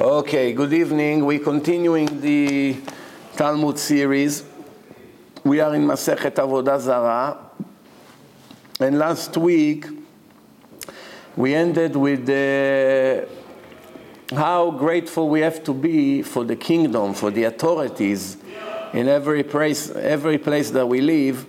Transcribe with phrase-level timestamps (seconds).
[0.00, 1.26] Okay, good evening.
[1.26, 2.78] We're continuing the
[3.36, 4.44] Talmud series.
[5.44, 7.36] We are in Masechet Avodah Zarah.
[8.80, 9.84] And last week,
[11.36, 13.26] we ended with uh,
[14.34, 18.38] how grateful we have to be for the kingdom, for the authorities
[18.94, 21.44] in every place, every place that we live,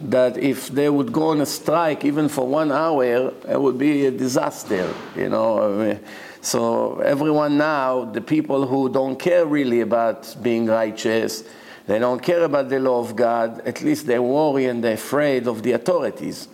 [0.00, 4.06] that if they would go on a strike even for one hour, it would be
[4.06, 6.00] a disaster, you know.
[6.46, 11.42] So everyone now, the people who don't care really about being righteous,
[11.88, 15.48] they don't care about the law of God, at least they worry and they're afraid
[15.48, 16.46] of the authorities.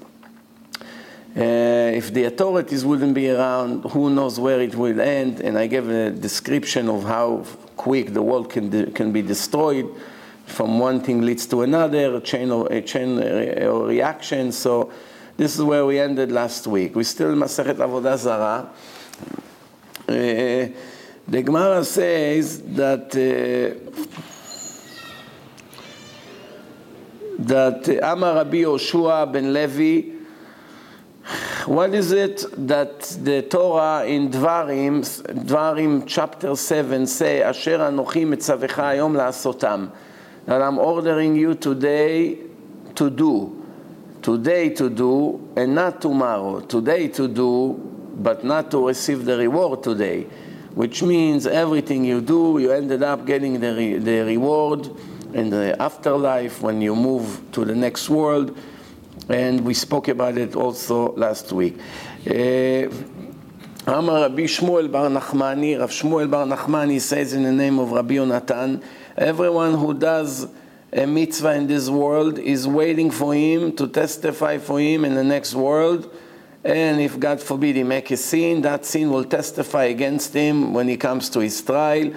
[1.37, 5.41] Uh, if the authorities wouldn't be around, who knows where it will end?
[5.41, 7.45] And I gave a description of how
[7.77, 9.95] quick the world can, de- can be destroyed.
[10.47, 13.23] From one thing leads to another, a chain of a chain
[13.63, 14.53] or reaction.
[14.53, 14.91] So
[15.37, 16.97] this is where we ended last week.
[16.97, 18.71] We still in Masechet Avodah Zarah.
[20.09, 20.69] Uh,
[21.29, 23.93] the Gemara says that uh,
[27.39, 30.11] that Amar Rabbi Yoshua ben Levi.
[31.67, 35.03] What is it that the Torah in Dvarim,
[35.45, 39.93] Dvarim chapter 7 say, Asher anochi metzavecha hayom la'asotam,
[40.47, 42.39] that I'm ordering you today
[42.97, 43.65] to do,
[44.21, 49.83] today to do, and not tomorrow, today to do, but not to receive the reward
[49.83, 50.27] today,
[50.75, 54.91] which means everything you do, you ended up getting the, re- the reward
[55.35, 58.57] in the afterlife when you move to the next world
[59.29, 61.79] and we spoke about it also last week.
[62.27, 62.89] Uh,
[63.85, 68.15] Amar Rabbi Shmuel Bar Nachmani, Rav Shmuel Bar Nachmani says in the name of Rabbi
[68.15, 68.83] Yonatan,
[69.17, 70.47] everyone who does
[70.93, 75.25] a mitzvah in this world is waiting for him to testify for him in the
[75.25, 76.15] next world.
[76.65, 80.87] And if God forbid he make a sin, that sin will testify against him when
[80.87, 82.13] he comes to his trial.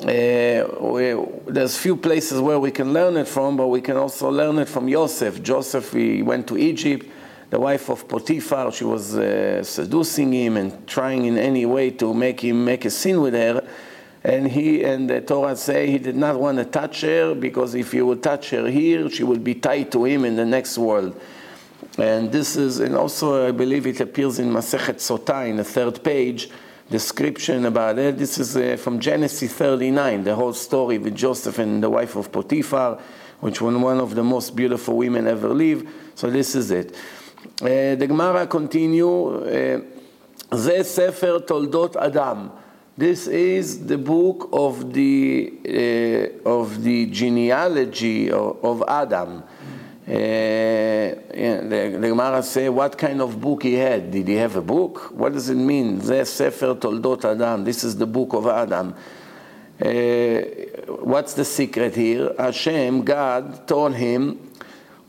[0.00, 4.30] Uh, we, there's few places where we can learn it from, but we can also
[4.30, 5.42] learn it from Joseph.
[5.42, 7.06] Joseph, he went to Egypt.
[7.50, 12.12] The wife of Potiphar, she was uh, seducing him and trying in any way to
[12.12, 13.66] make him make a sin with her.
[14.22, 17.92] And he and the Torah say he did not want to touch her because if
[17.92, 21.20] he would touch her here, she would be tied to him in the next world.
[21.97, 26.03] And this is, and also I believe it appears in Masechet Sotah in the third
[26.03, 26.49] page
[26.89, 28.17] description about it.
[28.17, 32.31] This is uh, from Genesis 39, the whole story with Joseph and the wife of
[32.31, 32.99] Potiphar,
[33.39, 35.87] which was one of the most beautiful women ever lived.
[36.15, 36.95] So this is it.
[37.61, 39.43] Uh, the Gemara continue.
[40.51, 42.47] זה ספר תולדות אדם.
[42.97, 49.43] This is the book of the, uh, of the genealogy of, of Adam.
[50.06, 54.10] Uh, the, the Gemara say what kind of book he had.
[54.10, 55.10] Did he have a book?
[55.12, 55.98] What does it mean?
[55.98, 57.64] This Sefer Toldot Adam.
[57.64, 58.94] This is the book of Adam.
[59.80, 60.40] Uh,
[61.02, 62.34] what's the secret here?
[62.38, 64.38] Hashem, God, told him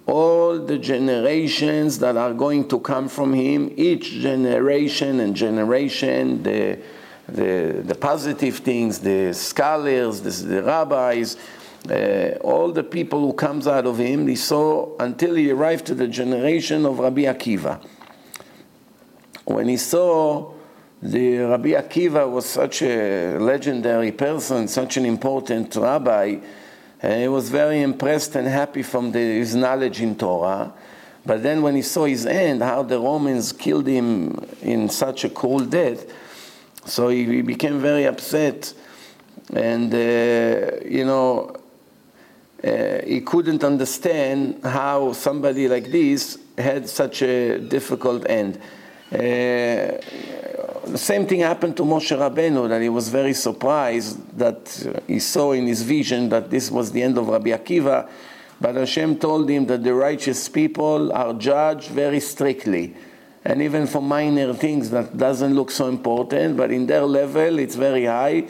[0.06, 6.80] all the generations that are going to come from him, each generation and generation, the,
[7.28, 11.38] the, the positive things, the scholars, the, the rabbis,
[11.90, 15.96] uh, all the people who comes out of him, he saw until he arrived to
[15.96, 17.84] the generation of Rabbi Akiva.
[19.46, 20.54] When he saw
[21.02, 26.38] the Rabbi Akiva was such a legendary person, such an important rabbi,
[27.04, 30.74] uh, he was very impressed and happy from the, his knowledge in Torah.
[31.26, 35.30] But then when he saw his end, how the Romans killed him in such a
[35.30, 36.06] cruel death,
[36.86, 38.74] so he, he became very upset.
[39.54, 41.55] And, uh, you know,
[42.66, 48.58] uh, he couldn't understand how somebody like this had such a difficult end.
[49.12, 50.02] Uh,
[50.88, 55.52] the same thing happened to Moshe Rabbeinu, that he was very surprised that he saw
[55.52, 58.10] in his vision that this was the end of Rabbi Akiva,
[58.60, 62.96] but Hashem told him that the righteous people are judged very strictly.
[63.44, 67.76] And even for minor things that doesn't look so important, but in their level it's
[67.76, 68.46] very high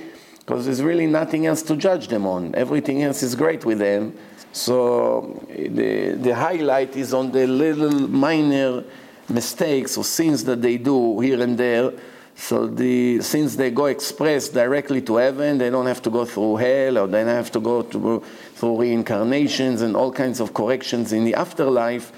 [0.45, 2.53] because there's really nothing else to judge them on.
[2.53, 4.15] Everything else is great with them.
[4.51, 8.83] So the, the highlight is on the little minor
[9.27, 11.93] mistakes or sins that they do here and there.
[12.35, 16.57] So the since they go express directly to heaven, they don't have to go through
[16.57, 18.23] hell or they don't have to go to,
[18.55, 22.11] through reincarnations and all kinds of corrections in the afterlife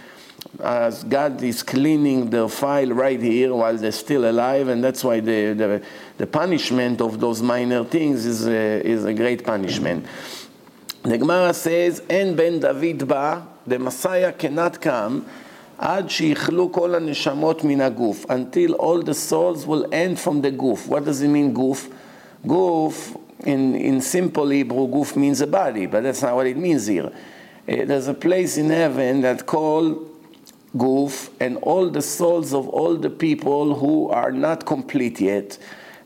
[0.61, 5.21] As God is cleaning their file right here while they're still alive, and that's why
[5.21, 5.83] the, the,
[6.19, 10.05] the punishment of those minor things is a, is a great punishment.
[11.03, 15.27] The Gemara says, "En ben David ba, the Messiah cannot come
[15.79, 20.89] עד שיכלו כל הנשמות מן הגוף, until all the souls will end from the גוף.
[20.89, 21.89] What does it mean גוף?
[22.47, 26.87] Guf, in, in simple Hebrew, guf means a body, but that's not what it means
[26.87, 27.07] here.
[27.07, 30.06] Uh, there's a place in heaven that called
[30.78, 35.58] Guf, and all the souls of all the people who are not complete yet,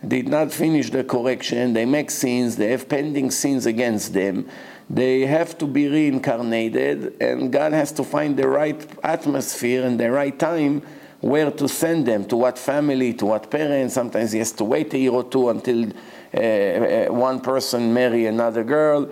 [0.07, 4.49] did not finish the correction, they make sins, they have pending sins against them,
[4.89, 10.11] they have to be reincarnated, and God has to find the right atmosphere and the
[10.11, 10.81] right time
[11.21, 13.93] where to send them, to what family, to what parents.
[13.93, 15.85] Sometimes he has to wait a year or two until
[16.33, 19.07] uh, uh, one person marry another girl,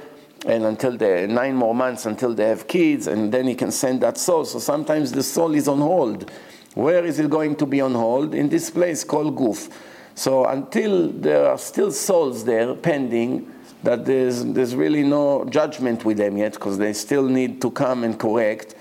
[0.46, 4.02] and until the nine more months until they have kids, and then he can send
[4.02, 4.46] that soul.
[4.46, 6.32] So sometimes the soul is on hold.
[6.76, 8.34] Where is it going to be on hold?
[8.34, 9.72] In this place called Guf.
[10.16, 13.52] So until there are still souls there pending,
[13.84, 18.04] that there's, there's really no judgment with them yet, because they still need to come
[18.04, 18.76] and correct.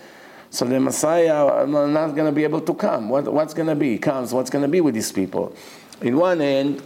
[0.51, 3.09] So the Messiah are not going to be able to come.
[3.09, 3.93] What, what's going to be?
[3.93, 4.33] He comes.
[4.33, 5.55] What's going to be with these people?
[6.01, 6.83] In one hand,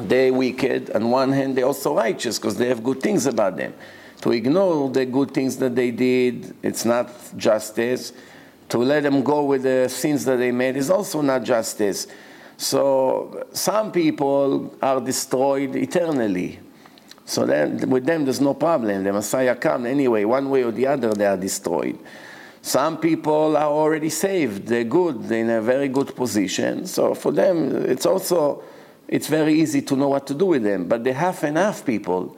[0.00, 0.90] they wicked.
[0.90, 3.74] On one hand, they're also righteous because they have good things about them.
[4.22, 8.12] To ignore the good things that they did, it's not justice.
[8.68, 12.06] To let them go with the sins that they made is also not justice.
[12.56, 16.60] So some people are destroyed eternally.
[17.24, 19.04] So then with them there's no problem.
[19.04, 21.98] The Messiah comes anyway, one way or the other they are destroyed.
[22.62, 24.68] Some people are already saved.
[24.68, 25.24] They're good.
[25.24, 26.86] They're in a very good position.
[26.86, 28.62] So for them, it's also
[29.12, 30.88] it's very easy to know what to do with them.
[30.88, 32.34] But the half and half people,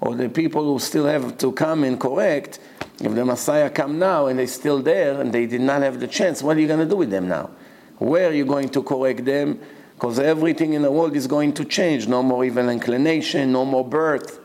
[0.00, 2.58] or the people who still have to come and correct,
[3.00, 6.08] if the Messiah come now and they're still there and they did not have the
[6.08, 7.50] chance, what are you going to do with them now?
[7.98, 9.60] Where are you going to correct them?
[9.94, 12.08] Because everything in the world is going to change.
[12.08, 14.40] No more evil inclination, no more birth,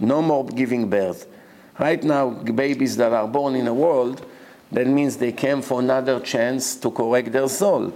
[0.00, 1.28] no more giving birth.
[1.78, 4.26] Right now, babies that are born in the world,
[4.72, 7.92] that means they came for another chance to correct their soul.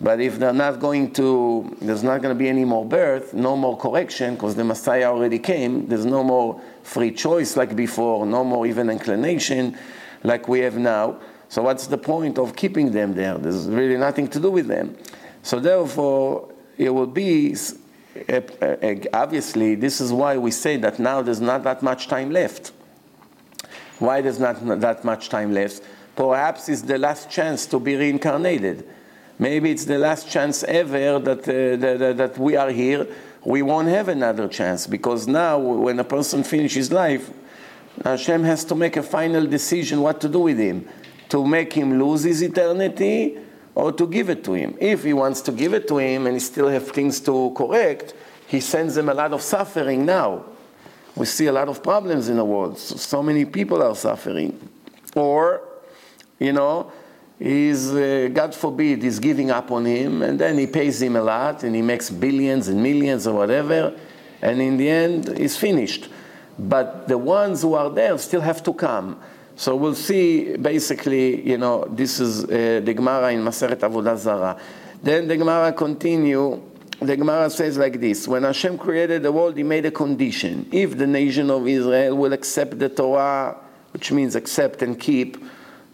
[0.00, 3.56] But if they're not going to, there's not going to be any more birth, no
[3.56, 8.44] more correction, because the Messiah already came, there's no more free choice like before, no
[8.44, 9.76] more even inclination
[10.22, 11.18] like we have now.
[11.48, 13.38] So what's the point of keeping them there?
[13.38, 14.96] There's really nothing to do with them.
[15.42, 17.56] So therefore, it will be,
[19.12, 22.70] obviously, this is why we say that now there's not that much time left.
[23.98, 25.82] Why there's not that much time left?
[26.14, 28.88] Perhaps it's the last chance to be reincarnated.
[29.38, 33.06] Maybe it's the last chance ever that, uh, that, that we are here.
[33.44, 37.30] We won't have another chance because now, when a person finishes life,
[38.04, 40.88] Hashem has to make a final decision what to do with him
[41.28, 43.38] to make him lose his eternity
[43.74, 44.76] or to give it to him.
[44.80, 48.14] If he wants to give it to him and he still have things to correct,
[48.46, 50.44] he sends him a lot of suffering now.
[51.14, 52.78] We see a lot of problems in the world.
[52.78, 54.68] So, so many people are suffering.
[55.14, 55.62] Or
[56.38, 56.92] you know,
[57.38, 61.22] he's, uh, God forbid, he's giving up on him, and then he pays him a
[61.22, 63.98] lot, and he makes billions and millions or whatever,
[64.42, 66.08] and in the end, he's finished.
[66.58, 69.20] But the ones who are there still have to come.
[69.54, 74.60] So we'll see, basically, you know, this is uh, the Gemara in Masechet Avodah Zarah.
[75.02, 76.62] Then the Gemara continue,
[77.00, 80.68] the Gemara says like this, when Hashem created the world, he made a condition.
[80.72, 83.56] If the nation of Israel will accept the Torah,
[83.92, 85.36] which means accept and keep,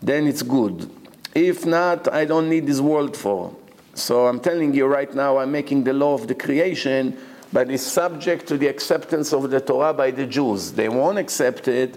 [0.02, 0.90] then it's good.
[1.34, 3.54] If not, I don't need this world for.
[3.94, 7.16] So I'm telling you right now, I'm making the law of the creation,
[7.52, 10.72] but it's subject to the acceptance of the Torah by the Jews.
[10.72, 11.96] They won't accept it,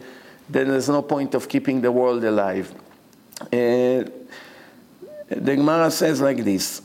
[0.50, 2.74] then there's no point of keeping the world alive.
[3.42, 4.06] Uh,
[5.30, 6.82] the Gemara says like this.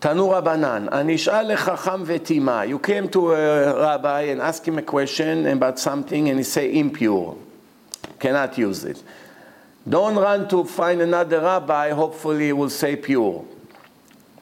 [0.00, 2.64] Tanu Rabbanan, Anish'al lechacham vetima.
[2.66, 6.74] You came to a rabbi and ask him a question about something and he say
[6.74, 7.36] impure.
[8.18, 9.02] Cannot use it.
[9.88, 13.44] Don't run to find another rabbi, hopefully will say pure.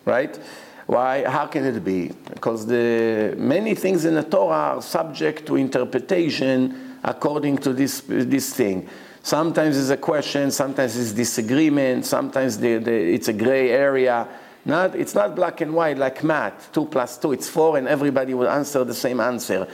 [0.05, 0.39] Right?
[0.87, 1.25] Why?
[1.29, 2.09] How can it be?
[2.33, 8.55] Because the many things in the Torah are subject to interpretation according to this, this
[8.55, 8.89] thing.
[9.23, 14.29] Sometimes it's a question, sometimes it's disagreement, sometimes the, the, it's a gray area.
[14.65, 18.35] Not, it's not black and white like math, 2 plus 2, it's 4, and everybody
[18.35, 19.67] will answer the same answer.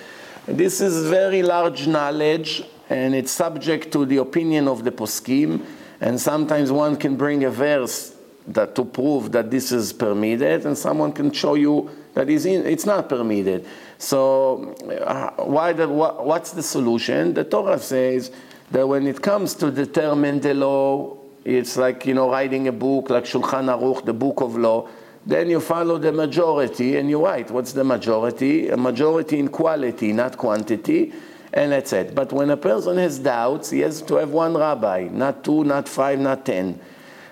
[0.46, 5.64] This is very large knowledge, and it's subject to the opinion of the poskim.
[6.00, 8.14] And sometimes one can bring a verse
[8.46, 13.08] that to prove that this is permitted, and someone can show you that it's not
[13.08, 13.66] permitted.
[13.98, 17.34] So, uh, why the, what, what's the solution?
[17.34, 18.30] The Torah says
[18.70, 23.10] that when it comes to determine the law, it's like you know writing a book
[23.10, 24.88] like Shulchan Aruch, the book of law.
[25.26, 27.50] Then you follow the majority and you write.
[27.50, 28.68] What's the majority?
[28.70, 31.12] A majority in quality, not quantity
[31.52, 32.14] and that's it.
[32.14, 35.88] But when a person has doubts, he has to have one rabbi, not two, not
[35.88, 36.80] five, not ten.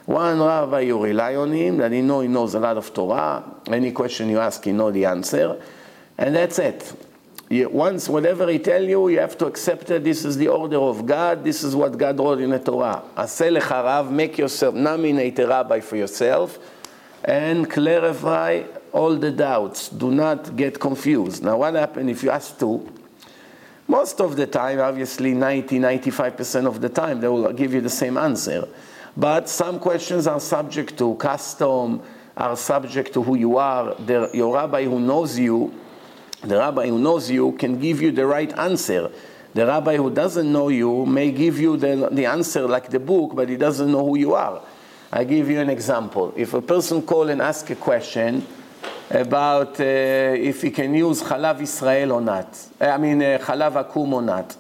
[0.07, 3.45] One rabbi, you rely on him, that he know he knows a lot of Torah.
[3.67, 5.61] Any question you ask, he know the answer.
[6.17, 6.93] And that's it.
[7.49, 10.03] You, once, whatever he tell you, you have to accept it.
[10.03, 11.45] This is the order of God.
[11.45, 13.03] This is what God wrote in the Torah.
[13.17, 16.59] Lecharav, make yourself, nominate a rabbi for yourself,
[17.25, 19.89] and clarify all the doubts.
[19.89, 21.45] Do not get confused.
[21.45, 22.93] Now, what happens if you ask two?
[23.89, 27.91] Most of the time, obviously 90, 95% of the time, they will give you the
[27.91, 28.69] same answer.
[29.17, 32.03] But some questions are subject to custom,
[32.37, 33.95] are subject to who you are.
[33.95, 35.73] The, your rabbi who knows you
[36.43, 39.11] the rabbi who knows you can give you the right answer.
[39.55, 43.35] The rabbi who doesn't know you may give you the, the answer like the book,
[43.35, 44.63] but he doesn't know who you are.
[45.11, 46.33] I give you an example.
[46.37, 48.47] If a person call and ask a question
[49.11, 54.13] about uh, if he can use Chalav Israel or not, I mean uh, Chalav Akum
[54.13, 54.57] or not,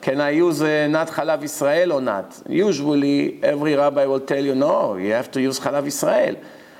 [0.00, 2.42] can I use uh, not Chalav Israel or not?
[2.48, 6.36] Usually, every rabbi will tell you, no, you have to use Chalav Israel.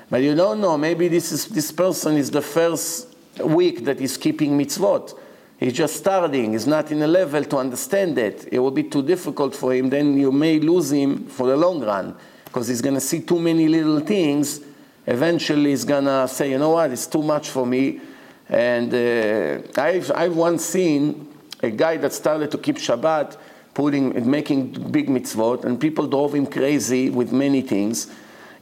[0.09, 4.17] But you don't know, maybe this, is, this person is the first week that he's
[4.17, 5.17] keeping mitzvot.
[5.57, 8.49] He's just starting, he's not in a level to understand it.
[8.51, 11.81] It will be too difficult for him, then you may lose him for the long
[11.81, 12.15] run
[12.45, 14.61] because he's going to see too many little things.
[15.11, 17.99] Eventually, he's to say, you know what, it's too much for me.
[18.47, 21.27] And uh, I've, I've once seen
[21.61, 23.37] a guy that started to keep Shabbat,
[23.73, 28.09] putting, making big mitzvot, and people drove him crazy with many things.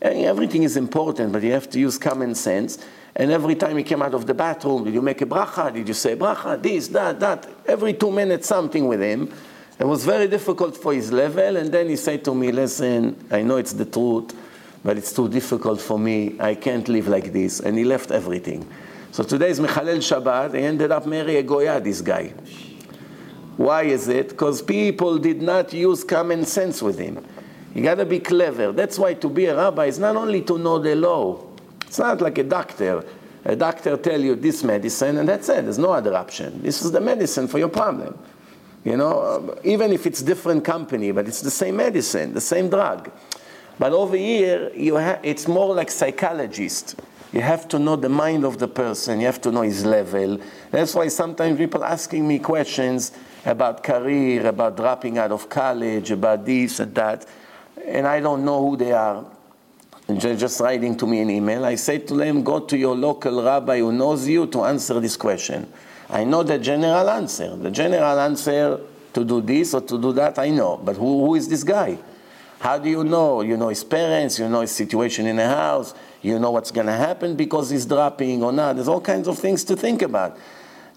[0.01, 2.79] And everything is important, but you have to use common sense.
[3.15, 5.71] And every time he came out of the bathroom, did you make a bracha?
[5.71, 6.59] Did you say bracha?
[6.59, 7.47] This, that, that.
[7.67, 9.31] Every two minutes, something with him.
[9.77, 11.57] It was very difficult for his level.
[11.57, 14.33] And then he said to me, listen, I know it's the truth,
[14.83, 16.35] but it's too difficult for me.
[16.39, 17.59] I can't live like this.
[17.59, 18.67] And he left everything.
[19.11, 20.55] So today is Mechalel Shabbat.
[20.55, 22.33] He ended up marrying a Goya, this guy.
[23.57, 24.29] Why is it?
[24.29, 27.25] Because people did not use common sense with him.
[27.75, 28.71] You got to be clever.
[28.71, 31.45] That's why to be a rabbi is not only to know the law,
[31.85, 33.03] it's not like a doctor.
[33.45, 35.63] A doctor tell you this medicine and that's it.
[35.63, 36.61] There's no other option.
[36.61, 38.17] This is the medicine for your problem.
[38.83, 43.11] You know, even if it's different company, but it's the same medicine, the same drug.
[43.79, 46.99] But over here, you ha- it's more like psychologist.
[47.31, 49.19] You have to know the mind of the person.
[49.19, 50.39] You have to know his level.
[50.69, 53.11] That's why sometimes people asking me questions
[53.45, 57.25] about career, about dropping out of college, about this and that,
[57.85, 59.25] and I don't know who they are
[60.17, 63.79] just writing to me an email, I say to them, go to your local rabbi
[63.79, 65.71] who knows you to answer this question.
[66.09, 67.55] I know the general answer.
[67.55, 68.79] The general answer
[69.13, 70.77] to do this or to do that, I know.
[70.83, 71.97] But who, who is this guy?
[72.59, 73.41] How do you know?
[73.41, 76.87] You know his parents, you know his situation in the house, you know what's going
[76.87, 78.75] to happen because he's dropping or not.
[78.75, 80.37] There's all kinds of things to think about.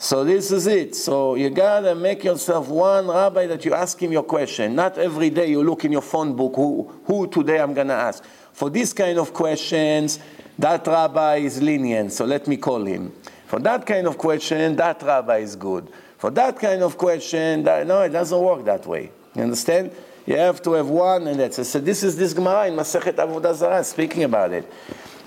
[0.03, 0.97] So this is it.
[0.97, 4.75] So you gotta make yourself one rabbi that you ask him your question.
[4.75, 8.25] Not every day you look in your phone book who, who today I'm gonna ask.
[8.53, 10.19] For this kind of questions,
[10.59, 13.13] that rabbi is lenient, so let me call him.
[13.47, 15.89] For that kind of question, that rabbi is good.
[16.19, 19.13] For that kind of question, that, no, it doesn't work that way.
[19.37, 19.93] You understand?
[20.25, 21.65] You have to have one, and that's it.
[21.65, 24.71] So this is this Gemara in Masechet Avodah Zarah speaking about it.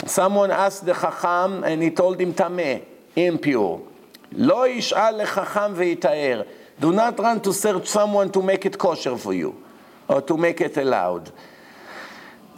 [0.06, 2.84] Someone asked the Chacham, and he told him tameh,
[3.16, 3.82] impure.
[4.32, 6.48] Lo yish'al lechacham ve'itaer.
[6.80, 9.56] Do not run to search someone to make it kosher for you,
[10.08, 11.32] or to make it allowed.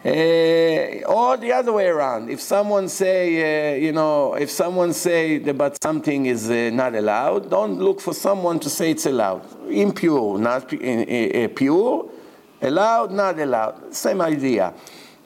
[0.06, 2.30] Uh, or the other way around.
[2.30, 7.50] If someone say, uh, you know, if someone say that something is uh, not allowed,
[7.50, 9.44] don't look for someone to say it's allowed.
[9.70, 12.10] Impure, not pure,
[12.62, 13.94] allowed, not allowed.
[13.94, 14.74] Same idea.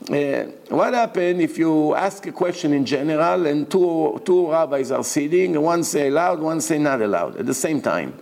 [0.10, 5.04] Uh, what happens if you ask a question in general and two, two rabbis are
[5.04, 8.14] sitting, one say allowed, one say not allowed at the same time?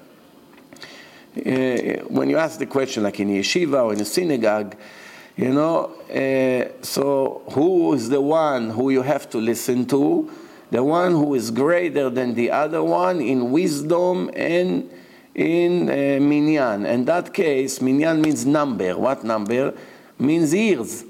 [1.37, 4.75] Uh, when you ask the question, like in a yeshiva or in a synagogue,
[5.37, 10.29] you know, uh, so who is the one who you have to listen to?
[10.71, 14.91] The one who is greater than the other one in wisdom and
[15.35, 16.85] in uh, minyan.
[16.85, 18.97] In that case, minyan means number.
[18.97, 19.73] What number?
[20.17, 21.05] Means years.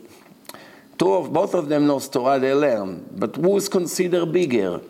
[0.97, 3.05] Two of both of them knows Torah, they learn.
[3.11, 4.81] But who is considered bigger?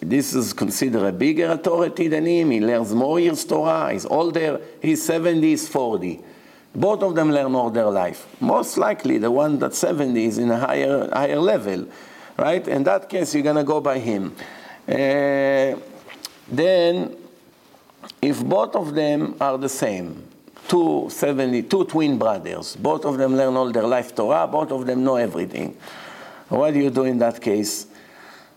[0.00, 2.50] This is considered a bigger authority than him.
[2.50, 3.92] He learns more years Torah.
[3.92, 4.60] He's older.
[4.82, 6.20] He's 70, he's 40.
[6.74, 8.26] Both of them learn all their life.
[8.38, 11.86] Most likely, the one that's 70 is in a higher, higher level,
[12.36, 12.68] right?
[12.68, 14.36] In that case, you're to go by him.
[14.86, 15.80] Uh,
[16.48, 17.16] then,
[18.26, 20.24] if both of them are the same,
[20.66, 24.84] two 70, two twin brothers, both of them learn all their life Torah, both of
[24.84, 25.76] them know everything.
[26.48, 27.86] What do you do in that case?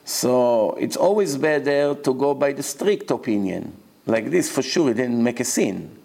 [0.05, 3.73] So it's always better to go by the strict opinion.
[4.07, 5.95] Like this, for sure, he didn't make a sin.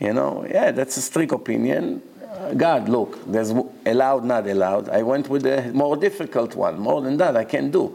[0.00, 2.00] You know, yeah, that's a strict opinion.
[2.26, 3.50] Uh, God, look, there's
[3.84, 4.88] allowed, not allowed.
[4.88, 6.78] I went with the more difficult one.
[6.78, 7.94] More than that, I can't do,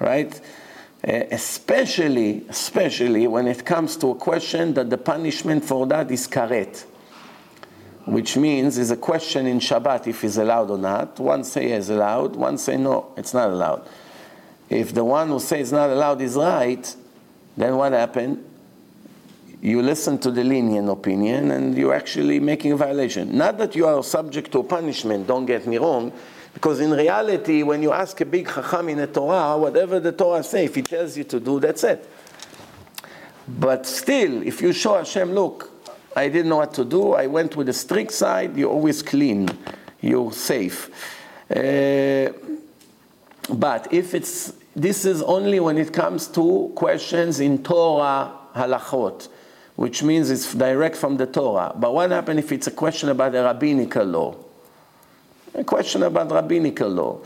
[0.00, 0.40] right?
[1.02, 6.28] Uh, especially, especially when it comes to a question that the punishment for that is
[6.28, 6.84] karet,
[8.04, 11.18] which means is a question in Shabbat if it's allowed or not.
[11.18, 13.88] One say it's allowed, one say no, it's not allowed.
[14.68, 16.94] If the one who says not allowed is right,
[17.56, 18.44] then what happened?
[19.62, 23.38] You listen to the lenient opinion and you're actually making a violation.
[23.38, 26.12] Not that you are subject to punishment, don't get me wrong,
[26.52, 30.42] because in reality, when you ask a big chacham in the Torah, whatever the Torah
[30.42, 32.08] says, if he tells you to do, that's it.
[33.46, 35.70] But still, if you show Hashem, look,
[36.14, 39.48] I didn't know what to do, I went with the strict side, you're always clean,
[40.00, 40.90] you're safe.
[41.48, 42.32] Uh,
[43.48, 49.28] but if it's, this is only when it comes to questions in Torah halachot,
[49.76, 51.72] which means it's direct from the Torah.
[51.74, 54.36] But what happens if it's a question about a rabbinical law?
[55.54, 57.18] A question about rabbinical law.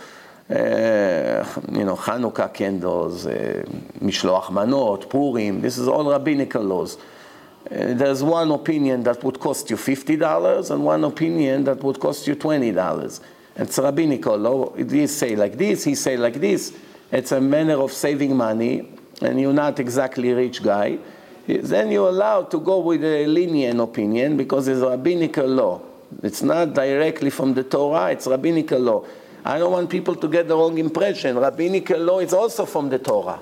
[0.48, 3.62] Uh, you know, Hanukkah candles, uh,
[4.00, 6.96] Mishloach Manot, Purim, this is all rabbinical laws.
[6.96, 12.26] Uh, there's one opinion that would cost you $50 and one opinion that would cost
[12.26, 13.20] you $20.
[13.56, 14.74] It's rabbinical law.
[14.74, 16.72] He say like this, he say like this.
[17.10, 18.88] It's a manner of saving money
[19.22, 20.98] and you're not exactly a rich guy.
[21.46, 25.80] Then you're allowed to go with a lenient opinion because it's rabbinical law.
[26.22, 29.04] It's not directly from the Torah, it's rabbinical law.
[29.44, 31.36] I don't want people to get the wrong impression.
[31.36, 33.40] Rabbinical law is also from the Torah.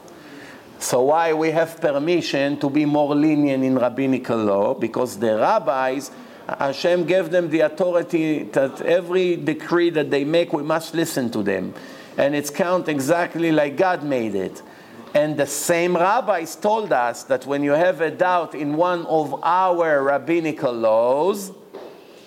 [0.81, 4.75] So why we have permission to be more lenient in rabbinical law?
[4.75, 6.11] Because the rabbis,
[6.49, 11.43] Hashem gave them the authority that every decree that they make, we must listen to
[11.45, 11.73] them.
[12.19, 14.61] And it's count exactly like God made it.
[15.14, 19.38] And the same rabbis told us that when you have a doubt in one of
[19.45, 21.52] our rabbinical laws,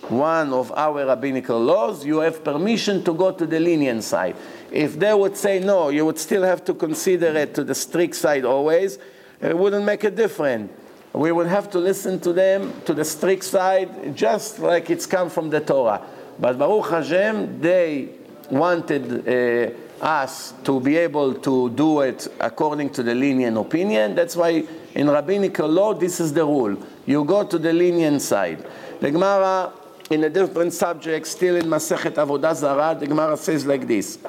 [0.09, 4.35] one of our rabbinical laws, you have permission to go to the lenient side.
[4.71, 8.15] If they would say no, you would still have to consider it to the strict
[8.15, 9.00] side always.
[9.41, 10.71] It wouldn't make a difference.
[11.13, 15.29] We would have to listen to them to the strict side, just like it's come
[15.29, 16.01] from the Torah.
[16.39, 18.09] But Baruch Hashem, they
[18.50, 24.15] wanted uh, us to be able to do it according to the lenient opinion.
[24.15, 26.77] That's why in rabbinical law, this is the rule.
[27.05, 28.65] You go to the lenient side.
[29.00, 29.72] The Gemara
[30.09, 34.20] in a different subject, still in Masechet Avodah Zarah, the Gemara says like this.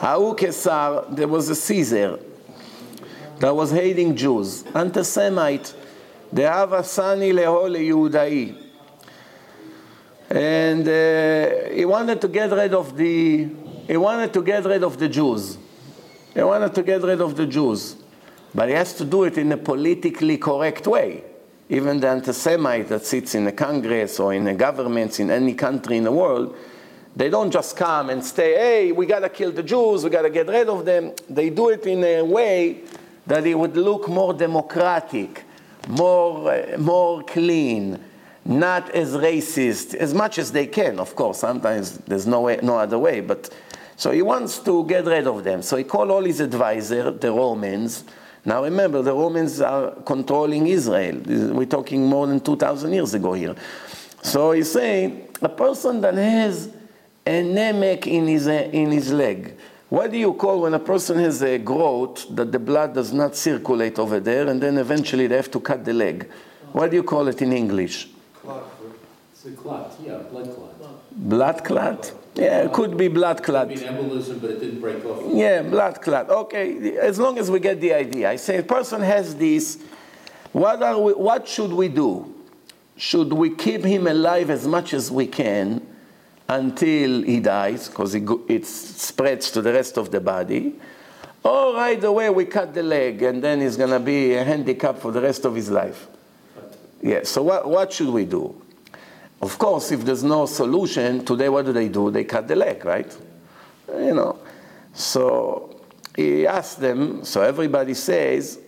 [0.00, 2.18] Ha'u Kesar, there was a Caesar
[3.40, 5.74] that was hating Jews, anti-Semite,
[6.32, 8.60] the Avasani leho Yehudai.
[10.30, 13.48] And uh, he wanted to get rid of the,
[13.86, 15.58] he wanted to get rid of the Jews.
[16.32, 17.96] He wanted to get rid of the Jews.
[18.54, 21.22] But he has to do it in a politically correct way.
[21.68, 25.96] Even the anti-Semite that sits in the Congress or in the governments in any country
[25.96, 26.56] in the world,
[27.16, 30.22] they don't just come and say, hey, we got to kill the Jews, we got
[30.22, 31.12] to get rid of them.
[31.30, 32.82] They do it in a way
[33.26, 35.44] that it would look more democratic,
[35.88, 37.98] more, uh, more clean,
[38.44, 41.38] not as racist, as much as they can, of course.
[41.38, 43.20] Sometimes there's no, way, no other way.
[43.20, 43.50] But
[43.96, 45.62] So he wants to get rid of them.
[45.62, 48.04] So he called all his advisors, the Romans,
[48.44, 51.20] now remember, the Romans are controlling Israel.
[51.54, 53.54] We're talking more than 2,000 years ago here.
[54.22, 56.68] So he's saying, a person that has
[57.26, 59.56] a nemek in his, in his leg,
[59.88, 63.36] what do you call when a person has a growth that the blood does not
[63.36, 66.28] circulate over there and then eventually they have to cut the leg?
[66.72, 68.08] What do you call it in English?
[68.42, 68.64] Clot.
[69.32, 71.10] It's a clot, yeah, blood clot.
[71.12, 72.12] Blood clot?
[72.34, 73.70] Yeah, it could be blood clot.
[73.70, 75.22] It could be embolism, but it didn't break off.
[75.32, 76.30] Yeah, blood clot.
[76.30, 78.30] Okay, as long as we get the idea.
[78.30, 79.78] I say a person has this.
[80.52, 82.32] What, are we, what should we do?
[82.96, 85.86] Should we keep him alive as much as we can
[86.48, 90.74] until he dies, because it, it spreads to the rest of the body?
[91.42, 94.98] Or right away we cut the leg and then he's going to be a handicap
[94.98, 96.08] for the rest of his life?
[97.02, 98.60] Yeah, so what, what should we do?
[99.40, 102.10] Of course, if there's no solution, today what do they do?
[102.10, 103.16] They cut the leg, right?
[103.88, 104.38] You know.
[104.92, 105.80] So
[106.16, 108.58] he asked them, so everybody says,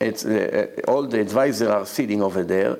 [0.00, 2.78] it's, uh, all the advisors are sitting over there.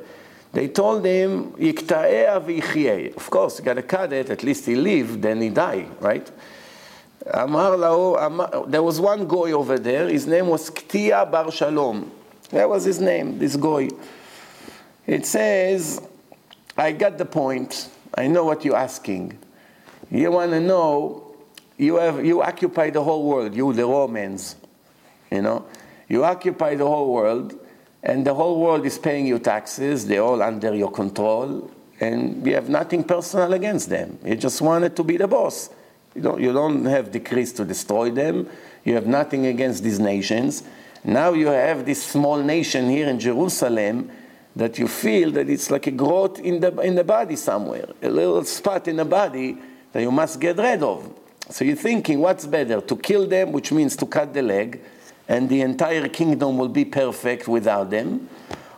[0.53, 5.41] They told him, Of course, you got to cut it, at least he lived, then
[5.41, 6.31] he died, right?
[7.27, 12.11] there was one guy over there, his name was Ktia Bar Shalom.
[12.51, 13.89] That was his name, this guy.
[15.07, 16.01] It says,
[16.77, 17.89] I got the point.
[18.15, 19.39] I know what you're asking.
[20.11, 21.35] You want to know,
[21.79, 24.57] you, have, you occupy the whole world, you, the Romans.
[25.31, 25.67] You know,
[26.09, 27.59] you occupy the whole world,
[28.03, 32.55] and the whole world is paying you taxes, they're all under your control, and you
[32.55, 34.19] have nothing personal against them.
[34.25, 35.71] You just wanted to be the boss.
[36.15, 38.49] You don't, you don't have decrees to destroy them.
[38.85, 40.63] You have nothing against these nations.
[41.05, 44.11] Now you have this small nation here in Jerusalem
[44.57, 48.09] that you feel that it's like a growth in the, in the body somewhere, a
[48.09, 49.59] little spot in the body
[49.93, 51.09] that you must get rid of.
[51.51, 54.81] So you're thinking, what's better, to kill them, which means to cut the leg,
[55.29, 58.29] and the entire kingdom will be perfect without them,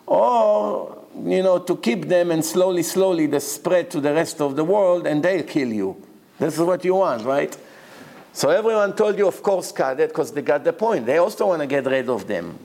[0.07, 4.57] or you know, to keep them and slowly, slowly they spread to the rest of
[4.57, 6.01] the world and they'll kill you.
[6.39, 7.57] This is what you want, right?
[8.33, 11.07] So everyone told you, of course, cut it because they got the point.
[11.07, 12.59] They also want to get rid of them,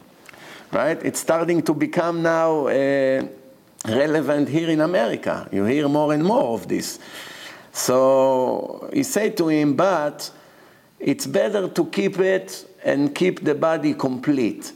[0.73, 1.01] right?
[1.03, 3.25] It's starting to become now uh,
[3.85, 5.47] relevant here in America.
[5.51, 6.99] You hear more and more of this.
[7.71, 10.29] So he said to him, but
[10.99, 14.71] it's better to keep it and keep the body complete.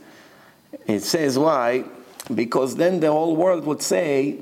[0.85, 1.85] It says why?
[2.33, 4.39] Because then the whole world would say,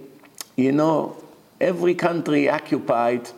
[0.55, 1.17] you know,
[1.59, 3.29] every country occupied,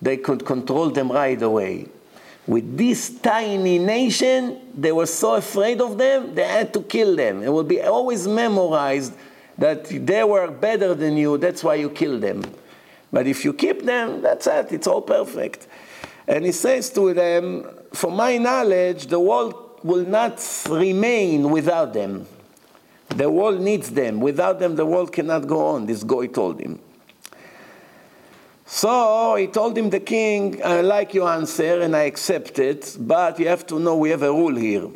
[0.00, 1.86] they could control them right away.
[2.50, 7.44] With this tiny nation, they were so afraid of them, they had to kill them.
[7.44, 9.12] It will be always memorized
[9.56, 12.42] that they were better than you, that's why you kill them.
[13.12, 15.68] But if you keep them, that's it, it's all perfect.
[16.26, 22.26] And he says to them, For my knowledge, the world will not remain without them.
[23.10, 24.20] The world needs them.
[24.20, 26.80] Without them, the world cannot go on, this guy told him.
[28.72, 33.40] So he told him, the king, I like your answer and I accept it, but
[33.40, 34.86] you have to know we have a rule here.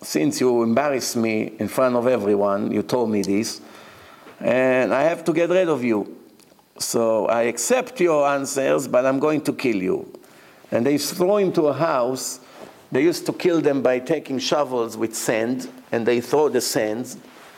[0.00, 3.60] Since you embarrassed me in front of everyone, you told me this,
[4.38, 6.16] and I have to get rid of you.
[6.78, 10.20] So I accept your answers, but I'm going to kill you.
[10.70, 12.38] And they throw him to a house.
[12.92, 17.16] They used to kill them by taking shovels with sand, and they throw the sands.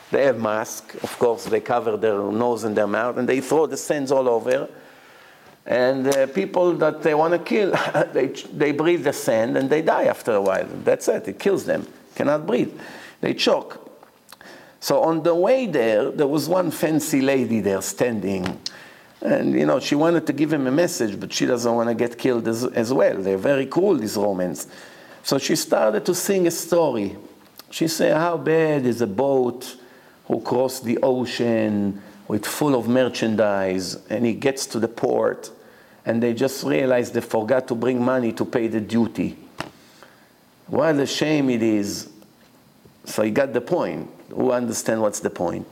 [0.09, 3.67] They have masks, of course, they cover their nose and their mouth, and they throw
[3.67, 4.67] the sands all over
[5.65, 7.71] and uh, people that they want to kill,
[8.13, 10.67] they, they breathe the sand and they die after a while.
[10.83, 11.87] That's it, it kills them.
[12.15, 12.73] Cannot breathe.
[13.21, 13.85] They choke.
[14.79, 18.59] So on the way there, there was one fancy lady there standing.
[19.21, 21.95] And you know, she wanted to give him a message, but she doesn't want to
[21.95, 23.17] get killed as, as well.
[23.17, 24.67] They're very cruel, these Romans.
[25.23, 27.17] So she started to sing a story.
[27.69, 29.75] She said, How bad is a boat
[30.25, 35.51] who crossed the ocean with full of merchandise and he gets to the port
[36.05, 39.35] and they just realize they forgot to bring money to pay the duty.
[40.67, 42.07] What a shame it is.
[43.03, 44.07] So you got the point.
[44.29, 45.67] Who understand what's the point?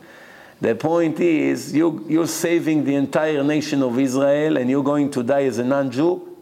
[0.59, 5.21] The point is you, you're saving the entire nation of Israel and you're going to
[5.21, 6.35] die as a non-Jew?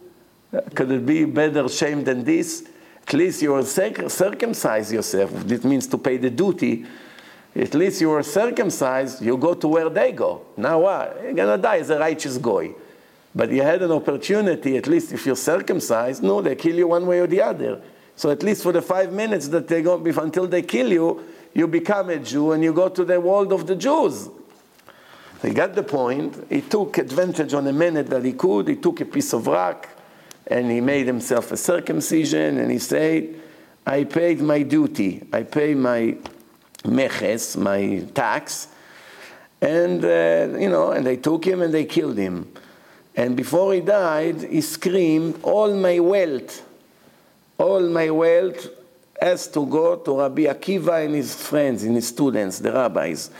[0.74, 2.66] Could it be better shame than this?
[3.06, 5.52] At least you are circumcised yourself.
[5.52, 6.86] It means to pay the duty.
[7.56, 10.42] At least you are circumcised, you go to where they go.
[10.58, 11.22] Now what?
[11.24, 12.76] You're going to die as a righteous goy.
[13.34, 17.06] But you had an opportunity, at least if you're circumcised, no, they kill you one
[17.06, 17.82] way or the other.
[18.16, 21.68] So at least for the five minutes that they go until they kill you, you
[21.68, 24.30] become a Jew and you go to the world of the Jews.
[25.42, 26.46] He got the point.
[26.50, 28.68] He took advantage on a minute that he could.
[28.68, 29.88] He took a piece of rock
[30.48, 33.42] and he made himself a circumcision and he said,
[33.86, 35.28] I paid my duty.
[35.32, 36.18] I paid my
[36.85, 38.69] meches, my tax.
[39.61, 42.51] And, uh, you know, and they took him and they killed him.
[43.15, 46.63] And before he died, he screamed, All my wealth,
[47.59, 48.69] all my wealth
[49.21, 53.31] has to go to Rabbi Akiva and his friends, and his students, the rabbis.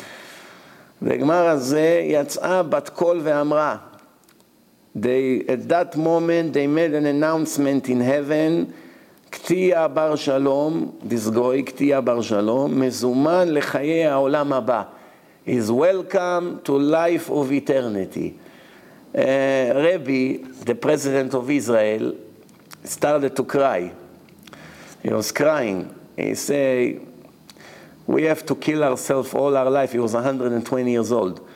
[1.03, 3.77] בגמר הזה יצאה בת קול ואמרה,
[4.95, 8.75] they, at that moment they made an announcement in heaven,
[9.35, 14.83] קטיע בר שלום, this guy, קטיע בר שלום, מזומן לחיי העולם הבא.
[15.47, 18.35] is welcome to life of eternity.
[19.15, 22.15] uh, Rebbe, the president of Israel,
[22.85, 23.93] started to cry.
[25.03, 25.95] He was crying.
[26.17, 27.01] He said,
[28.07, 29.93] we have to kill ourselves all our life.
[29.93, 31.47] He was 120 years old.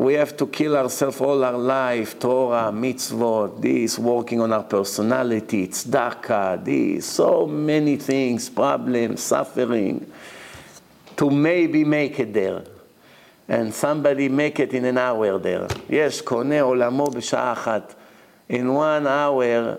[0.00, 5.68] We have to kill ourselves all our life, Torah, mitzvot, this, working on our personality,
[5.68, 10.10] tzedakah, this, so many things, problems, suffering,
[11.16, 12.62] to maybe make it there
[13.48, 15.68] and somebody make it in an hour there.
[15.88, 17.94] Yes, קונה עולמו בשעה אחת.
[18.48, 19.78] In one hour,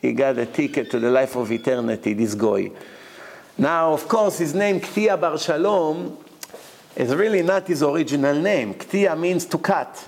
[0.00, 2.70] he got a ticket to the life of eternity, this guy.
[3.56, 6.16] Now, of course, his name, Ktia Bar Shalom,
[6.95, 8.73] is really not his original name.
[8.73, 10.07] Ktia means to cut.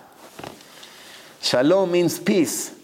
[1.41, 2.75] Shalom means peace.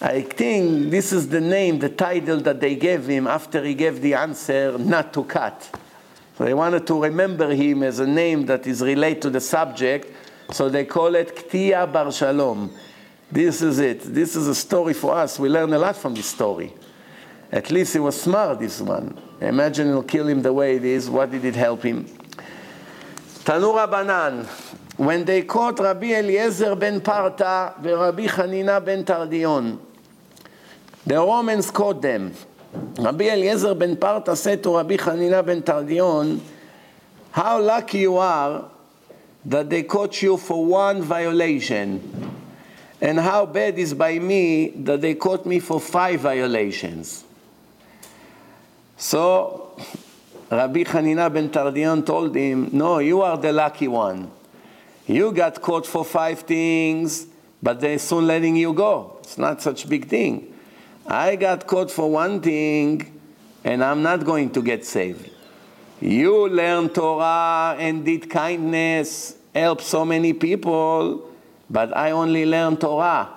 [0.00, 4.00] I think this is the name, the title that they gave him after he gave
[4.00, 5.70] the answer not to cut.
[6.36, 10.12] So they wanted to remember him as a name that is related to the subject,
[10.50, 12.74] so they call it Ktia Bar Shalom.
[13.30, 14.00] This is it.
[14.00, 15.38] This is a story for us.
[15.38, 16.72] We learn a lot from this story.
[17.52, 19.16] At least he was smart, this one.
[19.40, 21.08] Imagine it'll kill him the way it is.
[21.08, 22.06] What did it help him?
[23.44, 24.46] Tanu Rabbanan.
[24.98, 29.78] When they caught Rabbi Eliezer ben Parta and Rabbi Hanina ben Tardion,
[31.04, 32.32] the Romans caught them.
[32.98, 36.40] Rabbi Eliezer ben Parta said to Rabbi Hanina ben Tardion,
[37.32, 38.70] How lucky you are
[39.44, 42.36] that they caught you for one violation,
[43.00, 47.24] and how bad is by me that they caught me for five violations.
[48.96, 49.74] So
[50.52, 54.30] Rabbi Hanina ben Tardion told him, No, you are the lucky one.
[55.06, 57.26] You got caught for five things,
[57.62, 59.16] but they're soon letting you go.
[59.22, 60.52] It's not such a big thing.
[61.06, 63.18] I got caught for one thing,
[63.64, 65.30] and I'm not going to get saved.
[66.02, 71.30] You learned Torah and did kindness, helped so many people,
[71.70, 73.30] but I only learned Torah.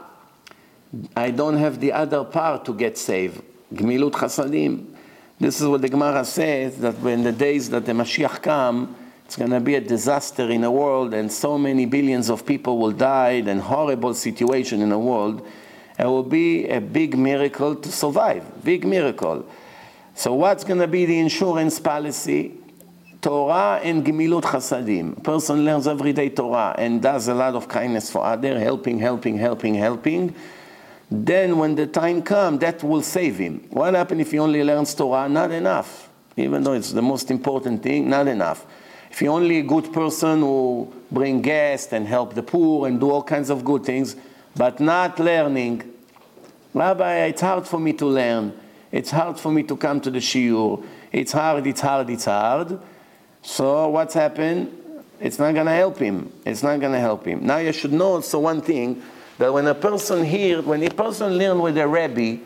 [1.15, 3.41] I don't have the other part to get saved.
[3.73, 4.94] Gmilut Chasadim.
[5.39, 8.95] This is what the Gemara says that when the days that the Mashiach come,
[9.25, 12.77] it's going to be a disaster in the world, and so many billions of people
[12.77, 15.45] will die, and horrible situation in the world.
[15.97, 18.63] It will be a big miracle to survive.
[18.63, 19.45] Big miracle.
[20.13, 22.53] So what's going to be the insurance policy?
[23.21, 25.21] Torah and Gemilut Chasadim.
[25.23, 29.37] Person learns every day Torah and does a lot of kindness for other, helping, helping,
[29.37, 30.35] helping, helping.
[31.09, 33.65] Then when the time comes, that will save him.
[33.69, 35.29] What happens if he only learns Torah?
[35.29, 36.09] Not enough.
[36.37, 38.65] Even though it's the most important thing, not enough.
[39.11, 43.09] If you're only a good person who bring guests and help the poor and do
[43.09, 44.15] all kinds of good things,
[44.55, 45.93] but not learning,
[46.73, 48.53] Rabbi, it's hard for me to learn.
[48.91, 50.83] It's hard for me to come to the shiur.
[51.11, 52.79] It's hard, it's hard, it's hard.
[53.41, 54.75] So what's happened?
[55.21, 56.31] It's not going to help him.
[56.45, 57.45] It's not going to help him.
[57.45, 59.01] Now you should know also one thing,
[59.37, 62.37] that when a person hear, when a person learn with a rabbi,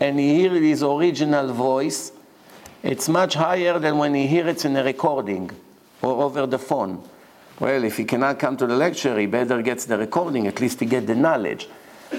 [0.00, 2.12] and he hear his original voice,
[2.82, 5.50] it's much higher than when he hear it in a recording
[6.00, 7.02] or over the phone.
[7.58, 10.78] Well, if he cannot come to the lecture, he better gets the recording, at least
[10.78, 11.68] he get the knowledge.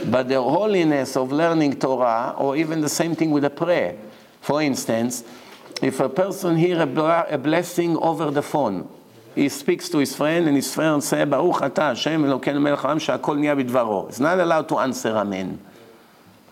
[0.07, 3.95] But the holiness of learning Torah, or even the same thing with a prayer.
[4.41, 5.23] For instance,
[5.81, 8.89] if a person hear a, a blessing over the phone,
[9.35, 12.99] he speaks to his friend, and his friend say, Baruch atah Hashem Elokeinu melech haolam
[12.99, 14.07] she'akol niya bidvaro.
[14.07, 15.59] He's not allowed to answer Amen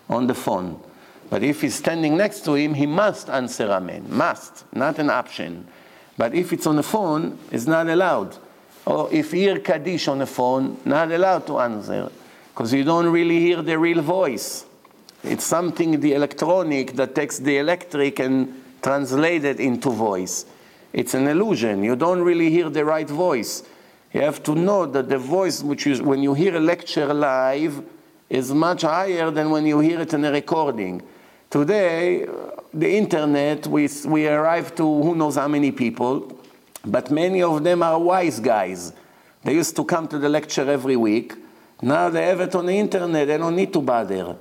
[0.08, 0.80] on the phone.
[1.30, 4.06] But if he's standing next to him, he must answer Amen.
[4.08, 5.66] Must, not an option.
[6.16, 8.36] But if it's on the phone, it's not allowed.
[8.86, 12.10] Or if you hear Kaddish on the phone, not allowed to answer.
[12.52, 14.64] Because you don't really hear the real voice.
[15.22, 20.46] It's something, the electronic, that takes the electric and translates it into voice.
[20.92, 21.82] It's an illusion.
[21.82, 23.62] You don't really hear the right voice.
[24.12, 27.82] You have to know that the voice, which is when you hear a lecture live,
[28.30, 31.02] is much higher than when you hear it in a recording.
[31.50, 32.26] Today,
[32.72, 36.38] the internet, we, we arrive to who knows how many people,
[36.84, 38.92] but many of them are wise guys.
[39.44, 41.34] They used to come to the lecture every week.
[41.80, 44.36] Now they have it on the internet, they don't need to bother.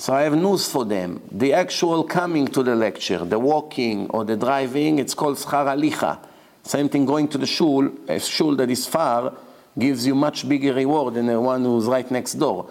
[0.00, 1.20] So I have news for them.
[1.32, 6.20] The actual coming to the lecture, the walking or the driving, it's called schar halicha.
[6.62, 9.34] Same thing going to the shul, a shul that is far
[9.76, 12.70] gives you much bigger reward than the one who's right next door.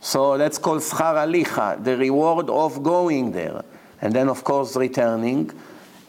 [0.00, 3.62] So that's called schar halicha, the reward of going there.
[4.00, 5.52] And then of course returning.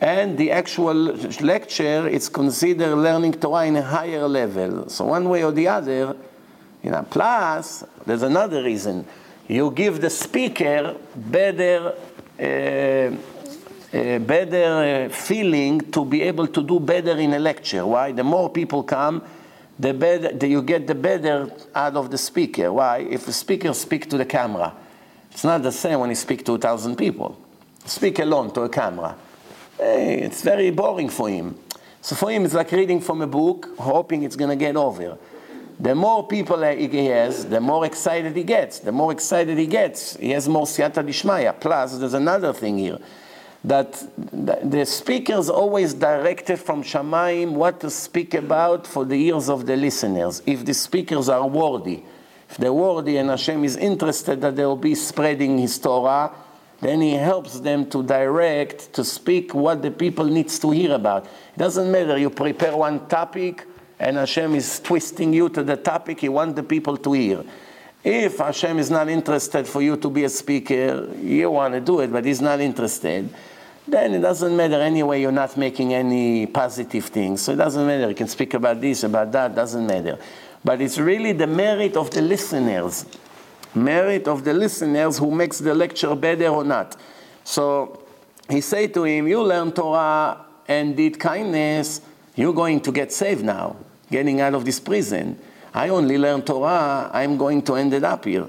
[0.01, 0.95] And the actual
[1.41, 4.89] lecture is considered learning Torah in a higher level.
[4.89, 6.15] So one way or the other,
[6.81, 9.05] you know, plus there's another reason
[9.47, 11.93] you give the speaker better,
[12.39, 17.85] uh, uh, better uh, feeling to be able to do better in a lecture.
[17.85, 18.11] Why?
[18.11, 19.23] The more people come,
[19.77, 22.71] the better the, you get the better out of the speaker.
[22.73, 22.99] Why?
[22.99, 24.73] If the speaker speak to the camera,
[25.31, 27.37] it's not the same when he speak to a thousand people.
[27.85, 29.15] Speak alone to a camera.
[29.77, 31.59] Hey, it's very boring for him.
[32.01, 35.17] So for him, it's like reading from a book, hoping it's to get over.
[35.79, 38.79] The more people he has, the more excited he gets.
[38.79, 41.59] The more excited he gets, he has more siyata dishmaya.
[41.59, 42.99] Plus, there's another thing here
[43.65, 49.65] that the speakers always directed from Shamaim what to speak about for the ears of
[49.65, 50.41] the listeners.
[50.45, 52.03] If the speakers are worthy,
[52.47, 56.31] if they're worthy and Hashem is interested that they'll be spreading His Torah,
[56.79, 61.25] then He helps them to direct, to speak what the people needs to hear about.
[61.25, 63.65] It doesn't matter, you prepare one topic,
[63.99, 67.43] and Hashem is twisting you to the topic He wants the people to hear.
[68.03, 72.01] If Hashem is not interested for you to be a speaker, you want to do
[72.01, 73.29] it, but He's not interested,
[73.87, 77.41] then it doesn't matter anyway, you're not making any positive things.
[77.41, 78.09] So it doesn't matter.
[78.09, 80.17] You can speak about this, about that, doesn't matter.
[80.63, 83.05] But it's really the merit of the listeners.
[83.75, 86.95] Merit of the listeners who makes the lecture better or not.
[87.43, 88.01] So
[88.49, 92.01] he said to him, You learn Torah and did kindness,
[92.35, 93.75] you're going to get saved now,
[94.14, 95.38] getting out of this prison.
[95.72, 98.46] I only learned Torah, I'm going to end it up here.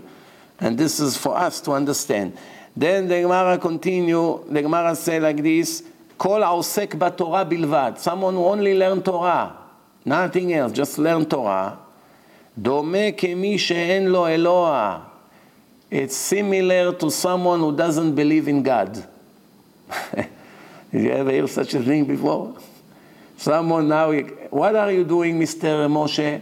[0.59, 2.37] And this is for us to understand.
[2.75, 5.83] Then the Gemara continue, the Gemara say like this,
[6.17, 9.53] כל העוסק בתורה בלבד, someone who only learn Torah,
[10.05, 11.77] nothing else, just learn Torah,
[12.57, 14.99] דומה כמי שאין לו אלוה.
[15.91, 19.03] It's similar to someone who doesn't believe in God.
[20.13, 22.55] Did you ever hear such a thing before?
[23.37, 24.11] Someone now,
[24.50, 25.88] what are you doing, Mr.
[25.88, 26.40] Moshe?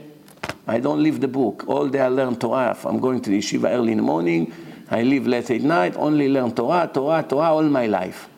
[0.67, 1.64] I don't leave the book.
[1.69, 2.77] All day I learn Torah.
[2.85, 4.53] I'm going to the yeshiva early in the morning.
[4.90, 8.29] I leave late at night, only learn Torah, Torah, Torah all my life.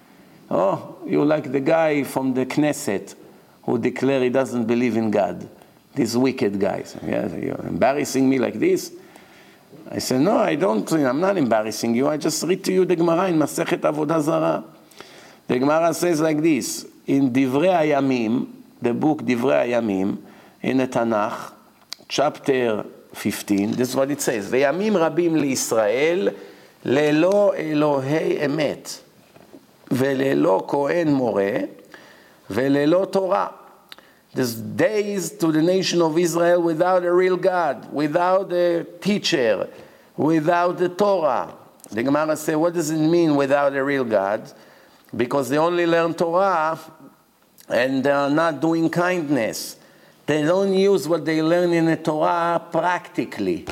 [0.50, 3.14] Oh, you're like the guy from the Knesset
[3.62, 5.48] who declare he doesn't believe in God.
[5.94, 6.96] These wicked guys.
[7.04, 8.92] Yeah, you're embarrassing me like this.
[9.90, 12.08] I said, no, I don't, I'm not embarrassing you.
[12.08, 14.64] I just read to you the Gemara in Masechet Avodah Zarah.
[15.46, 18.48] The Gemara says like this, in Divrei Hayamim,
[18.81, 20.17] the book Divrei Hayamim,
[20.61, 21.53] in the Tanakh,
[22.07, 26.29] chapter 15, this is what it says, וימים רבים לישראל
[26.85, 28.99] ללא אלוהי אמת,
[29.91, 31.51] וללא כהן מורה,
[32.49, 33.47] וללא תורה.
[34.33, 39.67] There's days to the nation of Israel without a real God, without a teacher,
[40.15, 41.53] without the Torah.
[41.91, 44.49] The Gemara says, what does it mean without a real God?
[45.13, 46.79] Because they only learn Torah
[47.68, 49.76] and they are not doing kindness.
[50.26, 53.66] They don't use what they learn in the Torah practically.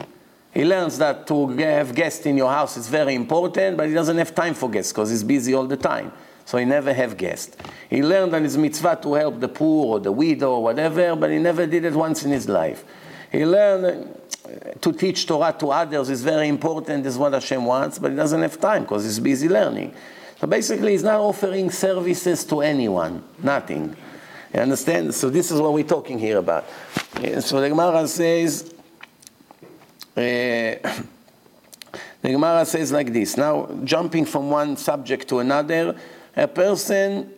[0.52, 4.16] He learns that to have guests in your house is very important, but he doesn't
[4.16, 6.12] have time for guests because he's busy all the time.
[6.44, 7.56] So he never have guests.
[7.90, 11.30] He learned that it's mitzvah to help the poor or the widow or whatever, but
[11.30, 12.84] he never did it once in his life.
[13.32, 17.98] He learned uh, to teach Torah to others is very important, is what Hashem wants,
[17.98, 19.92] but he doesn't have time because he's busy learning.
[20.44, 23.96] So basically, he's not offering services to anyone, nothing.
[24.52, 25.14] You understand?
[25.14, 26.66] So this is what we're talking here about.
[27.40, 28.74] So the Gemara says,
[30.14, 30.82] uh, the
[32.20, 33.38] Gemara says like this.
[33.38, 35.96] Now, jumping from one subject to another,
[36.36, 37.32] a person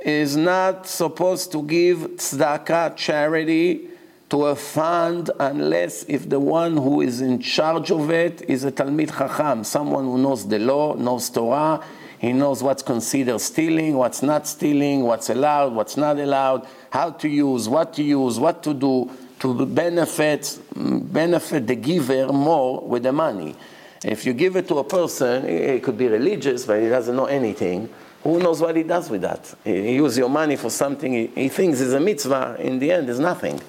[0.00, 3.88] is not supposed to give tzedakah, charity,
[4.28, 8.70] to a fund unless if the one who is in charge of it is a
[8.70, 11.84] Talmid Chacham, someone who knows the law, knows Torah,
[12.22, 17.28] he knows what's considered stealing, what's not stealing, what's allowed, what's not allowed, how to
[17.28, 23.10] use, what to use, what to do to benefit, benefit the giver more with the
[23.10, 23.56] money.
[24.04, 27.24] If you give it to a person, it could be religious, but he doesn't know
[27.24, 27.92] anything.
[28.22, 29.52] Who knows what he does with that?
[29.64, 32.54] He uses your money for something he, thinks is a mitzvah.
[32.60, 33.60] In the end, is nothing.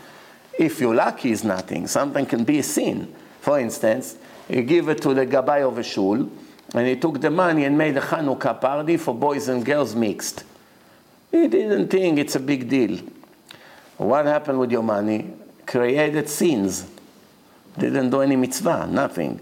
[0.59, 1.87] If you're lucky, it's nothing.
[1.87, 3.15] Something can be a sin.
[3.41, 4.15] For instance,
[4.47, 6.29] you give it to the gabbai of a shul,
[6.74, 10.44] and he took the money and made a Hanukkah party for boys and girls mixed.
[11.30, 13.00] He didn't think it's a big deal.
[13.96, 15.30] What happened with your money?
[15.66, 16.86] Created sins.
[17.78, 19.40] Didn't do any mitzvah, nothing.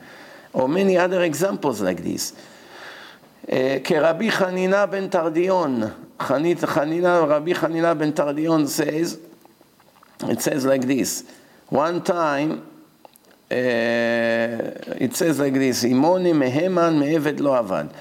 [0.53, 2.33] Or many other examples like this.
[3.85, 5.83] כרבי חנינה בן תרדיון,
[6.19, 9.19] חנינה, רבי חנינה בן תרדיון says,
[10.23, 11.23] it says like this,
[11.69, 12.70] one time uh,
[13.52, 17.92] it says like this, Imoni meheman me'eved lo avad.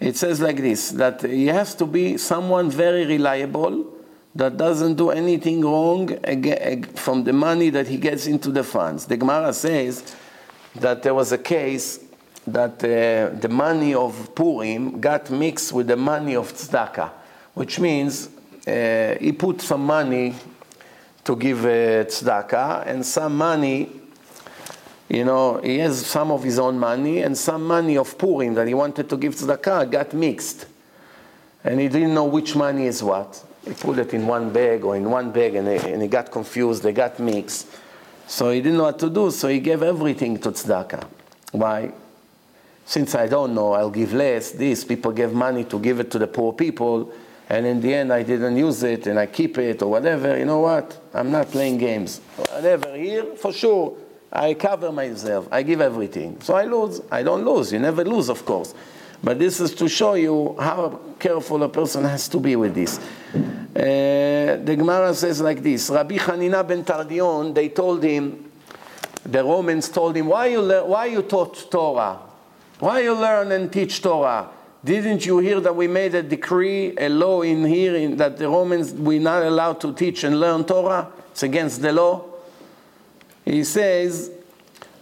[0.00, 3.94] It says like this, that he has to be someone very reliable
[4.34, 6.08] that doesn't do anything wrong
[6.94, 9.06] from the money that he gets into the funds.
[9.06, 10.14] The Gemara says
[10.74, 12.00] that there was a case
[12.46, 17.10] that uh, the money of Purim got mixed with the money of tzedakah,
[17.54, 18.28] which means
[18.66, 20.34] uh, he put some money
[21.24, 23.90] to give uh, tzedakah and some money
[25.08, 28.66] you know, he has some of his own money and some money of Purim that
[28.66, 30.66] he wanted to give tzedakah got mixed.
[31.62, 33.42] And he didn't know which money is what.
[33.64, 36.30] He put it in one bag or in one bag and, he, and he got
[36.30, 37.68] confused, they got mixed.
[38.26, 41.06] So he didn't know what to do, so he gave everything to tzedakah.
[41.52, 41.92] Why?
[42.84, 44.50] Since I don't know, I'll give less.
[44.52, 47.12] These people gave money to give it to the poor people,
[47.48, 50.36] and in the end I didn't use it and I keep it or whatever.
[50.36, 50.98] You know what?
[51.14, 52.20] I'm not playing games.
[52.36, 53.96] Whatever, here, for sure.
[54.32, 56.40] I cover myself, I give everything.
[56.40, 57.00] So I lose.
[57.10, 57.72] I don't lose.
[57.72, 58.74] You never lose, of course.
[59.22, 62.98] But this is to show you how careful a person has to be with this.
[63.74, 68.50] Uh, the Gemara says like this Rabbi Hanina ben Tardion, they told him,
[69.24, 72.18] the Romans told him, why you, le- why you taught Torah?
[72.78, 74.50] Why you learn and teach Torah?
[74.84, 78.48] Didn't you hear that we made a decree, a law in here in, that the
[78.48, 81.08] Romans, we're not allowed to teach and learn Torah?
[81.32, 82.24] It's against the law.
[83.46, 84.30] He says,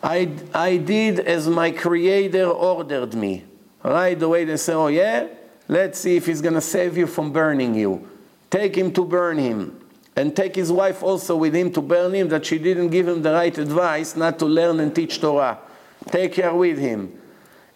[0.02, 3.44] I, I did as my creator ordered me.
[3.82, 4.20] Right?
[4.22, 5.28] away they say, oh yeah?
[5.66, 8.08] Let's see if he's going to save you from burning you.
[8.50, 9.80] Take him to burn him.
[10.14, 13.22] And take his wife also with him to burn him, that she didn't give him
[13.22, 15.58] the right advice not to learn and teach Torah.
[16.06, 17.20] Take her with him.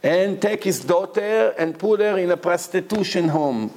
[0.02, 3.72] And take his daughter and put her in a prostitution home.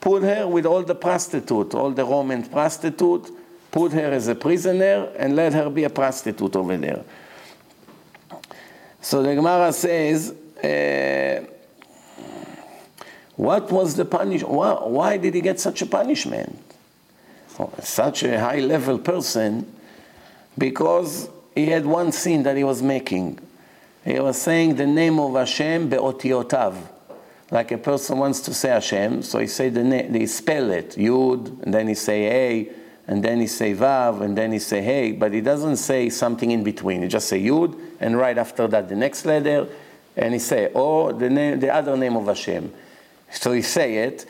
[0.00, 3.30] Put her with all the prostitute, all the Roman prostitute.
[3.76, 7.04] Put her as a prisoner and let her be a prostitute over there.
[9.02, 10.30] So the Gemara says,
[10.64, 11.44] uh,
[13.34, 14.54] what was the punishment?
[14.54, 16.58] Why, why, did he get such a punishment?
[17.58, 19.70] Oh, such a high level person,
[20.56, 23.38] because he had one sin that he was making.
[24.06, 26.76] He was saying the name of Hashem be'otiotav.
[27.50, 30.92] Like a person wants to say Hashem, so he say the name, he spell it,
[30.92, 32.70] Yud, and then he say Hey,
[33.08, 36.50] and then he say Vav, and then he say Hey, but he doesn't say something
[36.50, 37.02] in between.
[37.02, 39.68] He just say Yud, and right after that the next letter,
[40.16, 42.72] and he say, or the, name, the other name of Hashem.
[43.30, 44.26] So he say it.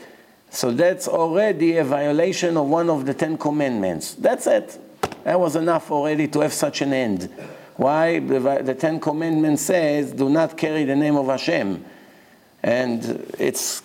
[0.51, 4.14] So that's already a violation of one of the Ten Commandments.
[4.14, 4.79] That's it.
[5.24, 7.31] That was enough already to have such an end.
[7.77, 8.18] Why?
[8.18, 11.85] The, the Ten Commandments says, do not carry the name of Hashem.
[12.62, 13.83] And it's,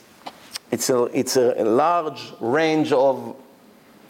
[0.71, 3.35] it's, a, it's a large range of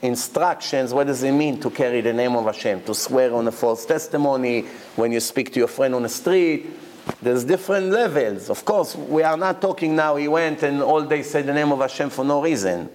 [0.02, 0.93] instructions.
[0.93, 2.84] What does it mean to carry the name of Hashem?
[2.84, 4.62] To swear on a false testimony
[4.95, 6.68] when you speak to your friend on the street,
[7.22, 8.49] there's different levels.
[8.49, 11.72] Of course, we are not talking now, he went and all day said the name
[11.72, 12.89] of Hashem for no reason,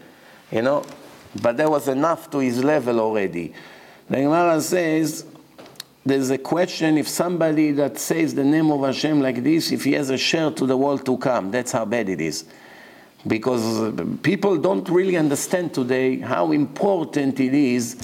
[0.51, 0.85] you know?
[1.41, 3.53] But that was enough to his level already.
[4.09, 5.27] The Gemara says,
[6.05, 9.93] there's a question if somebody that says the name of Hashem like this, if he
[9.93, 12.45] has a share to the world to come, that's how bad it is.
[13.27, 17.97] Because people don't really understand today how important it is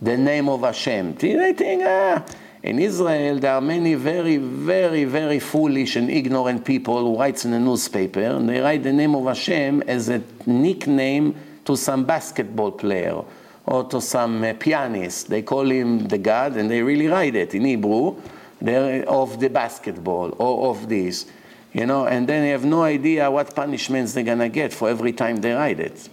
[0.00, 1.14] the name of Hashem.
[1.16, 2.24] They think, ah,
[2.62, 7.52] in Israel, there are many very, very, very foolish and ignorant people who write in
[7.52, 12.72] a newspaper, and they write the name of Hashem as a nickname to some basketball
[12.72, 13.22] player
[13.66, 15.28] or to some uh, pianist.
[15.28, 18.16] They call him the God, and they really write it in Hebrew,
[18.62, 21.26] of the basketball or of this,
[21.72, 25.12] you know, and then they have no idea what punishments they're gonna get for every
[25.12, 26.08] time they write it.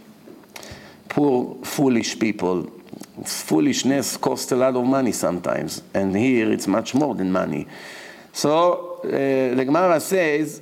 [1.10, 2.72] Poor, foolish people
[3.26, 7.68] foolishness costs a lot of money sometimes, and here it's much more than money.
[8.34, 10.62] So uh, the Gemara says,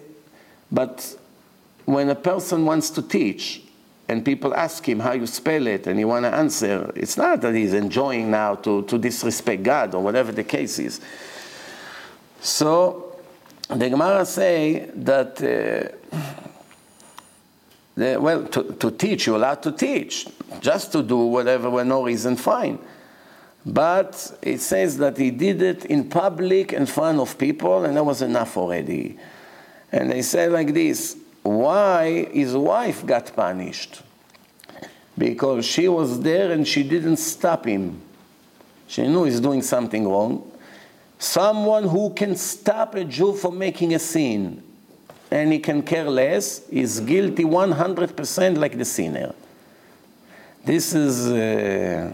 [0.72, 1.18] but
[1.86, 3.62] when a person wants to teach,
[4.08, 7.41] and people ask him how you spell it, and he want to answer, it's not
[7.41, 11.02] that he's enjoying now to, to disrespect God or whatever the case is.
[12.39, 13.05] So
[13.70, 15.41] the Gemara say that.
[15.41, 16.18] Uh,
[17.95, 20.28] the, well, to, to teach, you're allowed to teach.
[20.59, 22.78] Just to do whatever for no reason, fine.
[23.66, 28.03] But it says that he did it in public in front of people, and that
[28.03, 29.18] was enough already.
[29.91, 34.01] And they say like this why his wife got punished?
[35.18, 38.01] Because she was there and she didn't stop him.
[38.88, 40.51] She knew he's doing something wrong.
[41.18, 44.61] Someone who can stop a Jew from making a sin
[45.32, 49.34] and he can care less, is guilty 100% like the sinner.
[50.63, 52.13] This is uh,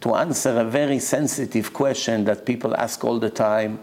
[0.00, 3.78] to answer a very sensitive question that people ask all the time.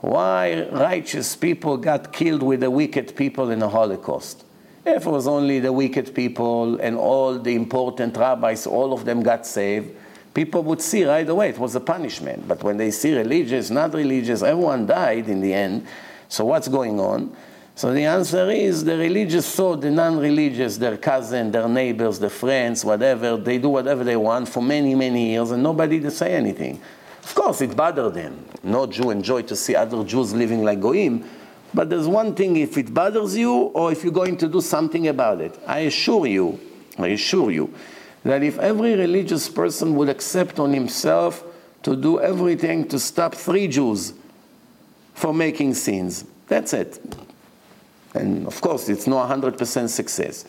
[0.00, 4.44] Why righteous people got killed with the wicked people in the Holocaust?
[4.84, 9.22] If it was only the wicked people and all the important rabbis, all of them
[9.22, 9.90] got saved,
[10.36, 12.46] people would see right away it was a punishment.
[12.46, 15.86] But when they see religious, not religious, everyone died in the end.
[16.28, 17.34] So what's going on?
[17.74, 22.84] So the answer is the religious thought the non-religious, their cousin, their neighbors, their friends,
[22.84, 26.80] whatever, they do whatever they want for many, many years and nobody to say anything.
[27.22, 28.44] Of course, it bothered them.
[28.62, 31.24] No Jew enjoyed to see other Jews living like goyim,
[31.72, 35.08] but there's one thing if it bothers you or if you're going to do something
[35.08, 35.58] about it.
[35.66, 36.60] I assure you,
[36.98, 37.72] I assure you,
[38.28, 41.44] that if every religious person would accept on himself
[41.82, 44.14] to do everything to stop three Jews
[45.14, 46.98] from making sins, that's it.
[48.14, 50.44] And of course, it's no 100% success.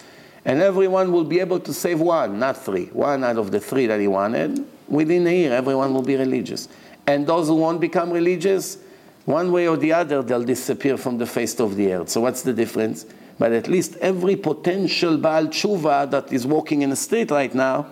[0.46, 2.86] And everyone will be able to save one, not three.
[2.88, 4.66] One out of the three that he wanted.
[4.88, 6.70] Within a year, everyone will be religious.
[7.06, 8.78] And those who won't become religious,
[9.26, 12.10] one way or the other, they'll disappear from the face of the earth.
[12.10, 13.06] So what's the difference?
[13.40, 17.88] But at least every potential Baal Tshuva that is walking in the street right now,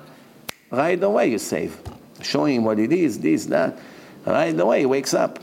[0.71, 1.77] right away you save.
[2.21, 3.77] Showing him what it is, this, that.
[4.25, 5.39] Right away he wakes up.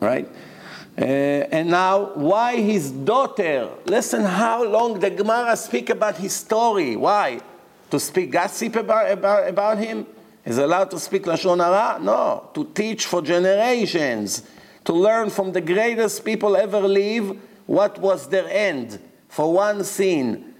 [0.00, 0.28] Right?
[0.96, 3.68] Uh, and now, why his daughter?
[3.84, 6.96] Listen how long the Gemara speak about his story.
[6.96, 7.40] Why?
[7.90, 10.06] To speak gossip about, about, about him?
[10.44, 12.00] Is allowed to speak Lashon Hara?
[12.00, 12.48] No.
[12.54, 14.44] To teach for generations.
[14.84, 18.98] To learn from the greatest people ever live what was their end
[19.28, 20.54] for one sin.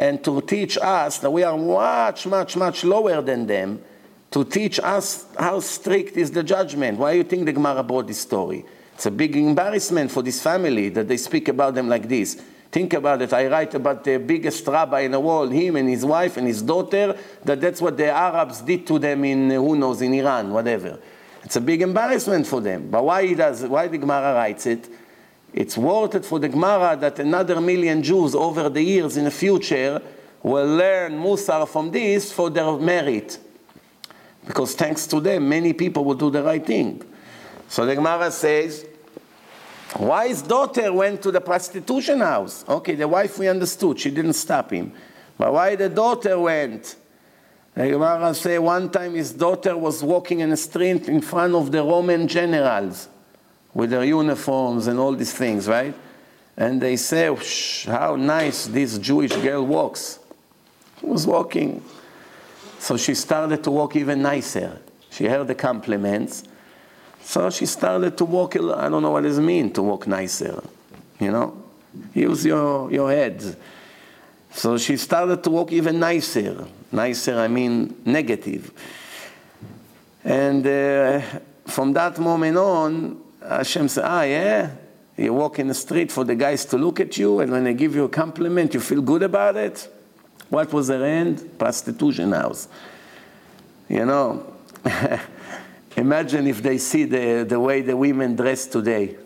[0.00, 3.82] and to teach us that we are much, much, much lower than them,
[4.30, 6.98] to teach us how strict is the judgment.
[6.98, 8.64] Why do you think the Gemara brought this story?
[8.94, 12.40] It's a big embarrassment for this family that they speak about them like this.
[12.70, 13.32] Think about it.
[13.32, 16.60] I write about the biggest rabbi in the world, him and his wife and his
[16.60, 20.98] daughter, that that's what the Arabs did to them in, who knows, in Iran, whatever.
[21.42, 22.90] It's a big embarrassment for them.
[22.90, 24.86] But why, does, why the Gemara writes it?
[25.52, 29.30] It's worth it for the Gemara that another million Jews over the years in the
[29.30, 30.00] future
[30.42, 33.38] will learn Musar from this for their merit.
[34.46, 37.02] Because thanks to them, many people will do the right thing.
[37.68, 38.86] So the Gemara says,
[39.96, 42.64] why his daughter went to the prostitution house?
[42.68, 44.92] Okay, the wife we understood, she didn't stop him.
[45.38, 46.96] But why the daughter went?
[47.74, 51.72] The Gemara say one time his daughter was walking in the street in front of
[51.72, 53.08] the Roman generals
[53.74, 55.94] with their uniforms and all these things, right?
[56.56, 57.34] And they say,
[57.86, 60.18] how nice this Jewish girl walks.
[60.98, 61.82] She was walking.
[62.78, 64.80] So she started to walk even nicer.
[65.10, 66.44] She heard the compliments.
[67.22, 70.62] So she started to walk, I don't know what it mean to walk nicer,
[71.20, 71.62] you know?
[72.14, 73.56] Use your, your head.
[74.52, 76.66] So she started to walk even nicer.
[76.90, 78.72] Nicer, I mean negative.
[80.24, 81.20] And uh,
[81.66, 84.70] from that moment on, Hashem said, ah, yeah?
[85.16, 87.74] You walk in the street for the guys to look at you, and when they
[87.74, 89.88] give you a compliment, you feel good about it?
[90.48, 91.58] What was their end?
[91.58, 92.68] Prostitution house.
[93.88, 94.54] You know,
[95.96, 99.16] imagine if they see the, the way the women dress today.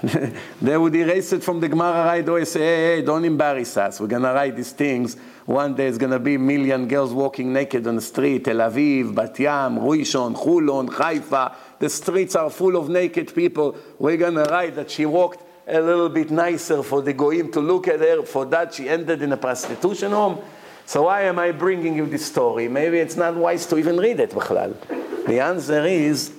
[0.62, 4.00] they would erase it from the Gemara right away say, hey, hey, don't embarrass us.
[4.00, 5.16] We're going to write these things.
[5.48, 8.56] One day it's going to be a million girls walking naked on the street, Tel
[8.56, 11.56] Aviv, Bat Yam, Rishon, Holon, Haifa.
[11.78, 13.74] The streets are full of naked people.
[13.98, 17.60] We're going to write that she walked a little bit nicer for the goyim to
[17.60, 18.24] look at her.
[18.24, 20.38] For that, she ended in a prostitution home.
[20.84, 22.68] So why am I bringing you this story?
[22.68, 26.30] Maybe it's not wise to even read it, The answer is,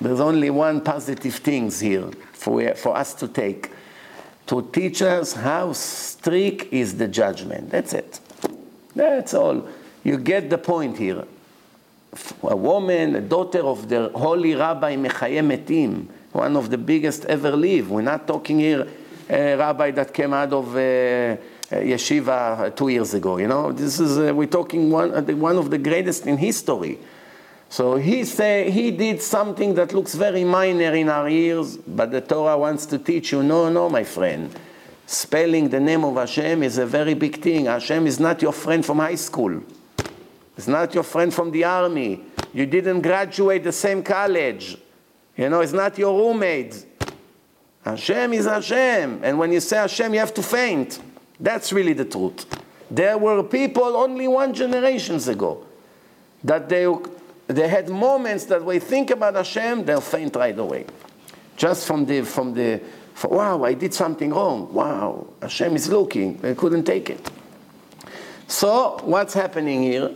[0.00, 3.72] there's only one positive things here for, for us to take.
[4.46, 7.70] To teach us how strict is the judgment.
[7.70, 8.20] That's it.
[8.94, 9.66] That's all.
[10.02, 11.24] You get the point here.
[12.42, 17.50] A woman, a daughter of the holy rabbi Mechayeh Metim, one of the biggest ever
[17.50, 17.90] live.
[17.90, 18.86] We're not talking here
[19.28, 21.36] a rabbi that came out of uh,
[21.70, 23.38] yeshiva two years ago.
[23.38, 26.98] You know, this is uh, we're talking one one of the greatest in history.
[27.68, 32.20] So he say he did something that looks very minor in our ears, but the
[32.20, 33.42] Torah wants to teach you.
[33.42, 34.54] No, no, my friend.
[35.06, 37.66] Spelling the name of Hashem is a very big thing.
[37.66, 39.62] Hashem is not your friend from high school.
[40.56, 42.22] It's not your friend from the army.
[42.52, 44.78] You didn't graduate the same college.
[45.36, 46.86] You know, it's not your roommate.
[47.84, 49.20] Hashem is Hashem.
[49.22, 51.00] And when you say Hashem, you have to faint.
[51.38, 52.46] That's really the truth.
[52.90, 55.66] There were people only one generations ago
[56.44, 56.86] that they,
[57.48, 60.86] they had moments that we think about Hashem, they'll faint right away.
[61.56, 62.80] Just from the, from the,
[63.22, 64.72] wow, I did something wrong.
[64.72, 66.40] Wow, Hashem is looking.
[66.44, 67.30] I couldn't take it.
[68.46, 70.10] So, what's happening here?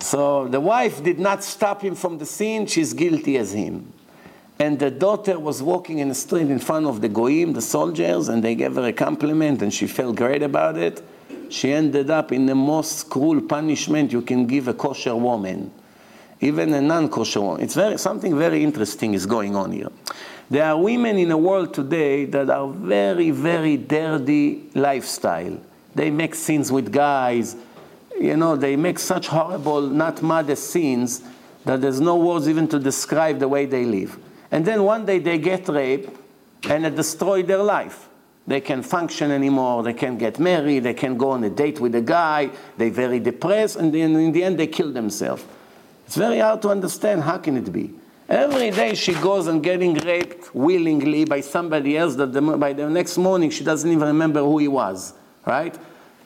[0.00, 3.92] So, the wife did not stop him from the sin, She's guilty as him.
[4.60, 8.28] And the daughter was walking in the street in front of the goyim, the soldiers,
[8.28, 11.02] and they gave her a compliment, and she felt great about it.
[11.48, 15.70] She ended up in the most cruel punishment you can give a kosher woman,
[16.40, 17.62] even a non-kosher woman.
[17.62, 19.88] It's very something very interesting is going on here.
[20.50, 25.58] There are women in the world today that are very, very dirty lifestyle.
[25.94, 27.54] They make scenes with guys.
[28.18, 31.22] You know, they make such horrible, not modest scenes
[31.64, 34.18] that there's no words even to describe the way they live.
[34.50, 36.18] And then one day they get raped
[36.68, 38.08] and it destroys their life.
[38.46, 41.94] They can't function anymore, they can't get married, they can't go on a date with
[41.94, 45.44] a guy, they're very depressed, and then in the end they kill themselves.
[46.06, 47.92] It's very hard to understand how can it be.
[48.28, 52.88] Every day she goes and getting raped willingly by somebody else that the, by the
[52.90, 55.14] next morning she doesn't even remember who he was,
[55.46, 55.74] right?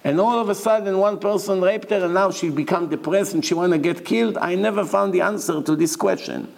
[0.03, 3.45] And all of a sudden one person raped her and now she become depressed and
[3.45, 4.37] she want to get killed.
[4.37, 6.53] I never found the answer to this question.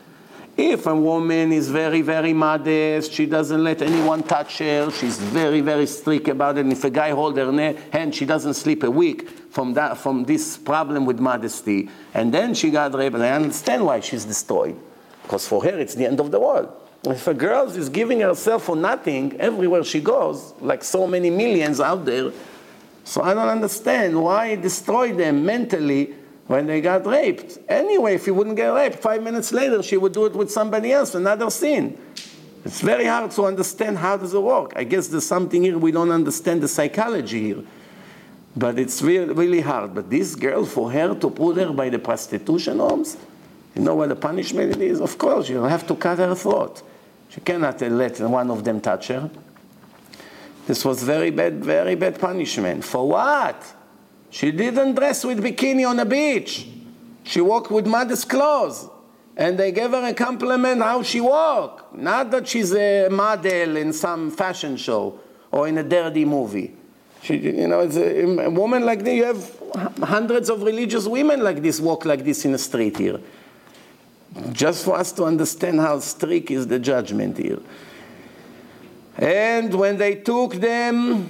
[0.56, 5.60] If a woman is very, very modest, she doesn't let anyone touch her, she's very,
[5.60, 6.60] very strict about it.
[6.60, 7.52] And if a guy hold her
[7.90, 11.90] hand, she doesn't sleep a week from, that, from this problem with modesty.
[12.14, 14.78] And then she got raped, and I understand why she's destroyed.
[15.24, 16.72] Because for her, it's the end of the world.
[17.06, 21.80] If a girl is giving herself for nothing everywhere she goes, like so many millions
[21.80, 22.30] out there,
[23.04, 26.14] so I don't understand why destroy them mentally
[26.46, 27.58] when they got raped.
[27.68, 30.92] Anyway, if he wouldn't get raped, five minutes later she would do it with somebody
[30.92, 31.98] else, another sin.
[32.64, 34.72] It's very hard to understand how does it work.
[34.76, 37.64] I guess there's something here we don't understand the psychology here.
[38.56, 39.94] But it's really, really hard.
[39.94, 43.18] But this girl, for her to put her by the prostitution homes,
[43.74, 45.00] you know what the punishment it is?
[45.00, 46.82] Of course, you have to cut her throat.
[47.28, 49.28] She cannot let one of them touch her.
[50.66, 52.84] This was very bad, very bad punishment.
[52.84, 53.62] For what?
[54.30, 56.66] She didn't dress with bikini on the beach.
[57.24, 58.88] She walked with modest clothes.
[59.36, 61.96] And they gave her a compliment how she walked.
[61.96, 65.18] Not that she's a model in some fashion show
[65.50, 66.72] or in a dirty movie.
[67.22, 69.58] She, you know, a, a woman like this, you have
[70.02, 73.18] hundreds of religious women like this walk like this in the street here
[74.51, 77.59] Just for us to understand how strict is the judgment here.
[79.17, 81.29] And when they took them,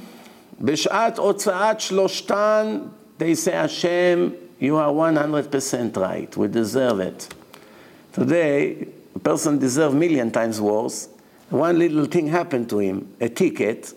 [0.62, 7.34] בשעת הוצאת שלושתן, they say, Hashem, you are 100% right, we deserve it.
[8.14, 11.10] Today, a person deserves million times worse.
[11.50, 13.94] One little thing happened to him, a ticket,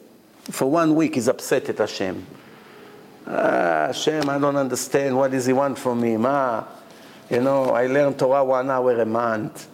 [0.50, 2.26] for one week he's upset at Hashem.
[3.26, 6.16] Ah, Hashem, I don't understand, what does he want from me?
[6.16, 6.64] Ma,
[7.29, 9.67] you know, I learn Torah one hour a month.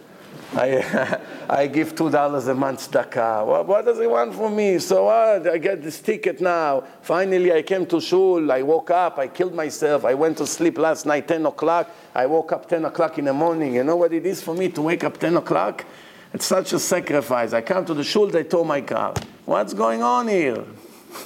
[0.54, 3.46] I, I give two dollars a month tzedakah.
[3.46, 4.78] What, what, does he want from me?
[4.78, 5.48] So what?
[5.48, 6.84] I get this ticket now.
[7.02, 8.50] Finally, I came to shul.
[8.50, 9.18] I woke up.
[9.18, 10.04] I killed myself.
[10.04, 11.90] I went to sleep last night, 10 o'clock.
[12.14, 13.74] I woke up 10 o'clock in the morning.
[13.74, 15.84] You know what it is for me to wake up 10 o'clock?
[16.32, 17.52] It's such a sacrifice.
[17.52, 19.14] I come to the shul, they tow my car.
[19.44, 20.64] What's going on here?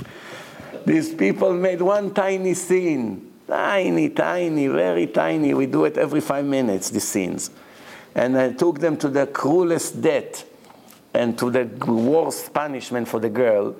[0.86, 3.27] These people made one tiny scene.
[3.47, 5.53] Tiny, tiny, very tiny.
[5.53, 7.51] We do it every five minutes, these scenes
[8.15, 10.45] and I took them to the cruelest death
[11.13, 13.75] and to the worst punishment for the girl.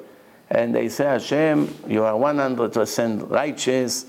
[0.50, 4.06] And they say, Hashem, you are 100% righteous.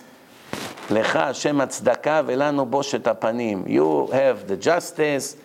[0.91, 3.65] לך השם הצדקה ולנו בושת הפנים.
[3.67, 5.37] You have the justice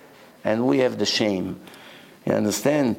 [0.43, 1.59] and we have the shame.
[2.25, 2.97] You understand?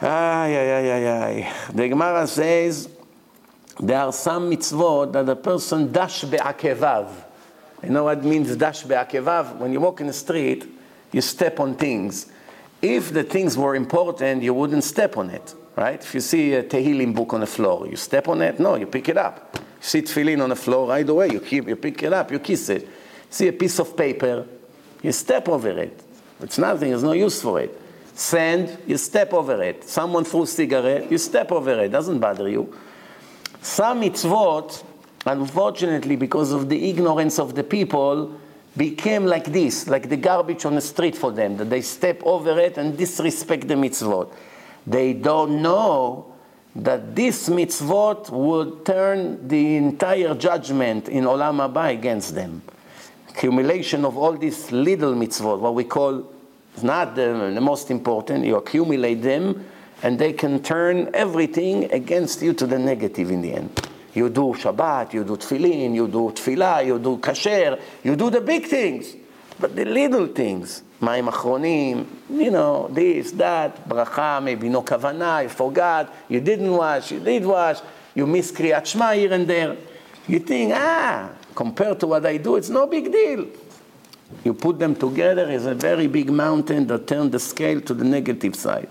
[0.00, 1.52] Ay, ay, ay, ay, ay.
[1.74, 2.88] The Gemara says,
[3.79, 7.09] there are some mitzvot that a person dash be'akevav.
[7.83, 9.57] You know what means dash be'akevav?
[9.57, 10.65] When you walk in the street,
[11.11, 12.27] you step on things.
[12.81, 16.01] If the things were important, you wouldn't step on it, right?
[16.01, 18.59] If you see a Tehillim book on the floor, you step on it?
[18.59, 19.57] No, you pick it up.
[19.57, 22.39] You see tefillin on the floor, right away, you, keep, you pick it up, you
[22.39, 22.87] kiss it.
[23.29, 24.45] See a piece of paper,
[25.01, 26.01] you step over it.
[26.41, 27.79] It's nothing, there's no use for it.
[28.13, 29.85] Sand, you step over it.
[29.85, 32.73] Someone threw cigarette, you step over it, doesn't bother you.
[33.61, 34.83] Some mitzvot,
[35.25, 38.39] unfortunately, because of the ignorance of the people,
[38.77, 42.57] became like this, like the garbage on the street for them, that they step over
[42.59, 44.31] it and disrespect the mitzvot.
[44.87, 46.33] They don't know
[46.75, 52.61] that this mitzvot would turn the entire judgment in Olam Haba against them.
[53.29, 56.31] Accumulation of all these little mitzvot, what we call
[56.81, 59.65] not the, the most important, you accumulate them
[60.02, 63.88] and they can turn everything against you to the negative in the end.
[64.12, 68.40] You do Shabbat, you do Tefillin, you do Tefillah, you do Kasher, you do the
[68.40, 69.16] big things.
[69.58, 75.48] But the little things, מים אחרונים, you know, this, that, bracha, maybe no kavana, you
[75.48, 77.78] forgot, you didn't wash, you did wash,
[78.14, 79.76] you miss Kriyat Shema here and there.
[80.26, 83.46] You think, ah, compared to what I do, it's no big deal.
[84.44, 88.04] You put them together as a very big mountain that turned the scale to the
[88.04, 88.88] negative side.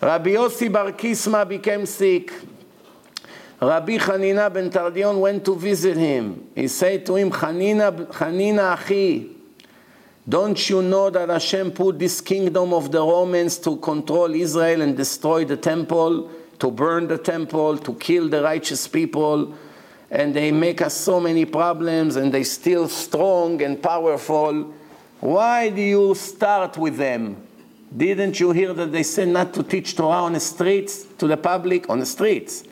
[0.00, 2.32] Rabbi Yossi Bar Kisma became sick.
[3.60, 6.48] Rabbi Hanina ben Tardion went to visit him.
[6.54, 9.36] He said to him, Hanina, Hanina Achi,
[10.26, 14.96] don't you know that Hashem put this kingdom of the Romans to control Israel and
[14.96, 16.30] destroy the temple,
[16.60, 19.54] to burn the temple, to kill the righteous people?
[20.10, 24.72] And they make us so many problems and they still strong and powerful.
[25.20, 27.48] Why do you start with them?
[27.96, 31.36] Didn't you hear that they said not to teach Torah on the streets to the
[31.36, 31.88] public?
[31.88, 32.64] On the streets.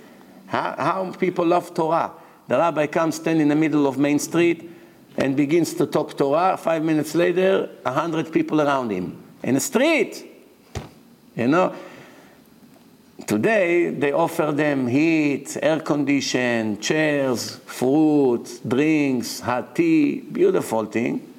[0.47, 2.13] How, how people love Torah.
[2.47, 4.71] The rabbi comes, stand in the middle of Main Street,
[5.17, 6.57] and begins to talk Torah.
[6.57, 10.25] Five minutes later, a hundred people around him in the street.
[11.37, 11.75] You know,
[13.27, 21.35] today they offer them heat, air condition, chairs, fruit, drinks, hot tea, beautiful thing.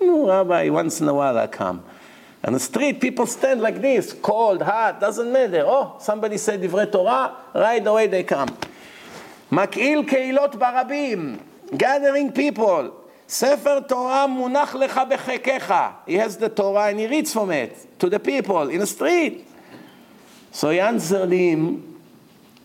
[0.00, 1.82] No, Rabbi, once in a while I come.
[2.45, 5.63] On the street, people stand like this, cold, hot, doesn't matter.
[5.65, 8.49] Oh, somebody said divrei Torah, right away they come.
[9.51, 11.37] מקהיל קהילות ברבים,
[11.73, 12.91] gathering people.
[13.29, 15.73] ספר תורה מונח לך בחיקך.
[16.07, 19.47] He has the Torah and he reads from it to the people in the street.
[20.51, 21.97] So he answered him,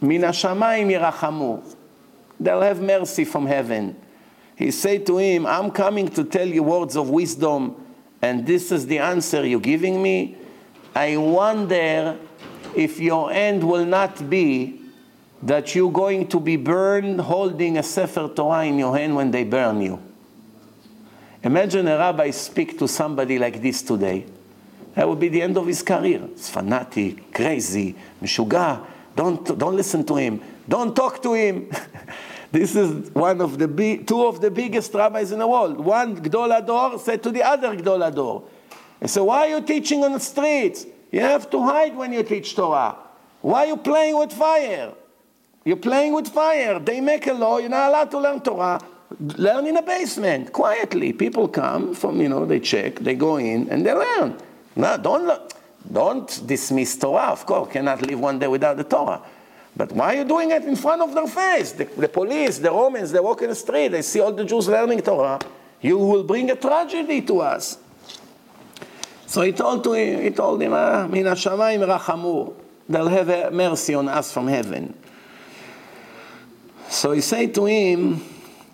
[0.03, 1.61] מן השמיים ירחמו.
[2.41, 3.95] They'll have mercy from heaven.
[4.57, 7.77] He said to him, I'm coming to tell you words of wisdom
[8.22, 10.38] and this is the answer you're giving me,
[10.96, 12.18] I wonder
[12.76, 14.82] if your end will not be
[15.44, 19.44] that you're going to be burned holding a Sefer Torah in your hand when they
[19.44, 20.00] burn you.
[21.44, 24.26] Imagine a rabbi speak to somebody like this today.
[24.94, 26.22] That would be the end of his career.
[26.34, 28.86] It's fanatic, crazy, mishuga.
[29.16, 30.42] Don't, don't listen to him.
[30.68, 31.72] Don't talk to him.
[32.52, 33.68] this is one of the
[34.06, 35.80] two of the biggest rabbis in the world.
[35.80, 38.44] One Gdol Ador said to the other Gdol Ador,
[39.00, 40.86] he said, why are you teaching on the streets?
[41.12, 42.96] You have to hide when you teach Torah.
[43.42, 44.94] Why are you playing with fire?
[45.64, 46.80] You're playing with fire.
[46.80, 48.82] They make a law, you're not allowed to learn Torah.
[49.20, 51.14] Learn in a basement, quietly.
[51.14, 54.38] People come from, you know, they check, they go in, and they learn.
[54.76, 55.54] No, don't,
[55.92, 57.72] don't dismiss Torah, of course.
[57.74, 59.22] Cannot live one day without the Torah.
[59.76, 61.72] But why are you doing it in front of their face?
[61.72, 64.68] The, the police, the Romans, they walk in the street, they see all the Jews
[64.68, 65.40] learning Torah.
[65.82, 67.78] You will bring a tragedy to us.
[69.26, 71.08] So he told, to him, he told him, ah.
[71.08, 74.94] They'll have mercy on us from heaven.
[76.90, 78.22] So he said to him,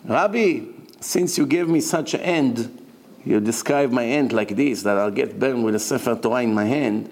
[0.03, 0.61] Rabbi,
[0.99, 2.85] since you gave me such an end,
[3.23, 6.53] you describe my end like this, that I'll get burned with a Sefer Torah in
[6.53, 7.11] my hand,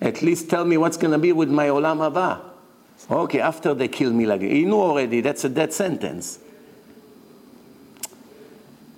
[0.00, 2.49] at least tell me what's going to be with my Olam Haba.
[3.08, 6.38] Okay, after they kill me he knew already that's a death sentence.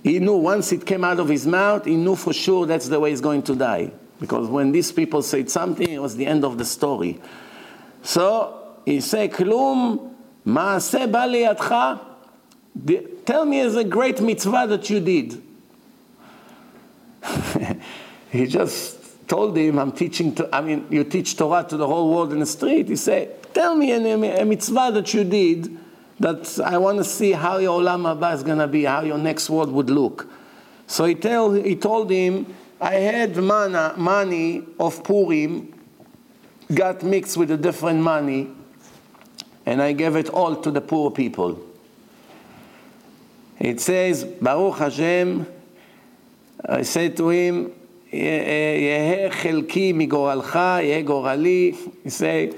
[0.02, 2.98] He knew once it came out of his mouth, he knew for sure that's the
[2.98, 3.92] way he's going to die.
[4.18, 7.20] Because when these people said something, it was the end of the story.
[8.02, 12.00] So he said, Klum maase ba
[13.24, 15.42] Tell me is a great mitzvah that you did.
[18.30, 19.01] he just
[19.32, 22.40] told him, I'm teaching, to, I mean, you teach Torah to the whole world in
[22.40, 22.90] the street.
[22.90, 25.74] He said, tell me a, a mitzvah that you did
[26.20, 29.16] that I want to see how your Olam Haba is going to be, how your
[29.16, 30.28] next world would look.
[30.86, 35.80] So he, tell, he told him, I had mana, money of Purim,
[36.74, 38.50] got mixed with a different money,
[39.64, 41.58] and I gave it all to the poor people.
[43.58, 45.46] It says, Baruch Hashem,
[46.66, 47.72] I said to him,
[48.13, 51.73] יהא חלקי מגורלך, יהא גורלי.
[52.03, 52.55] He said,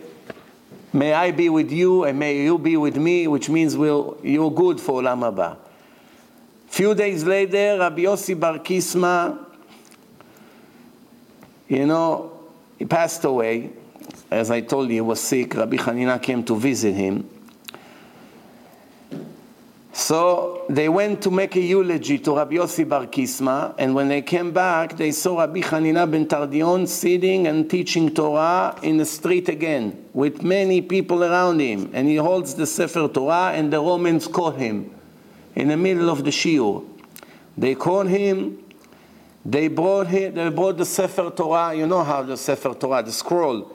[0.93, 4.51] May I be with you and may you be with me, which means we'll, you're
[4.51, 5.57] good for Olam Haba.
[6.67, 9.37] Few days later, Rabbi Yossi Bar Kisma,
[11.67, 12.31] you know,
[12.77, 13.71] he passed away.
[14.31, 15.53] As I told you, he was sick.
[15.53, 17.29] Rabbi Hanina came to visit him.
[19.94, 24.22] So they went to make a eulogy to Rabbi Yossi Bar Kisma, and when they
[24.22, 29.48] came back, they saw Rabbi Hanina ben Tardion sitting and teaching Torah in the street
[29.48, 34.26] again, with many people around him, and he holds the Sefer Torah, and the Romans
[34.26, 34.90] caught him
[35.54, 36.84] in the middle of the shiur.
[37.56, 38.58] They caught him.
[39.44, 40.34] They brought him.
[40.34, 41.72] They brought the Sefer Torah.
[41.72, 43.72] You know how the Sefer Torah, the scroll.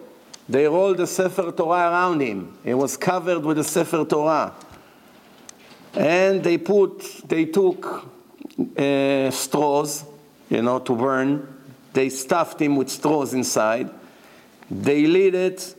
[0.50, 2.58] They rolled the Sefer Torah around him.
[2.66, 4.54] It was covered with the Sefer Torah
[6.00, 8.06] and they put, they took
[8.78, 10.06] uh, straws,
[10.50, 11.46] you know, to burn.
[11.92, 13.90] They stuffed him with straws inside.
[14.72, 15.76] They lit it,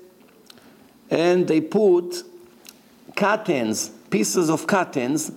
[1.08, 2.22] and they put
[3.16, 5.32] curtains, pieces of curtains,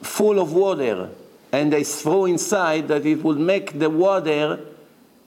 [0.00, 1.10] full of water,
[1.52, 4.58] and they throw inside that it would make the water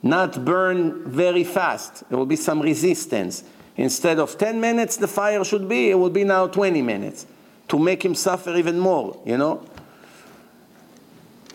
[0.02, 2.10] not burn very fast.
[2.10, 3.44] There will be some resistance.
[3.78, 7.28] Instead of 10 minutes, the fire should be, it will be now 20 minutes
[7.70, 9.66] to make him suffer even more, you know?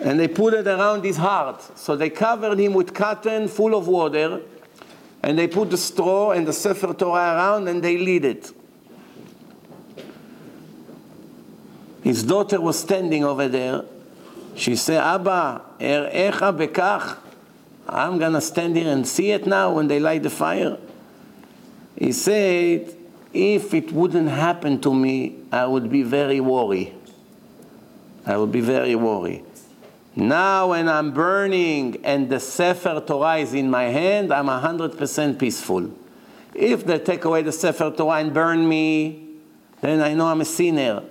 [0.00, 1.78] And they put it around his heart.
[1.78, 4.40] So they covered him with cotton full of water,
[5.22, 8.52] and they put the straw and the Sefer Torah around, and they lit it.
[12.02, 13.84] His daughter was standing over there.
[14.56, 17.16] She said, Abba, erecha bekach.
[17.88, 20.78] I'm going to stand here and see it now when they light the fire.
[21.96, 22.94] He said,
[23.34, 26.94] if it wouldn't happen to me, I would be very worried.
[28.24, 29.44] I would be very worried.
[30.16, 35.90] Now, when I'm burning and the Sefer Torah is in my hand, I'm 100% peaceful.
[36.54, 39.28] If they take away the Sefer Torah and burn me,
[39.80, 41.02] then I know I'm a sinner.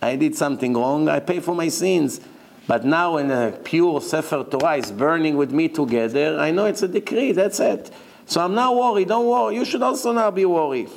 [0.00, 2.20] I did something wrong, I pay for my sins.
[2.68, 6.82] But now, when the pure Sefer Torah is burning with me together, I know it's
[6.82, 7.90] a decree, that's it.
[8.26, 9.56] So I'm not worried, don't worry.
[9.56, 10.88] You should also not be worried.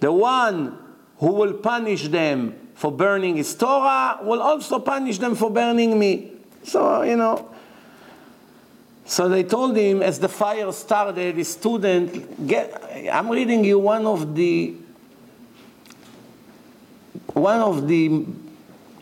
[0.00, 0.78] The one
[1.18, 6.32] who will punish them for burning his Torah will also punish them for burning me.
[6.64, 7.50] So, you know.
[9.04, 14.06] So they told him as the fire started, his student, get, I'm reading you one
[14.06, 14.74] of the,
[17.34, 18.24] one of the,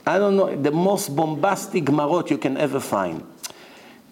[0.06, 3.24] I don't know, the most bombastic marot you can ever find.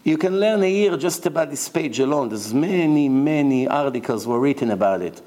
[0.04, 2.28] You can learn a year just about this page alone.
[2.28, 5.20] There's many, many articles were written about it.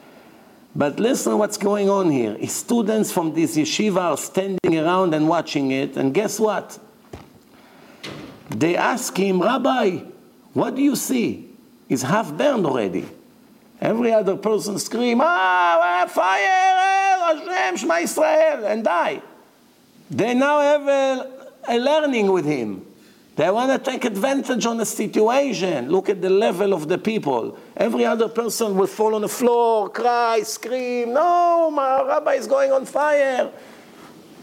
[0.75, 2.37] But listen what's going on here.
[2.47, 6.79] Students from this yeshiva are standing around and watching it, and guess what?
[8.49, 9.99] They ask him, Rabbi,
[10.53, 11.49] what do you see?
[11.87, 13.05] He's half burned already.
[13.81, 19.21] Every other person scream, ah, fire, Hashem, Shema Israel, and die.
[20.11, 21.31] They now have a,
[21.67, 22.85] a learning with him.
[23.39, 25.89] They want to take advantage on the situation.
[25.89, 27.57] Look at the level of the people.
[27.77, 32.73] Every other person will fall on the floor, cry, scream, no, my rabbi is going
[32.73, 33.49] on fire.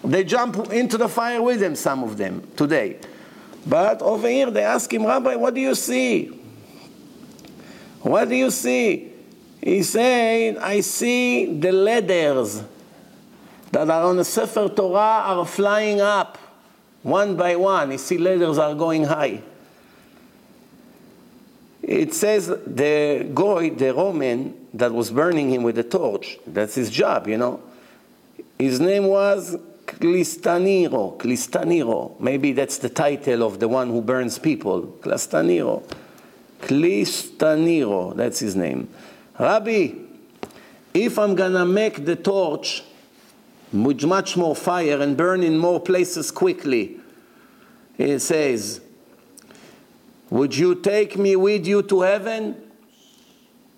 [0.03, 2.99] They jump into the fire with him, some of them, today.
[3.66, 6.28] But over here, they ask him, Rabbi, what do you see?
[8.01, 9.12] What do you see?
[9.61, 12.62] He said, I see the ladders
[13.72, 16.38] that are on the Sefer Torah are flying up
[17.03, 17.92] one by one.
[17.92, 19.42] You see ladders are going high.
[21.82, 26.90] It says the goy, the Roman that was burning him with a torch, that's his
[26.90, 27.62] job, you know.
[28.59, 32.18] His name was Clistaniro, Clistaniro.
[32.18, 34.82] Maybe that's the title of the one who burns people.
[35.01, 35.84] Clistaniro.
[36.61, 38.88] Clistaniro, that's his name.
[39.38, 39.90] Rabbi,
[40.92, 42.82] if I'm gonna make the torch
[43.72, 47.00] with much more fire and burn in more places quickly,
[47.96, 48.80] he says,
[50.30, 52.56] Would you take me with you to heaven?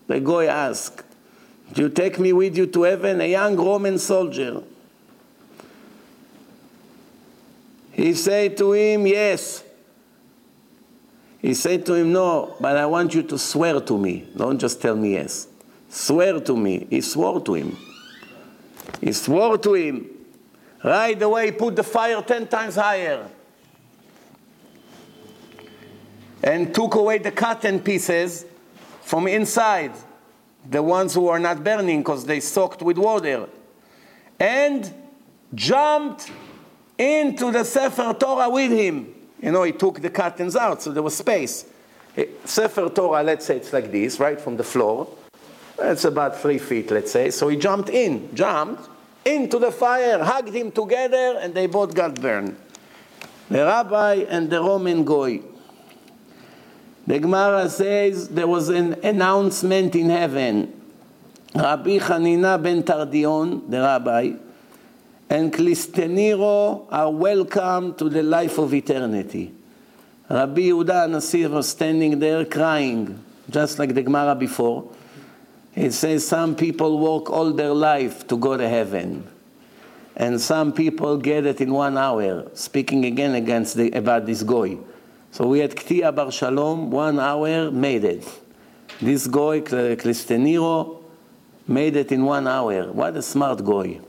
[0.07, 1.05] The guy asked,
[1.73, 3.21] Do you take me with you to heaven?
[3.21, 4.63] A young Roman soldier.
[7.93, 9.65] He said to him, Yes.
[11.41, 14.29] He said to him, No, but I want you to swear to me.
[14.37, 15.47] Don't just tell me yes.
[15.89, 16.87] Swear to me.
[16.91, 17.77] He swore to him.
[19.01, 20.07] He swore to him.
[20.83, 23.29] Right away, put the fire ten times higher.
[26.43, 28.47] And took away the cotton pieces
[29.03, 29.93] from inside,
[30.69, 33.49] the ones who are not burning because they soaked with water.
[34.39, 34.93] And
[35.55, 36.31] jumped
[36.97, 39.15] into the Sefer Torah with him.
[39.43, 41.65] You know, he took the curtains out, so there was space.
[42.17, 45.09] Eh, Sefer Torah, let's say it's like this, right from the floor.
[45.81, 47.31] It's about three feet, let's say.
[47.31, 48.89] So he jumped in, jumped
[49.25, 52.57] into the fire, hugged him together, and they both got burned.
[53.49, 55.41] The rabbi and the Roman goy.
[57.07, 60.75] The Gemara says there was an announcement in heaven.
[61.55, 64.33] Rabbi Hanina ben Tardion, the rabbi,
[65.31, 69.55] and Clisteniro are welcome to the life of eternity.
[70.29, 74.91] Rabbi Yehuda Nasir was standing there crying, just like the Gemara before.
[75.79, 79.25] It says some people walk all their life to go to heaven.
[80.17, 84.77] And some people get it in one hour, speaking again against the, about this goy.
[85.31, 88.29] So we had Ktia Bar Shalom, one hour, made it.
[89.01, 91.01] This goy, Clisteniro,
[91.69, 92.91] made it in one hour.
[92.91, 94.01] What a smart goy.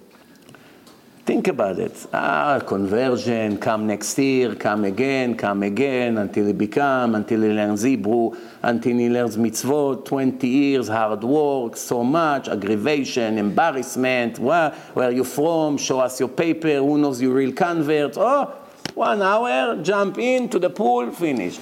[1.30, 2.08] Think about it.
[2.12, 7.84] Ah, conversion, come next year, come again, come again, until he become, until he learns
[7.84, 8.32] Hebrew,
[8.64, 15.12] until he learns mitzvot, 20 years, hard work, so much, aggravation, embarrassment, where, where are
[15.12, 18.18] you from, show us your paper, who knows you real convert.
[18.18, 18.52] Oh,
[18.96, 21.62] one hour, jump in to the pool, finished.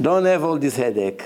[0.00, 1.22] Don't have all this headache.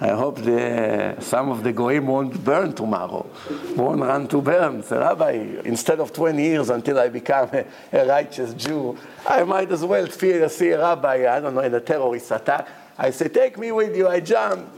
[0.00, 3.28] I hope the, some of the goyim won't burn tomorrow,
[3.74, 4.84] won't run to burn.
[4.84, 5.32] Say, Rabbi,
[5.64, 8.96] instead of 20 years until I become a, a righteous Jew,
[9.26, 12.68] I might as well fear, see a rabbi, I don't know, in a terrorist attack.
[12.96, 14.68] I say, take me with you, I jump.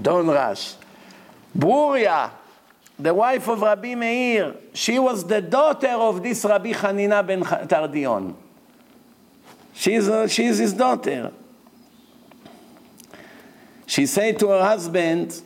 [0.00, 0.74] Don't rush.
[1.56, 2.30] Bruria,
[2.96, 8.34] the wife of Rabbi Meir, she was the daughter of this Rabbi Hanina ben Tardion.
[9.74, 11.32] She's, uh, she's his daughter.
[13.92, 15.42] She said to her husband,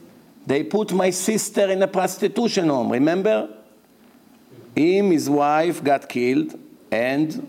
[0.47, 3.49] they put my sister in a prostitution home, remember?
[4.77, 6.57] Him, his wife got killed,
[6.89, 7.49] and,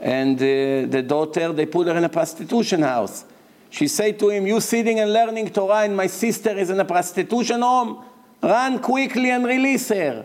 [0.00, 3.26] and uh, the daughter, they put her in a prostitution house.
[3.68, 6.86] She said to him, you sitting and learning Torah and my sister is in a
[6.86, 8.02] prostitution home?
[8.42, 10.24] Run quickly and release her.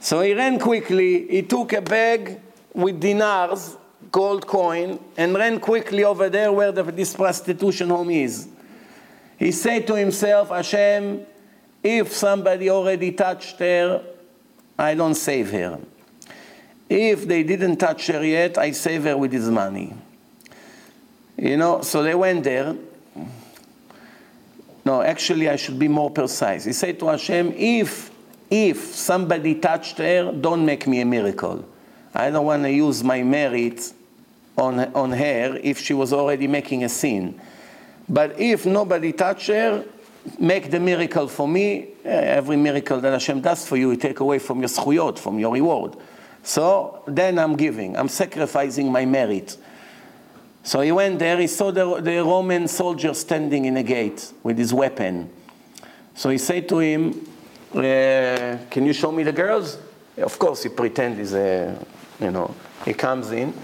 [0.00, 2.40] So he ran quickly, he took a bag
[2.72, 3.76] with dinars
[4.12, 8.46] gold coin and ran quickly over there where the, this prostitution home is.
[9.38, 11.26] He said to himself, Hashem,
[11.82, 14.04] if somebody already touched her,
[14.78, 15.80] I don't save her.
[16.88, 19.94] If they didn't touch her yet, I save her with his money.
[21.38, 22.76] You know, so they went there.
[24.84, 26.64] No, actually, I should be more precise.
[26.64, 28.10] He said to Hashem, if,
[28.50, 31.64] if somebody touched her, don't make me a miracle.
[32.14, 33.92] I don't want to use my merit
[34.56, 37.40] on, on her if she was already making a sin.
[38.08, 39.84] But if nobody touched her,
[40.38, 41.88] make the miracle for me.
[42.04, 45.38] Eh, Every miracle that Hashem does for you, He take away from your zchuyot, from
[45.38, 45.96] your reward.
[46.42, 49.56] So then I'm giving, I'm sacrificing my merit.
[50.64, 54.58] So he went there, he saw the, the Roman soldier standing in a gate with
[54.58, 55.30] his weapon.
[56.14, 57.26] So he said to him,
[57.74, 59.78] uh, Can you show me the girls?
[60.16, 61.84] Of course, he pretends he's a,
[62.20, 63.54] you know, he comes in.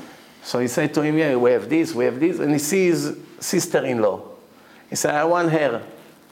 [0.49, 2.39] So he said to him, Yeah, we have this, we have this.
[2.39, 4.23] And he sees sister in law.
[4.89, 5.83] He said, I want her.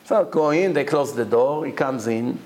[0.07, 2.39] So go in, they close the door, he comes in.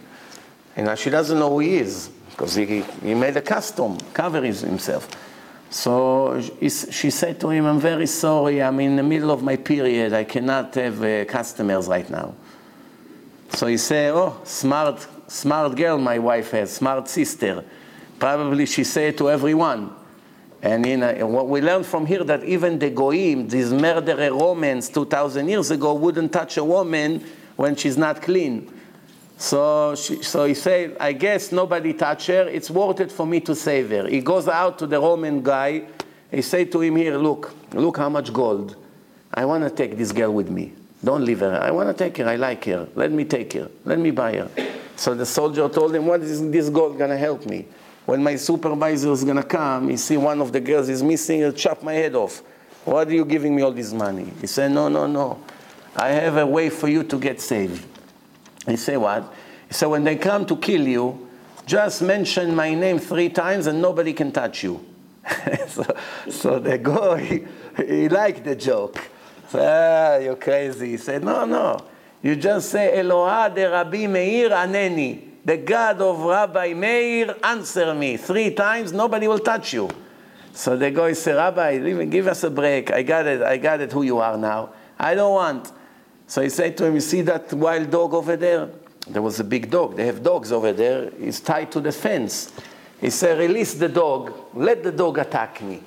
[0.75, 5.09] And she doesn't know who he is because he, he made a custom, covers himself.
[5.71, 10.13] So she said to him, I'm very sorry, I'm in the middle of my period,
[10.13, 12.35] I cannot have uh, customers right now.
[13.51, 17.65] So he said, oh, smart, smart girl my wife has, smart sister.
[18.19, 20.00] Probably she said to everyone.
[20.63, 24.31] And in uh, a, what we learned from here that even the goyim, these murderer
[24.33, 27.25] Romans 2,000 years ago, wouldn't touch a woman
[27.57, 28.71] when she's not clean.
[29.39, 32.47] So, she, so he said, I guess nobody touch her.
[32.47, 34.07] It's worth it for me to save her.
[34.07, 35.85] He goes out to the Roman guy.
[36.31, 38.77] He said to him, here, look, look how much gold.
[39.33, 40.75] I want to take this girl with me.
[41.03, 41.59] Don't leave her.
[41.63, 42.29] I want to take her.
[42.29, 42.87] I like her.
[42.95, 43.71] Let me take her.
[43.87, 44.51] Let me buy her.
[44.97, 47.67] So the soldier told him, what is this gold going to help me?
[48.11, 51.53] When my supervisor is to come, he see one of the girls is missing, he'll
[51.53, 52.43] chop my head off.
[52.85, 54.33] Why are you giving me all this money?
[54.41, 55.41] He said, no, no, no.
[55.95, 57.87] I have a way for you to get saved.
[58.67, 59.33] He said, what?
[59.69, 61.29] He said, when they come to kill you,
[61.67, 64.85] just mention my name three times and nobody can touch you.
[65.69, 65.97] so,
[66.29, 67.47] so the guy,
[67.77, 68.99] he liked the joke.
[69.51, 70.89] So, ah, you're crazy.
[70.89, 71.79] He said, no, no.
[72.23, 75.30] You just say, Eloha de Rabbi Meir Aneni.
[75.45, 78.17] The God of Rabbi Meir, answer me.
[78.17, 79.89] Three times, nobody will touch you.
[80.53, 82.91] So the guy said, Rabbi, give us a break.
[82.91, 83.43] I got it.
[83.43, 84.71] I got it who you are now.
[84.99, 85.73] I don't want.
[86.27, 88.69] So he said to him, You see that wild dog over there?
[89.09, 89.97] There was a big dog.
[89.97, 91.11] They have dogs over there.
[91.19, 92.53] He's tied to the fence.
[93.01, 94.33] He said, Release the dog.
[94.55, 95.83] Let the dog attack me.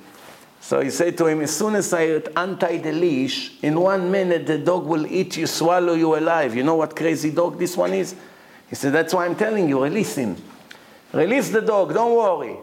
[0.60, 4.46] So he said to him, As soon as I untie the leash, in one minute
[4.46, 6.56] the dog will eat you, swallow you alive.
[6.56, 8.14] You know what crazy dog this one is?
[8.74, 10.34] He said, That's why I'm telling you, release him.
[11.12, 12.56] Release the dog, don't worry.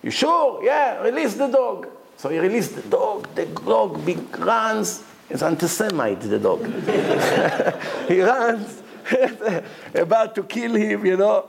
[0.00, 0.62] You sure?
[0.62, 1.88] Yeah, release the dog.
[2.16, 3.34] So he released the dog.
[3.34, 5.02] The dog big runs.
[5.28, 6.64] It's anti-Semite, the dog.
[8.08, 8.80] he runs,
[9.94, 11.44] about to kill him, you know.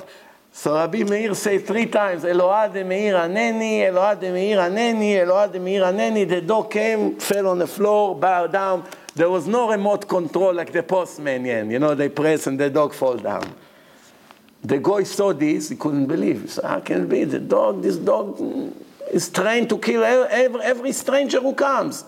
[0.52, 5.52] So Rabbi Meir said three times, Eloah de Meir Aneni, Eloah de Meir Aneni, Eloah
[5.52, 6.28] de Meir Aneni.
[6.28, 8.84] The dog came, fell on the floor, bowed down.
[9.14, 12.96] There was no remote control like the postman, you know, they press and the dog
[12.96, 13.54] fall down.
[14.68, 16.42] The guy saw this, he couldn't believe.
[16.42, 17.24] He said, how can it be?
[17.24, 18.38] The dog, this dog
[19.10, 22.04] is trained to kill every, every stranger who comes.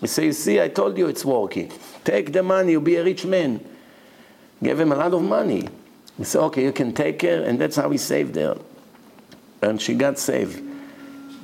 [0.00, 1.70] He said, see, I told you it's working.
[2.02, 3.60] Take the money, you'll be a rich man.
[4.62, 5.68] Gave him a lot of money.
[6.16, 8.56] He said, okay, you can take her, and that's how he saved her.
[9.60, 10.62] And she got saved.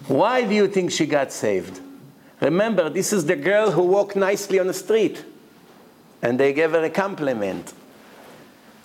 [0.07, 1.79] Why do you think she got saved?
[2.41, 5.27] Remember, this is the girl who walked nicely on the street.
[6.23, 7.75] And they gave her a compliment.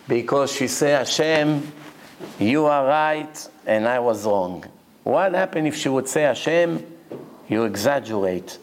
[0.07, 1.71] Because she said, Hashem,
[2.39, 4.65] you are right, and I was wrong.
[5.03, 6.85] What happened if she would say, Hashem,
[7.49, 8.57] you exaggerate?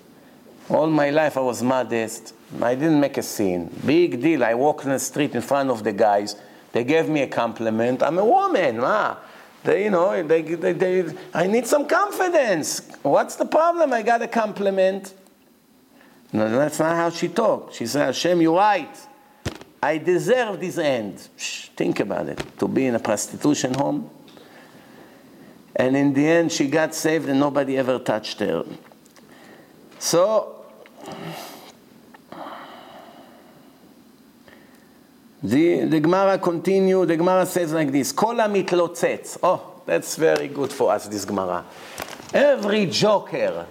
[0.68, 2.34] All my life I was modest.
[2.62, 3.70] I didn't make a scene.
[3.84, 4.44] Big deal.
[4.44, 6.36] I walked in the street in front of the guys.
[6.72, 8.02] They gave me a compliment.
[8.02, 9.16] I'm a woman, ma.
[9.62, 12.88] They, you know, they, they, they, I need some confidence.
[13.02, 13.92] What's the problem?
[13.92, 15.14] I got a compliment.
[16.32, 17.74] No, that's not how she talked.
[17.74, 18.94] She said, Hashem, you're right.
[19.84, 21.28] I deserve this end.
[21.36, 22.42] Shh, think about it.
[22.58, 24.08] To be in a prostitution home.
[25.76, 28.64] And in the end, she got saved and nobody ever touched her.
[29.98, 30.64] So,
[35.42, 39.38] the, the Gemara continue, the Gemara says like this, Kol hamitlotzetz.
[39.42, 41.62] Oh, that's very good for us, this Gemara.
[42.32, 43.66] Every joker,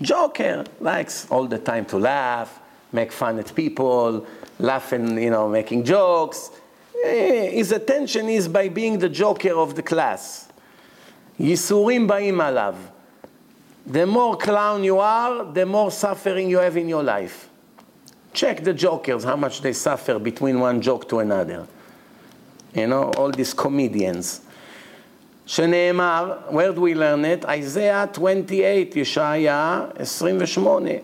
[0.00, 2.58] joker likes all the time to laugh,
[2.92, 4.26] make fun at people,
[4.61, 6.49] laughing, you know, making jokes.
[7.03, 10.49] Eh, His attention is by being the joker of the class.
[11.39, 12.75] Yisurim ba'im alav.
[13.85, 17.49] The more clown you are, the more suffering you have in your life.
[18.33, 21.65] Check the jokers, how much they suffer between one joke to another.
[22.73, 24.41] You know, all these comedians.
[25.47, 27.45] שנאמר, where do we learn it?
[27.45, 31.03] Isaiah 28, ישעיה 28.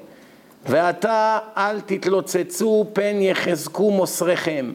[0.67, 4.73] ועתה אל תתלוצצו פן יחזקו מוסריכם.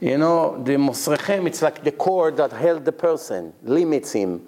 [0.00, 4.40] You know, the מוסריכם, it's like the cord that held the person, limits him.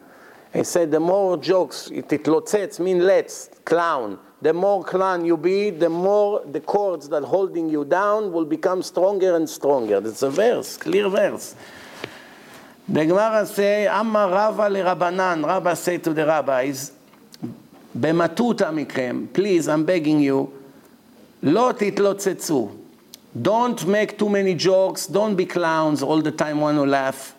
[0.53, 4.19] He said the more jokes, תתלוצץ, mean let's, clown.
[4.43, 8.83] The more clown you be, the more the cords that holding you down will become
[8.83, 10.01] stronger and stronger.
[10.01, 11.55] That's a verse, clear verse.
[12.89, 16.93] The Gemara say, Amma Rava לרבנן, Rabba say to the rabbis,
[17.95, 20.47] במטותא מכם, please, I'm begging you,
[21.43, 22.69] לא תתלוצצו.
[23.43, 27.35] Don't make too many jokes, don't be clowns all the time want to laugh,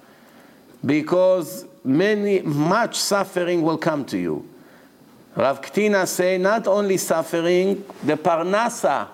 [0.86, 4.48] because many, much suffering will come to you.
[5.36, 9.08] Rav Ktina say, not only suffering, the parnasa,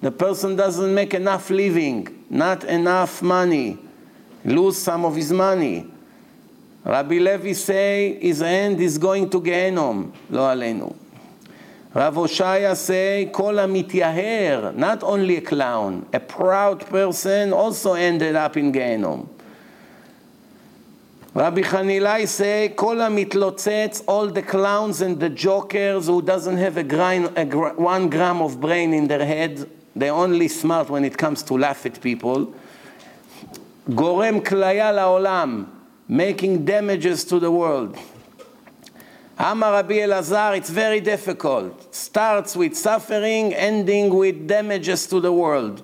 [0.00, 3.78] the person doesn't make enough living, not enough money,
[4.44, 5.86] lose some of his money.
[6.84, 10.92] Rabbi Levi say, his end is going to Gehenom, לא עלינו.
[11.94, 18.56] Rav Oshaya say, כל המתייהר, not only a clown, a proud person also ended up
[18.56, 19.26] in Gehenom.
[21.34, 26.82] Rabbi Hanilai say, כל המתלוצץ, all the clowns and the jokers who doesn't have a,
[26.82, 31.18] grain, a gr one gram of brain in their head, they're only smart when it
[31.18, 32.46] comes to laugh at people.
[33.88, 35.64] גורם כליה לעולם,
[36.07, 37.97] making damages to the world.
[39.37, 41.93] Amar Rabbi Elazar, it's very difficult.
[41.95, 45.81] Starts with suffering, ending with damages to the world.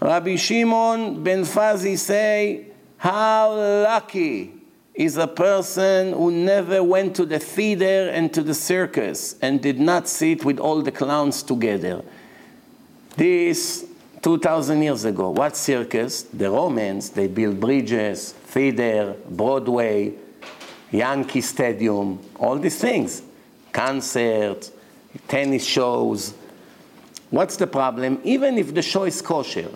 [0.00, 2.66] Rabbi Shimon ben Fazi say,
[2.98, 4.52] how lucky
[4.94, 9.80] is a person who never went to the theater and to the circus and did
[9.80, 12.04] not sit with all the clowns together.
[13.16, 13.84] This
[14.24, 15.30] 2,000 years ago.
[15.30, 16.22] What circus?
[16.22, 20.14] The Romans, they built bridges, theater, Broadway,
[20.92, 23.22] Yankee Stadium, all these things.
[23.72, 24.70] Concerts,
[25.26, 26.34] tennis shows.
[27.30, 28.20] What's the problem?
[28.22, 29.68] Even if the show is kosher,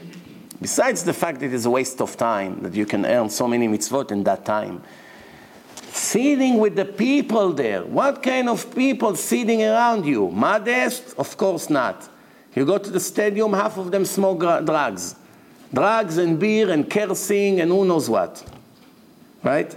[0.61, 3.49] besides the fact that it is a waste of time, that you can earn so
[3.49, 4.81] many mitzvot in that time,
[5.91, 10.31] sitting with the people there, what kind of people sitting around you?
[10.31, 11.19] Modest?
[11.19, 12.09] Of course not.
[12.55, 15.17] You go to the stadium, half of them smoke drugs.
[15.75, 18.58] Drugs and beer and cursing and who knows what.
[19.43, 19.75] Right?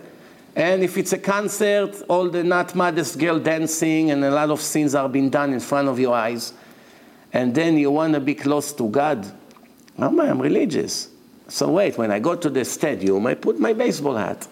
[0.56, 4.60] And if it's a concert, all the not modest girl dancing and a lot of
[4.60, 6.54] sins are being done in front of your eyes.
[7.32, 9.26] And then you want to be close to God.
[9.98, 11.10] Oh, I'm religious.
[11.48, 14.48] So wait, when I go to the stadium, I put my baseball hat.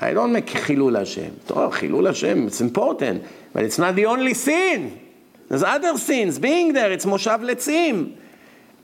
[0.00, 1.40] I don't make Chilul Hashem.
[1.50, 3.24] Oh, Chilul Hashem, it's important.
[3.52, 5.00] But it's not the only sin.
[5.48, 6.38] There's other sins.
[6.38, 8.16] Being there, it's Moshav Letzim.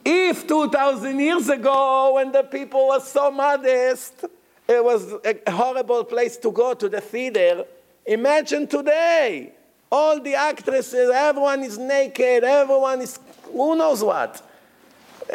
[0.05, 4.25] If 2,000 years ago, when the people were so modest,
[4.67, 7.65] it was a horrible place to go to the theater,
[8.07, 9.53] imagine today.
[9.91, 13.19] All the actresses, everyone is naked, everyone is
[13.53, 14.43] who knows what.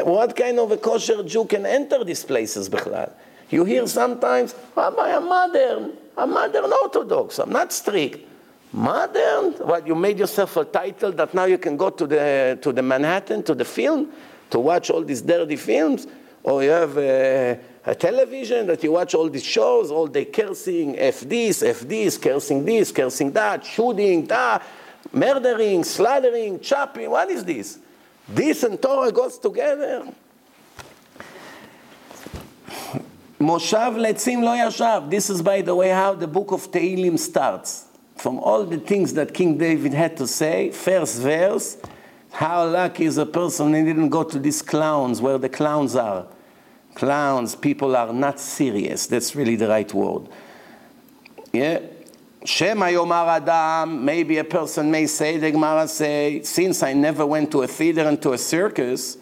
[0.02, 2.70] What kind of a kosher Jew can enter these places?
[3.50, 4.96] You hear sometimes, I'm
[5.28, 5.94] modern.
[6.18, 7.40] I'm modern Orthodox.
[7.40, 8.28] I'm not strict.
[8.72, 9.54] Modern?
[9.54, 12.84] What, you made yourself a title that now you can go to the, to the
[12.84, 14.12] Manhattan, to the film,
[14.52, 16.06] to watch all these dirty films?
[16.44, 20.98] Or you have a, a television that you watch all these shows, all the cursing,
[20.98, 24.64] F this, F this, cursing this, cursing that, shooting, that,
[25.14, 27.10] murdering, slaughtering, chopping.
[27.10, 27.80] What is this?
[28.28, 30.12] This and Torah goes together.
[33.40, 35.10] Moshav letzim lo yashav.
[35.10, 37.86] This is, by the way, how the book of Tehillim starts.
[38.18, 41.78] From all the things that King David had to say, first verse,
[42.32, 46.28] how lucky is a person he didn't go to these clowns where the clowns are.
[47.00, 49.08] Clowns, people are not serious.
[49.08, 50.28] That's really the right word.
[51.54, 51.80] Yeah.
[52.44, 57.52] Shema Yomar Adam, maybe a person may say, the Gemara say, since I never went
[57.52, 59.18] to a theater and to a circus,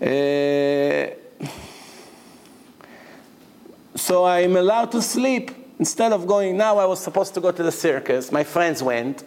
[0.00, 1.06] uh,
[3.94, 5.52] so I'm allowed to sleep.
[5.78, 9.22] Instead of going, now I was supposed to go to the circus, my friends went.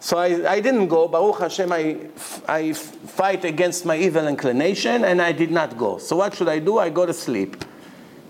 [0.00, 1.06] So I, I didn't go.
[1.08, 2.08] Baruch Hashem, I,
[2.48, 5.98] I fight against my evil inclination and I did not go.
[5.98, 6.78] So what should I do?
[6.78, 7.62] I go to sleep.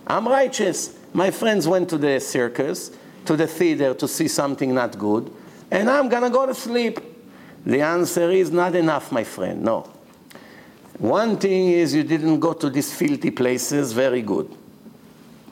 [0.07, 0.99] I'm righteous.
[1.15, 2.91] My friends went to the circus,
[3.25, 5.33] to the theater to see something not good,
[5.71, 6.99] and I'm going to go to sleep.
[7.65, 9.63] The answer is not enough, my friend.
[9.63, 9.89] No.
[10.99, 14.51] One thing is you didn't go to these filthy places, very good.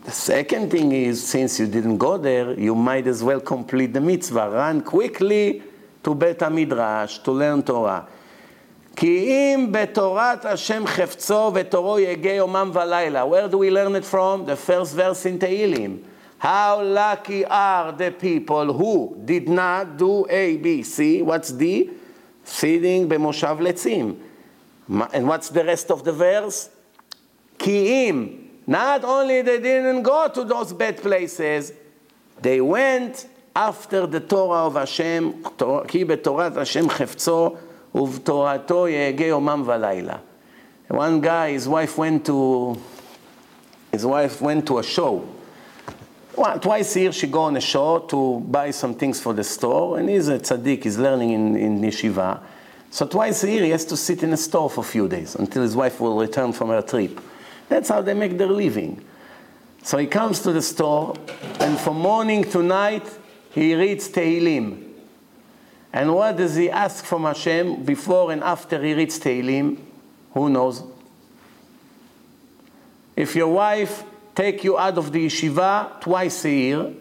[0.04, 4.00] The second thing is, since you didn't go there, you might as well complete the
[4.00, 4.50] mitzvah.
[4.50, 5.62] Run quickly
[6.03, 8.05] to Bet HaMidrash to learn Torah.
[8.95, 13.23] כי אם בתורת השם חפצו ותורו יגה יומם ולילה.
[13.25, 14.45] Where do we learn it from?
[14.45, 16.03] The first verse in Tehillim.
[16.37, 21.21] How lucky are the people who did not do A, B, C.
[21.21, 21.89] What's D?
[22.45, 24.15] Sitting במושב לצים.
[25.13, 26.69] And what's the rest of the verse?
[27.57, 28.27] כי אם
[28.67, 31.73] not only they didn't go to those bad places,
[32.41, 33.27] They went
[33.57, 35.33] after the Torah of Hashem,
[35.87, 37.55] כי בתורת השם חפצו
[37.95, 40.15] ובתורתו יהגה יומם ולילה.
[40.89, 42.77] One guy, his wife went to,
[43.91, 45.23] his wife went to a show.
[46.35, 49.43] Well, twice a year she go on a show to buy some things for the
[49.43, 52.39] store, and he's a tzaddik, he's learning in, in yeshiva.
[52.89, 55.35] So twice a year he has to sit in a store for a few days
[55.35, 57.19] until his wife will return from her trip.
[57.69, 59.03] That's how they make their living.
[59.83, 61.15] So he comes to the store,
[61.59, 63.05] and from morning to night
[63.50, 64.84] he reads Tehillim.
[65.92, 69.78] And what does he ask from Hashem before and after he reads Tehillim?
[70.32, 70.82] Who knows?
[73.16, 74.04] If your wife
[74.34, 76.92] take you out of the yeshiva twice a year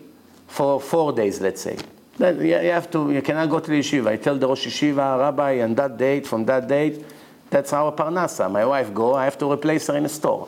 [0.47, 1.77] for four days, let's say,
[2.17, 4.07] then you have to, you cannot go to the yeshiva.
[4.07, 7.05] I tell the Rosh Yeshiva, Rabbi, on that date, from that date,
[7.49, 8.49] that's our parnasa.
[8.51, 10.47] My wife go, I have to replace her in a store.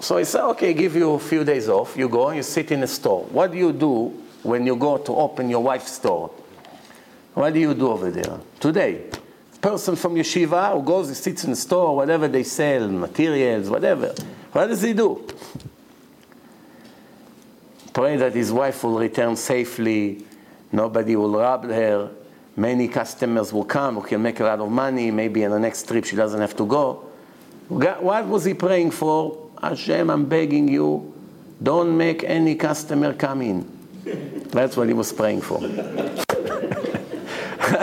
[0.00, 1.96] So he said, okay, give you a few days off.
[1.96, 3.24] You go, you sit in a store.
[3.24, 6.30] What do you do when you go to open your wife's store?
[7.34, 8.38] What do you do over there?
[8.60, 9.10] Today,
[9.60, 14.14] person from yeshiva who goes, he sits in the store, whatever they sell, materials, whatever.
[14.52, 15.26] What does he do?
[17.92, 20.24] Pray that his wife will return safely,
[20.70, 22.10] nobody will rob her,
[22.56, 25.88] many customers will come who can make a lot of money, maybe on the next
[25.88, 27.08] trip she doesn't have to go.
[27.68, 29.50] What was he praying for?
[29.62, 31.14] Hashem, I'm begging you,
[31.62, 33.73] don't make any customer come in.
[34.04, 35.60] That's what he was praying for.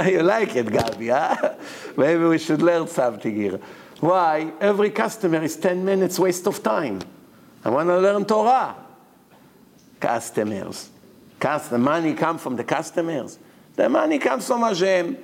[0.05, 1.55] you like it, Gabi, huh?
[1.97, 3.59] Maybe we should learn something here.
[3.99, 4.51] Why?
[4.59, 7.01] Every customer is 10 minutes waste of time.
[7.63, 8.75] I want to learn Torah.
[9.99, 10.89] Customers.
[11.39, 13.37] the money comes from the customers.
[13.75, 15.17] The money comes from Hashem.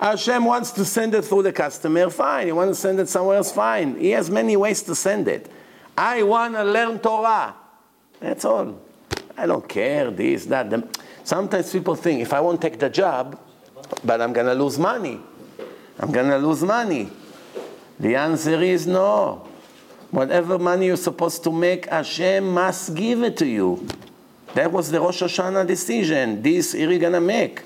[0.00, 2.46] Hashem wants to send it through the customer, fine.
[2.46, 3.98] He wants to send it somewhere else, fine.
[3.98, 5.50] He has many ways to send it.
[5.96, 7.54] I want to learn Torah.
[8.18, 8.80] That's all.
[9.40, 10.98] I don't care, this, that.
[11.24, 13.40] Sometimes people think if I won't take the job,
[14.04, 15.18] but I'm going to lose money.
[15.98, 17.10] I'm going to lose money.
[17.98, 19.48] The answer is no.
[20.10, 23.86] Whatever money you're supposed to make, Hashem must give it to you.
[24.52, 26.42] That was the Rosh Hashanah decision.
[26.42, 27.62] This you're going to make.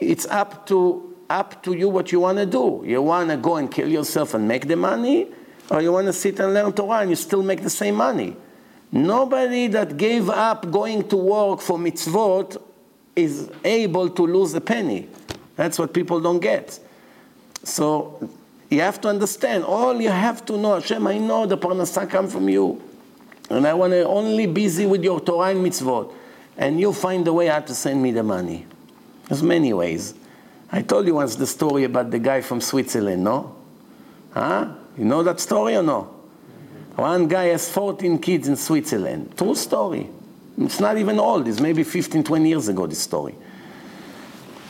[0.00, 2.82] It's up to, up to you what you want to do.
[2.86, 5.28] You want to go and kill yourself and make the money,
[5.70, 8.34] or you want to sit and learn Torah and you still make the same money.
[8.92, 12.62] Nobody that gave up going to work for mitzvot
[13.14, 15.08] is able to lose a penny.
[15.56, 16.78] That's what people don't get.
[17.64, 18.30] So
[18.70, 22.28] you have to understand, all you have to know, Hashem, I know the parnasa come
[22.28, 22.82] from you.
[23.48, 26.12] And I want to only be busy with your Torah and mitzvot.
[26.56, 28.66] And you find a way how to send me the money.
[29.28, 30.14] There's many ways.
[30.70, 33.54] I told you once the story about the guy from Switzerland, no?
[34.32, 34.72] Huh?
[34.98, 36.15] You know that story or no?
[36.96, 39.36] One guy has 14 kids in Switzerland.
[39.36, 40.08] True story.
[40.58, 41.46] It's not even old.
[41.46, 43.34] It's maybe 15, 20 years ago, this story.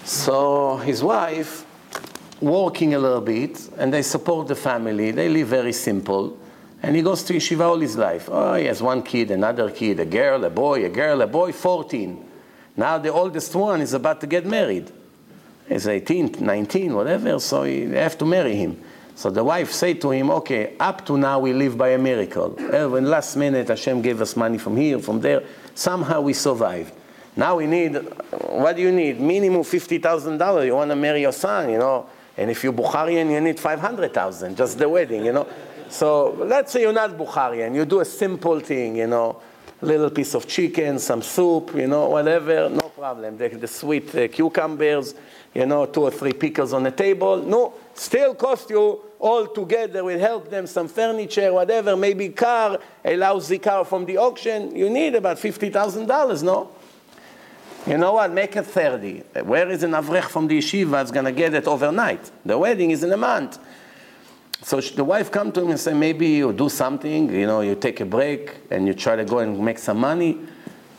[0.04, 1.64] So his wife,
[2.40, 5.12] working a little bit, and they support the family.
[5.12, 6.36] They live very simple.
[6.82, 8.28] And he goes to yeshiva all his life.
[8.30, 11.52] Oh, he has one kid, another kid, a girl, a boy, a girl, a boy,
[11.52, 12.24] 14.
[12.76, 14.90] Now the oldest one is about to get married.
[15.68, 18.82] He's 18, 19, whatever, so they have to marry him.
[19.16, 22.50] So the wife said to him, okay, up to now we live by a miracle.
[22.50, 25.42] When last minute Hashem gave us money from here, from there,
[25.74, 26.92] somehow we survived.
[27.34, 29.18] Now we need, what do you need?
[29.18, 30.66] Minimum $50,000.
[30.66, 32.06] You want to marry your son, you know.
[32.36, 35.48] And if you're Bukharian, you need 500,000, just the wedding, you know.
[35.88, 37.74] So let's say you're not Bukharian.
[37.74, 39.40] You do a simple thing, you know.
[39.80, 43.38] Little piece of chicken, some soup, you know, whatever, no problem.
[43.38, 45.14] The, the sweet uh, cucumbers,
[45.56, 47.38] you know, two or three pickles on the table.
[47.38, 53.16] No, still cost you all together will help them some furniture, whatever, maybe car, a
[53.16, 56.70] lousy car from the auction, you need about $50,000, no?
[57.86, 58.30] You know what?
[58.32, 59.20] Make it 30.
[59.44, 62.30] Where is an avrech from the yeshiva that's going to get it overnight?
[62.44, 63.58] The wedding is in a month.
[64.60, 67.76] So the wife come to him and say, maybe you do something, you know, you
[67.76, 70.38] take a break and you try to go and make some money.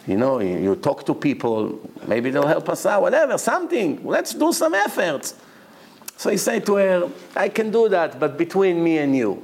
[0.07, 4.05] You know, you, you talk to people, maybe they'll help us out, whatever, something.
[4.05, 5.35] Let's do some efforts.
[6.15, 9.43] So he said to her, I can do that, but between me and you.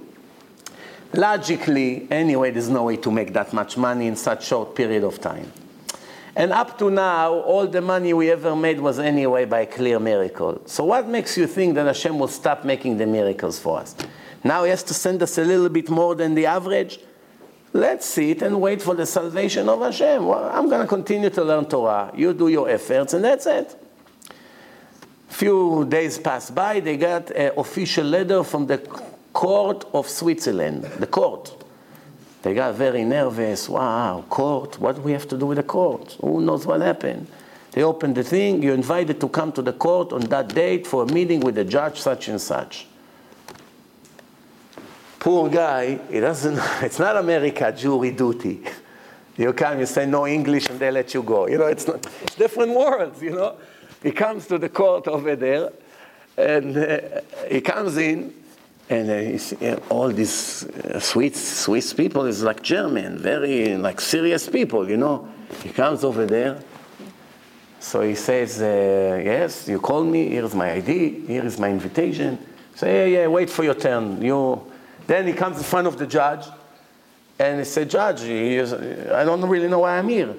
[1.13, 5.19] Logically, anyway, there's no way to make that much money in such short period of
[5.21, 5.51] time.
[6.35, 9.99] And up to now, all the money we ever made was anyway by a clear
[9.99, 10.63] miracle.
[10.65, 13.95] So what makes you think that Hashem will stop making the miracles for us?
[14.43, 16.99] Now he has to send us a little bit more than the average?
[17.73, 20.25] Let's sit and wait for the salvation of Hashem.
[20.25, 22.11] Well, I'm going to continue to learn Torah.
[22.15, 23.75] You do your efforts, and that's it
[25.33, 28.77] few days passed by, they got an official letter from the
[29.33, 31.53] court of Switzerland, the court.
[32.43, 33.67] They got very nervous.
[33.67, 36.17] Wow, court, what do we have to do with the court?
[36.21, 37.27] Who knows what happened?
[37.71, 41.03] They opened the thing, you're invited to come to the court on that date for
[41.03, 42.85] a meeting with the judge such and such.
[45.23, 48.61] Poor guy, he doesn't, it's not America, jury duty.
[49.37, 51.47] You come, you say no English, and they let you go.
[51.47, 53.55] You know, it's not, it's different worlds, you know.
[54.03, 55.71] He comes to the court over there,
[56.37, 58.33] and uh, he comes in,
[58.89, 64.49] and uh, uh, all these uh, Swiss, Swiss people is like German, very like serious
[64.49, 65.29] people, you know.
[65.63, 66.59] He comes over there,
[67.79, 72.37] so he says, uh, yes, you called me, here's my ID, here is my invitation.
[72.75, 74.21] Say, yeah, yeah, wait for your turn.
[74.21, 74.72] You,
[75.07, 76.45] then he comes in front of the judge,
[77.39, 80.33] and he said, Judge, is, I don't really know why I'm here.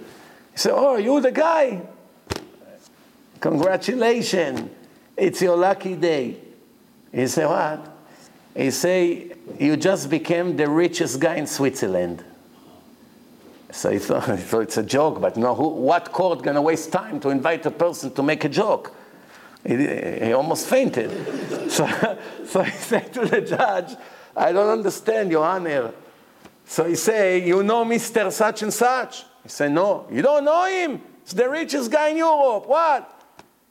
[0.53, 1.83] He said, Oh, you the guy?
[3.41, 4.71] Congratulations,
[5.17, 6.37] it's your lucky day.
[7.13, 7.91] He said, What?
[8.57, 12.25] He say, You just became the richest guy in Switzerland.
[13.75, 16.93] So he thought, he thought it's a joke, but no, who, what court gonna waste
[16.93, 18.95] time to invite a person to make a joke?
[19.67, 21.11] He, he almost fainted.
[21.71, 23.97] so, so he said to the judge,
[24.37, 25.93] I don't understand, Your Honor.
[26.65, 28.33] So he say, you know Mr.
[28.33, 29.25] Such and Such?
[29.43, 30.07] He say, no.
[30.11, 31.01] You don't know him?
[31.23, 32.67] He's the richest guy in Europe.
[32.67, 33.11] What?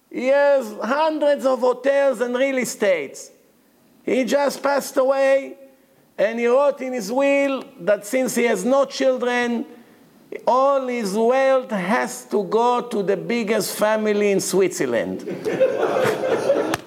[0.09, 3.31] He has hundreds of hotels and real estates.
[4.03, 5.57] He just passed away,
[6.17, 9.65] and he wrote in his will that since he has no children,
[10.45, 15.21] all his wealth has to go to the biggest family in Switzerland.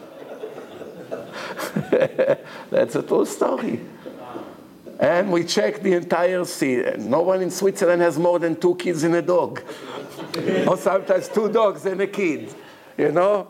[2.71, 3.81] That's a true story.
[4.99, 7.03] And we checked the entire city.
[7.03, 9.63] No one in Switzerland has more than two kids and a dog.
[10.67, 12.55] or sometimes two dogs and a kid,
[12.97, 13.49] you know?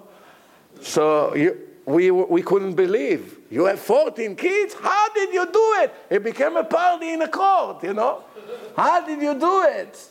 [0.80, 3.38] So you, we, we couldn't believe.
[3.48, 4.74] You have 14 kids?
[4.74, 5.94] How did you do it?
[6.10, 8.24] It became a party in a court, you know?
[8.76, 10.10] How did you do it?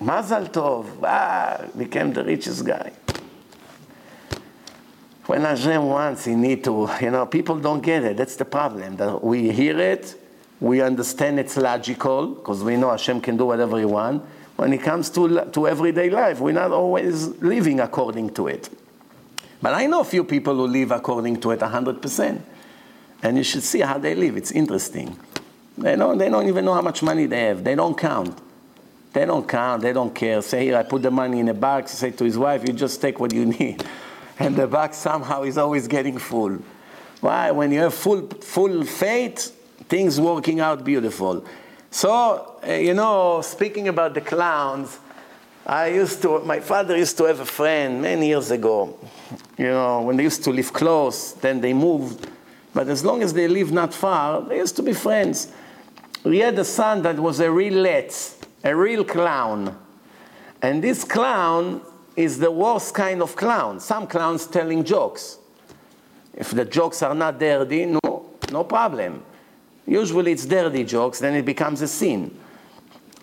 [0.00, 2.92] Mazal Tov, ah, became the richest guy.
[5.26, 8.16] When Hashem wants, he need to, you know, people don't get it.
[8.16, 8.96] That's the problem.
[8.96, 10.16] That we hear it,
[10.60, 14.26] we understand it's logical, because we know Hashem can do whatever he wants.
[14.56, 18.68] When it comes to, to everyday life, we're not always living according to it.
[19.62, 22.40] But I know a few people who live according to it 100%.
[23.22, 24.36] And you should see how they live.
[24.36, 25.18] It's interesting.
[25.76, 27.64] They don't, they don't even know how much money they have.
[27.64, 28.38] They don't count.
[29.12, 29.82] They don't count.
[29.82, 30.40] They don't care.
[30.42, 31.92] Say, here, I put the money in a box.
[31.92, 33.84] Say to his wife, you just take what you need.
[34.40, 36.58] And the box somehow is always getting full.
[37.20, 37.50] Why?
[37.50, 39.54] When you have full, full faith,
[39.86, 41.44] things working out beautiful.
[41.90, 44.98] So, uh, you know, speaking about the clowns,
[45.66, 48.98] I used to, my father used to have a friend many years ago.
[49.58, 52.26] You know, when they used to live close, then they moved.
[52.72, 55.52] But as long as they lived not far, they used to be friends.
[56.24, 59.76] We had a son that was a real let's, a real clown.
[60.62, 61.82] And this clown
[62.16, 63.80] is the worst kind of clown.
[63.80, 65.38] Some clowns telling jokes.
[66.34, 69.22] If the jokes are not dirty, no, no problem.
[69.86, 72.36] Usually it's dirty jokes, then it becomes a sin.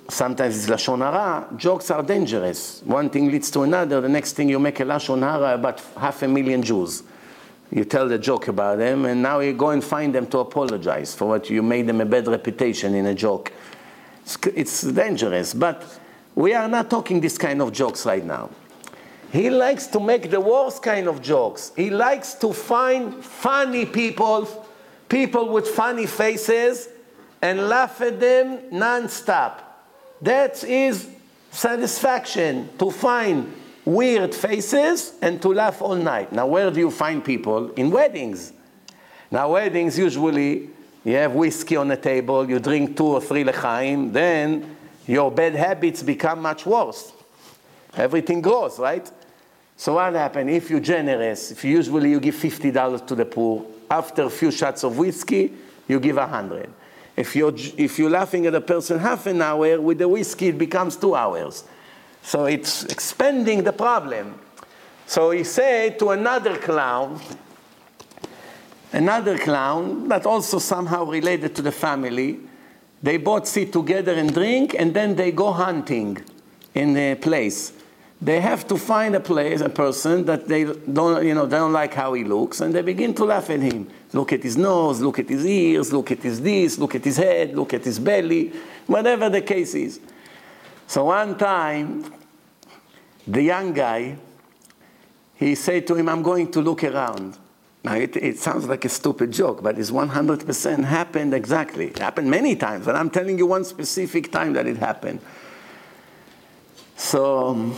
[0.09, 1.47] Sometimes it's lashon hara.
[1.57, 2.81] Jokes are dangerous.
[2.83, 3.99] One thing leads to another.
[4.01, 7.03] The next thing you make a lashon hara about half a million Jews.
[7.71, 11.13] You tell the joke about them, and now you go and find them to apologize
[11.13, 13.51] for what you made them a bad reputation in a joke.
[14.23, 15.83] It's, it's dangerous, but
[16.35, 18.49] we are not talking this kind of jokes right now.
[19.31, 21.71] He likes to make the worst kind of jokes.
[21.75, 24.65] He likes to find funny people,
[25.09, 26.89] people with funny faces,
[27.41, 29.63] and laugh at them non-stop.
[30.21, 31.09] That is
[31.51, 33.53] satisfaction to find
[33.85, 36.31] weird faces and to laugh all night.
[36.31, 37.71] Now, where do you find people?
[37.73, 38.53] In weddings.
[39.29, 40.69] Now, weddings usually
[41.03, 44.75] you have whiskey on the table, you drink two or three lechaim, then
[45.05, 47.13] your bad habits become much worse.
[47.95, 49.09] Everything grows, right?
[49.79, 51.51] So what happens if you're generous?
[51.51, 55.53] If usually you give fifty dollars to the poor, after a few shots of whiskey,
[55.87, 56.69] you give a hundred.
[57.15, 60.57] If you're if you're laughing at a person half an hour with the whiskey, it
[60.57, 61.63] becomes two hours.
[62.23, 64.39] So it's expanding the problem.
[65.05, 67.21] So he said to another clown,
[68.91, 72.39] another clown that also somehow related to the family,
[73.01, 76.17] they both sit together and drink, and then they go hunting
[76.73, 77.73] in a place
[78.19, 81.73] they have to find a place, a person that they don't, you know, they don't
[81.73, 83.87] like how he looks, and they begin to laugh at him.
[84.11, 87.17] Look at his nose, look at his ears, look at his this, look at his
[87.17, 88.53] head, look at his belly,
[88.87, 89.99] whatever the case is.
[90.87, 92.11] So one time,
[93.27, 94.17] the young guy,
[95.35, 97.37] he said to him, I'm going to look around.
[97.83, 101.87] Now, it, it sounds like a stupid joke, but it's 100% happened exactly.
[101.87, 105.19] It happened many times, but I'm telling you one specific time that it happened.
[106.95, 107.77] So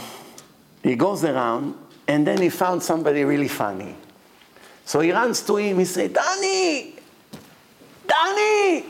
[0.84, 1.76] he goes around,
[2.07, 3.95] and then he found somebody really funny.
[4.85, 6.95] So he runs to him, he said, Danny,
[8.07, 8.85] Danny,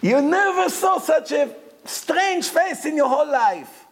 [0.00, 1.54] you never saw such a
[1.84, 3.86] strange face in your whole life.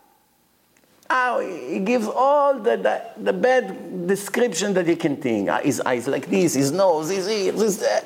[1.09, 5.48] Oh, he gives all the, the, the, bad description that you can think.
[5.48, 8.05] Uh, his eyes like this, his nose, his ears, his that.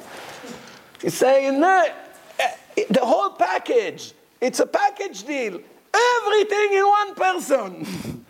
[1.00, 1.86] He's saying, no,
[2.38, 4.12] eh, the whole package.
[4.40, 5.60] It's a package deal.
[5.94, 8.26] Everything in one person.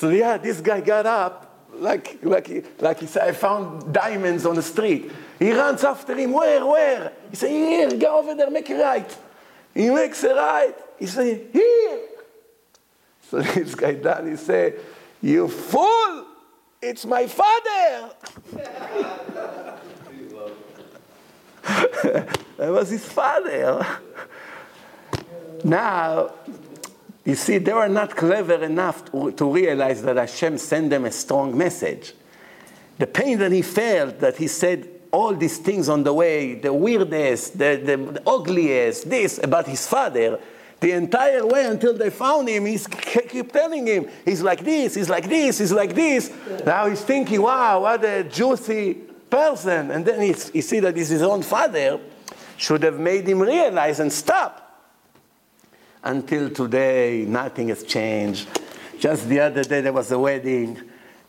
[0.00, 4.56] so yeah, this guy got up like, like, like he said, I found diamonds on
[4.56, 5.12] the street.
[5.38, 7.12] He runs after him, where, where?
[7.28, 9.18] He said, here, go over there, make a right.
[9.74, 10.74] He makes a right.
[10.98, 11.98] He said, here.
[13.28, 14.76] So this guy Danny say,
[15.20, 16.24] you fool,
[16.80, 18.14] it's my father.
[22.56, 23.86] that was his father.
[25.62, 26.32] now,
[27.30, 31.12] you see, they were not clever enough to, to realize that Hashem sent them a
[31.12, 32.12] strong message.
[32.98, 36.72] The pain that he felt, that he said all these things on the way, the
[36.72, 40.38] weirdest, the, the, the ugliest, this about his father,
[40.80, 42.78] the entire way until they found him, he
[43.28, 46.32] keep telling him, he's like this, he's like this, he's like this.
[46.64, 48.94] Now he's thinking, wow, what a juicy
[49.28, 49.90] person.
[49.90, 52.00] And then he, he see that his own father,
[52.56, 54.69] should have made him realize and stop.
[56.02, 58.48] Until today, nothing has changed.
[58.98, 60.80] Just the other day, there was a wedding.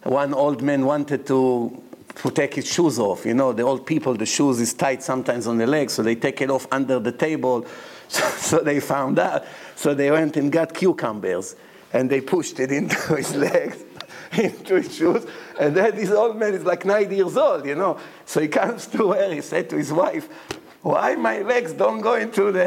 [0.04, 1.84] One old man wanted to
[2.16, 3.26] to take his shoes off.
[3.26, 6.16] You know, the old people, the shoes is tight sometimes on the legs, so they
[6.16, 7.66] take it off under the table
[8.12, 9.46] so, so they found out.
[9.76, 11.56] So they went and got cucumbers
[11.94, 13.84] and they pushed it into his legs,
[14.34, 15.26] into his shoes.
[15.60, 18.00] And then this old man is like 90 years old, you know.
[18.26, 20.28] So he comes to where he said to his wife,
[20.82, 22.66] why my legs don't go into the,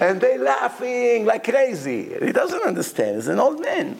[0.00, 2.14] and they laughing like crazy.
[2.24, 3.16] He doesn't understand.
[3.16, 3.96] He's an old man.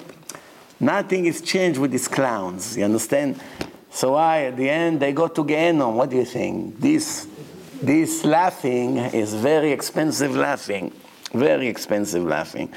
[0.79, 2.77] Nothing is changed with these clowns.
[2.77, 3.41] You understand?
[3.91, 5.95] So I, at the end, they go to Gehenom.
[5.95, 6.79] What do you think?
[6.79, 7.27] This
[7.83, 10.93] this laughing is very expensive laughing,
[11.33, 12.73] very expensive laughing.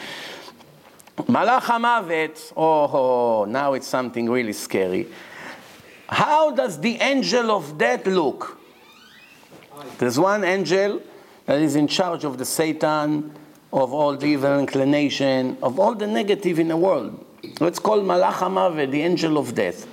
[1.18, 5.08] Malach HaMavet, oh, oh, now it's something really scary.
[6.08, 8.59] How does the angel of death look?
[9.97, 11.01] There's one angel
[11.45, 13.31] that is in charge of the Satan,
[13.72, 17.26] of all the evil inclination, of all the negative in the world.
[17.60, 19.88] Let's call Malach HaMavet, the angel of death.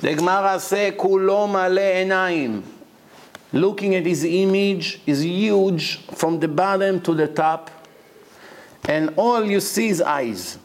[0.00, 2.62] The Gemara says, enaim."
[3.52, 7.70] Looking at his image is huge from the bottom to the top,
[8.88, 10.58] and all you see is eyes.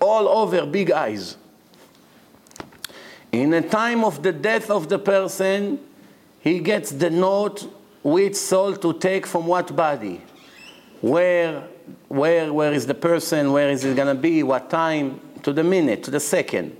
[0.00, 1.36] All over, big eyes.
[3.32, 5.80] In a time of the death of the person,
[6.44, 7.66] he gets the note
[8.02, 10.20] which soul to take from what body,
[11.00, 11.62] where,
[12.08, 15.64] where, where is the person, where is it going to be, what time, to the
[15.64, 16.76] minute, to the second.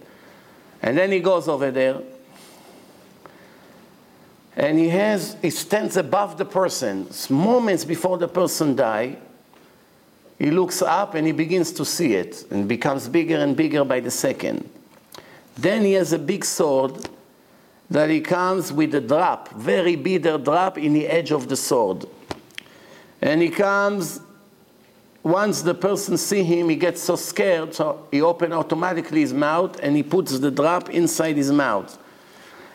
[0.82, 2.02] And then he goes over there.
[4.54, 7.08] And he has he stands above the person.
[7.30, 9.16] Moments before the person die.
[10.38, 14.00] He looks up and he begins to see it and becomes bigger and bigger by
[14.00, 14.68] the second.
[15.56, 17.08] Then he has a big sword
[17.90, 22.06] that he comes with a drop very bitter drop in the edge of the sword
[23.20, 24.20] and he comes
[25.22, 29.78] once the person see him he gets so scared so he open automatically his mouth
[29.82, 31.98] and he puts the drop inside his mouth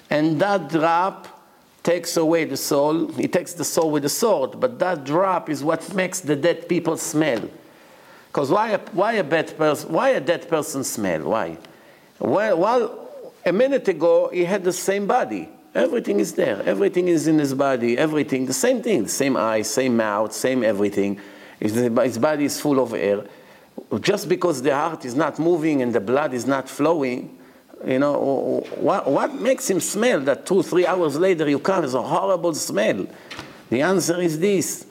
[0.10, 1.40] and that drop
[1.84, 3.08] takes away the soul.
[3.14, 6.68] He takes the soul with the sword, but that drop is what makes the dead
[6.68, 7.50] people smell.
[8.28, 11.22] Because why, why, a dead person, why a dead person smell?
[11.24, 11.58] Why?
[12.20, 12.99] Well, well,
[13.46, 15.50] a minute ago, he had the same body.
[15.76, 16.62] Everything is there.
[16.64, 17.98] Everything is in his body.
[17.98, 19.04] Everything, the same thing.
[19.04, 21.20] The same eyes, same mouth, same everything.
[21.60, 23.24] His body is full of air.
[24.02, 27.38] Just because the heart is not moving and the blood is not flowing,
[27.86, 31.94] you know, what, what makes him smell that two, three hours later you come as
[31.94, 33.08] a horrible smell?
[33.70, 34.86] The answer is this.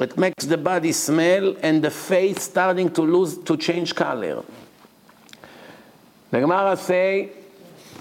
[0.00, 4.42] It makes the body smell and the face starting to lose, to change color.
[6.30, 7.30] The Gemara say,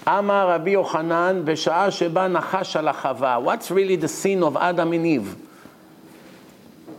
[0.07, 3.39] Amar Rabbi Yochanan, בשעה שבה נחש על החווה.
[3.43, 5.37] What's really the sin of Adam and Eve?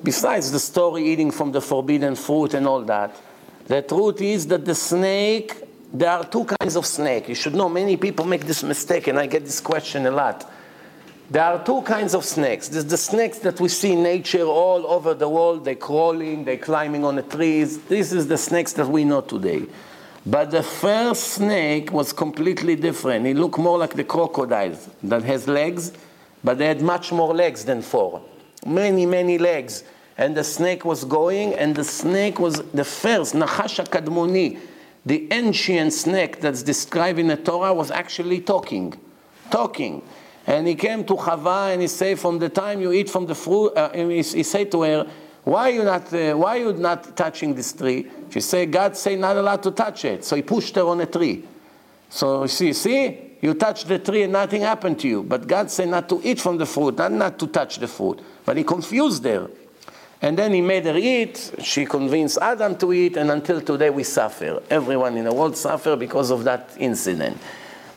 [0.03, 3.15] Besides the story eating from the forbidden fruit and all that,
[3.67, 7.27] the truth is that the snake there are two kinds of snake.
[7.29, 10.49] You should know many people make this mistake, and I get this question a lot.
[11.31, 12.69] There are two kinds of snakes.
[12.69, 15.65] There's the snakes that we see in nature all over the world.
[15.65, 17.79] They're crawling, they're climbing on the trees.
[17.83, 19.65] This is the snakes that we know today.
[20.26, 23.26] But the first snake was completely different.
[23.26, 25.92] It looked more like the crocodiles that has legs,
[26.42, 28.22] but they had much more legs than four.
[28.66, 29.84] Many, many legs.
[30.16, 34.58] And the snake was going, and the snake was the first, Nachash Kadmoni,
[35.04, 38.94] the ancient snake that's described in the Torah, was actually talking.
[39.50, 40.02] Talking.
[40.46, 43.34] And he came to Chava and he said, From the time you eat from the
[43.34, 45.10] fruit, uh, he, he said to her,
[45.44, 48.10] why are you not, uh, why you not touching this tree?
[48.30, 50.24] She said, God say not allowed to touch it.
[50.24, 51.44] So he pushed her on a tree.
[52.08, 55.22] So see, see, you touch the tree and nothing happened to you.
[55.22, 58.20] But God said not to eat from the fruit, not, not to touch the fruit.
[58.46, 59.50] But he confused her.
[60.22, 61.52] And then he made her eat.
[61.62, 64.62] She convinced Adam to eat, and until today we suffer.
[64.70, 67.36] Everyone in the world suffer because of that incident.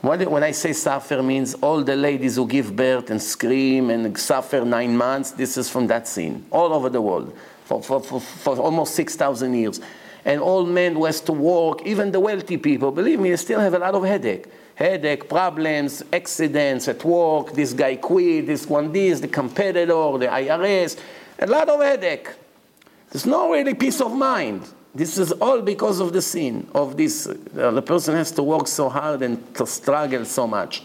[0.08, 4.64] When I say suffer means all the ladies who give birth and scream and suffer
[4.64, 8.58] nine months, this is from that scene, all over the world, for, for, for, for
[8.58, 9.82] almost 6,000 years.
[10.24, 13.60] And all men who has to work, even the wealthy people, believe me, they still
[13.60, 14.46] have a lot of headache.
[14.76, 20.98] Headache, problems, accidents at work, this guy quit, this one this, the competitor, the IRS,
[21.40, 22.30] a lot of headache.
[23.12, 24.70] There's no really peace of mind.
[24.98, 27.28] This is all because of the sin of this.
[27.28, 30.82] Uh, the person has to work so hard and to struggle so much.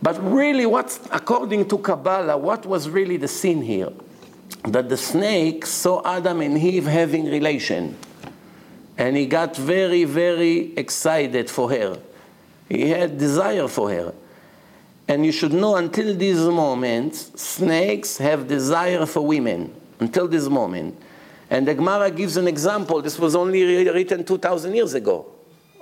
[0.00, 3.88] But really, what, according to Kabbalah, what was really the sin here?
[4.68, 7.96] That the snake saw Adam and Eve having relation,
[8.96, 11.98] and he got very, very excited for her.
[12.68, 14.14] He had desire for her.
[15.08, 19.74] And you should know until this moment, snakes have desire for women.
[19.98, 20.96] Until this moment.
[21.54, 23.00] And the Gemara gives an example.
[23.00, 25.24] This was only written 2,000 years ago.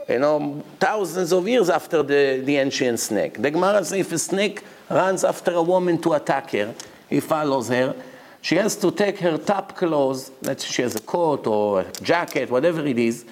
[0.07, 3.41] You know, thousands of years after the, the ancient snake.
[3.41, 6.75] The Gemara says if a snake runs after a woman to attack her,
[7.09, 7.97] he follows her,
[8.43, 12.51] she has to take her top clothes, say she has a coat or a jacket,
[12.51, 13.25] whatever it is,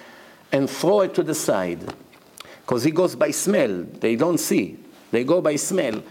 [0.50, 1.92] and throw it to the side.
[2.62, 3.84] Because he goes by smell.
[4.00, 4.78] They don't see.
[5.10, 6.02] They go by smell.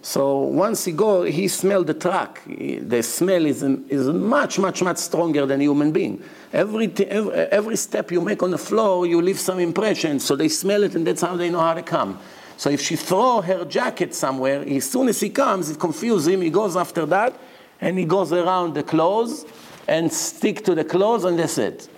[0.00, 2.40] So once he go, he smell the truck.
[2.46, 6.22] The smell is, is much, much, much stronger than human being.
[6.52, 10.20] Every, every, every step you make on the floor, you leave some impression.
[10.20, 12.20] So they smell it, and that's how they know how to come.
[12.56, 16.42] So if she throw her jacket somewhere, as soon as he comes, it confuses him.
[16.42, 17.36] He goes after that,
[17.80, 19.44] and he goes around the clothes
[19.88, 21.88] and stick to the clothes, and that's it.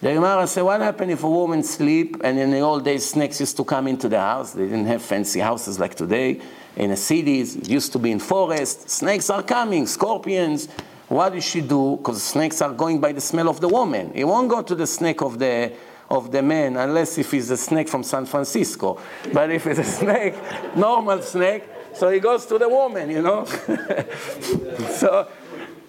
[0.00, 3.40] The Gemara says, what happened if a woman sleep, and in the old days, snakes
[3.40, 4.52] used to come into the house.
[4.52, 6.40] They didn't have fancy houses like today
[6.76, 8.94] in the cities, it used to be in forests.
[8.94, 10.68] Snakes are coming, scorpions.
[11.08, 11.96] What does she do?
[11.96, 14.12] Because snakes are going by the smell of the woman.
[14.14, 15.72] He won't go to the snake of the
[16.10, 19.00] of the man unless if he's a snake from San Francisco.
[19.32, 20.34] But if it's a snake,
[20.76, 21.64] normal snake,
[21.94, 23.44] so he goes to the woman, you know.
[24.90, 25.28] so,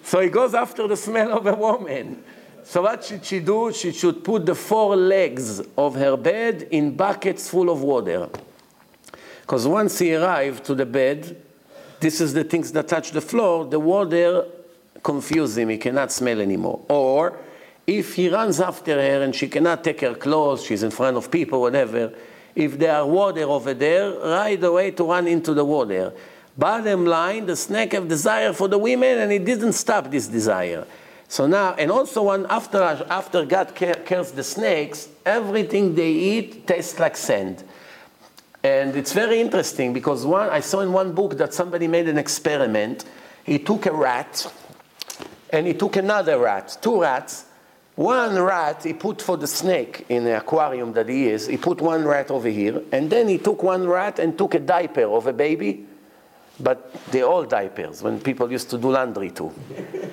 [0.02, 2.22] so he goes after the smell of a woman.
[2.62, 3.72] So what should she do?
[3.72, 8.28] She should put the four legs of her bed in buckets full of water.
[9.46, 11.40] Because once he arrived to the bed,
[12.00, 14.44] this is the things that touch the floor, the water
[15.04, 16.80] confuse him, he cannot smell anymore.
[16.88, 17.38] Or
[17.86, 21.30] if he runs after her and she cannot take her clothes, she's in front of
[21.30, 22.12] people, whatever,
[22.56, 26.12] if there are water over there, right away to run into the water.
[26.58, 30.84] Bottom line, the snake have desire for the women and he didn't stop this desire.
[31.28, 36.98] So now, and also when after, after God kills the snakes, everything they eat tastes
[36.98, 37.62] like sand.
[38.66, 42.18] And it's very interesting because one, I saw in one book that somebody made an
[42.18, 43.04] experiment.
[43.44, 44.52] He took a rat
[45.50, 47.44] and he took another rat, two rats.
[47.94, 51.46] One rat he put for the snake in the aquarium that he is.
[51.46, 54.58] He put one rat over here, and then he took one rat and took a
[54.58, 55.86] diaper of a baby,
[56.58, 59.52] but they're all diapers when people used to do laundry too,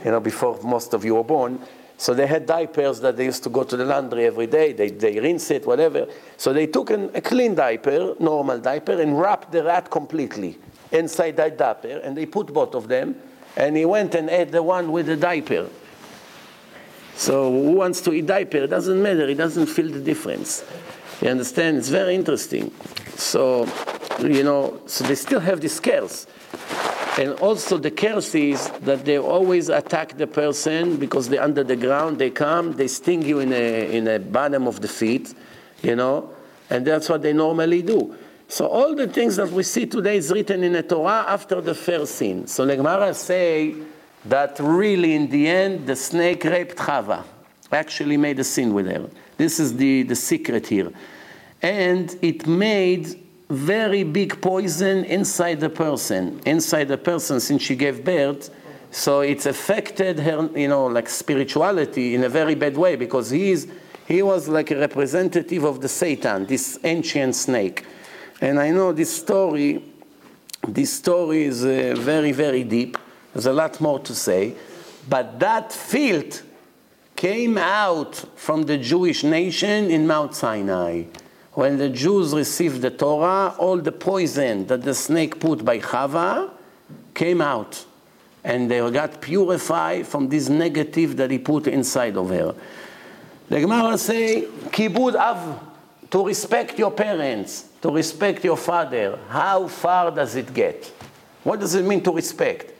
[0.05, 1.59] you know, before most of you were born.
[1.97, 4.73] So they had diapers that they used to go to the laundry every day.
[4.73, 6.07] They, they rinse it, whatever.
[6.37, 10.57] So they took an, a clean diaper, normal diaper, and wrapped the rat completely
[10.91, 13.15] inside that diaper, and they put both of them.
[13.55, 15.69] And he went and ate the one with the diaper.
[17.15, 18.57] So who wants to eat diaper?
[18.57, 19.27] It doesn't matter.
[19.27, 20.63] He doesn't feel the difference.
[21.21, 21.77] You understand?
[21.77, 22.71] It's very interesting.
[23.15, 23.67] So,
[24.19, 26.25] you know, so they still have these scales.
[27.17, 31.75] And also the curse is that they always attack the person because they're under the
[31.75, 32.17] ground.
[32.17, 35.33] They come, they sting you in a in the bottom of the feet,
[35.83, 36.31] you know,
[36.69, 38.15] and that's what they normally do.
[38.47, 41.75] So all the things that we see today is written in the Torah after the
[41.75, 42.47] first sin.
[42.47, 43.75] So the say
[44.25, 47.23] that really in the end the snake raped Chava,
[47.71, 49.09] actually made a sin with her.
[49.37, 50.91] This is the, the secret here.
[51.61, 53.22] And it made
[53.53, 58.49] very big poison inside the person, inside the person since she gave birth.
[58.91, 63.67] So it's affected her, you know, like spirituality in a very bad way because he's
[64.05, 67.85] He was like a representative of the Satan, this ancient snake.
[68.41, 69.81] And I know this story,
[70.67, 72.97] this story is uh, very, very deep.
[73.31, 74.55] There's a lot more to say.
[75.07, 76.43] But that filth
[77.15, 81.05] came out from the Jewish nation in Mount Sinai.
[81.53, 86.49] When the Jews received the Torah, all the poison that the snake put by Chava
[87.13, 87.85] came out.
[88.43, 92.55] And they got purified from this negative that he put inside of her.
[93.49, 95.59] The Gemara say, Kibud Av,
[96.09, 99.19] to respect your parents, to respect your father.
[99.29, 100.85] How far does it get?
[101.43, 102.71] What does it mean to respect?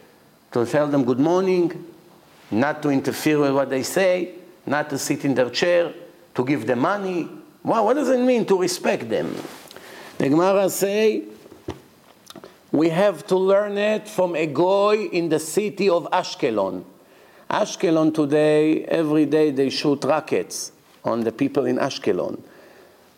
[0.51, 1.85] To tell them good morning,
[2.49, 4.35] not to interfere with what they say,
[4.65, 5.93] not to sit in their chair,
[6.35, 7.29] to give them money.
[7.64, 9.34] What does it mean to respect them?
[10.18, 11.23] The Gemara say,
[12.72, 16.84] we have to learn it from a goy in the city of Ashkelon.
[17.49, 20.72] Ashkelon today, every day they shoot rockets
[21.06, 22.41] on the people in Ashkelon.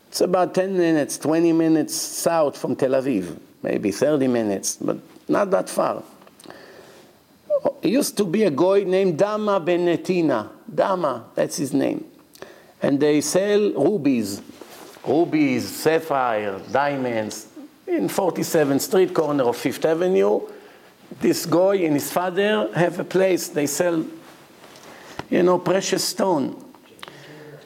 [0.09, 4.97] It's about 10 minutes, 20 minutes south from Tel Aviv, maybe 30 minutes, but
[5.27, 6.03] not that far.
[7.81, 10.49] It used to be a guy named Dama ben Netina.
[10.73, 12.05] Dama, that's his name.
[12.81, 14.41] And they sell rubies,
[15.07, 17.47] rubies, sapphire, diamonds
[17.87, 20.41] in 47th Street, corner of Fifth Avenue.
[21.19, 23.47] This guy and his father have a place.
[23.47, 24.05] They sell,
[25.29, 26.63] you know, precious stone.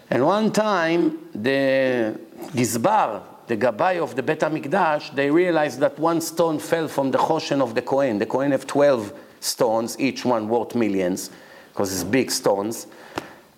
[0.10, 2.20] And one time, the
[2.52, 7.18] Gizbar, the Gabbai of the Bet HaMikdash, they realized that one stone fell from the
[7.18, 8.18] Choshen of the Kohen.
[8.18, 11.30] The Kohen have 12 stones, each one worth millions,
[11.72, 12.88] because it's big stones.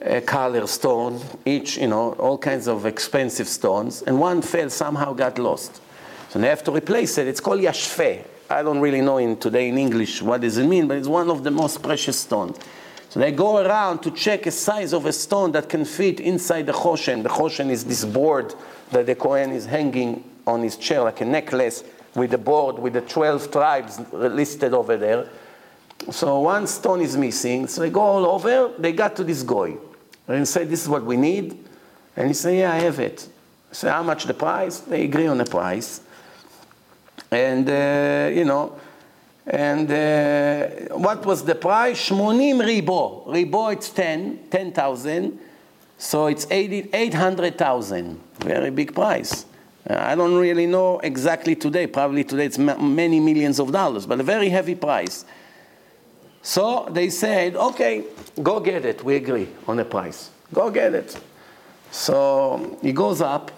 [0.01, 4.01] A color stone, each, you know, all kinds of expensive stones.
[4.01, 5.81] And one fell, somehow got lost.
[6.29, 7.27] So they have to replace it.
[7.27, 8.23] It's called Yashfeh.
[8.49, 11.29] I don't really know in today in English what does it mean, but it's one
[11.29, 12.57] of the most precious stones.
[13.09, 16.65] So they go around to check a size of a stone that can fit inside
[16.65, 17.23] the choshen.
[17.23, 18.55] The choshen is this board
[18.91, 21.83] that the Kohen is hanging on his chair like a necklace
[22.15, 25.27] with the board with the 12 tribes listed over there.
[26.09, 27.67] So one stone is missing.
[27.67, 28.71] So they go all over.
[28.79, 29.43] They got to this
[30.33, 31.57] And say, this is what we need.
[32.15, 33.27] And he said, yeah, I have it.
[33.71, 34.79] I say, how much the price?
[34.79, 36.01] They agree on the price.
[37.29, 38.79] And, uh, you know,
[39.47, 42.11] and uh, what was the price?
[42.11, 43.25] 80 ribo.
[43.27, 45.39] Ribo, it's 10, 10,000.
[45.97, 48.19] So it's 80, 800,000.
[48.39, 49.45] Very big price.
[49.89, 51.87] Uh, I don't really know exactly today.
[51.87, 55.25] Probably today it's ma- many millions of dollars, but a very heavy price.
[56.43, 58.05] So they said, okay,
[58.41, 59.03] go get it.
[59.03, 60.31] We agree on the price.
[60.53, 61.19] Go get it.
[61.91, 63.51] So he goes up,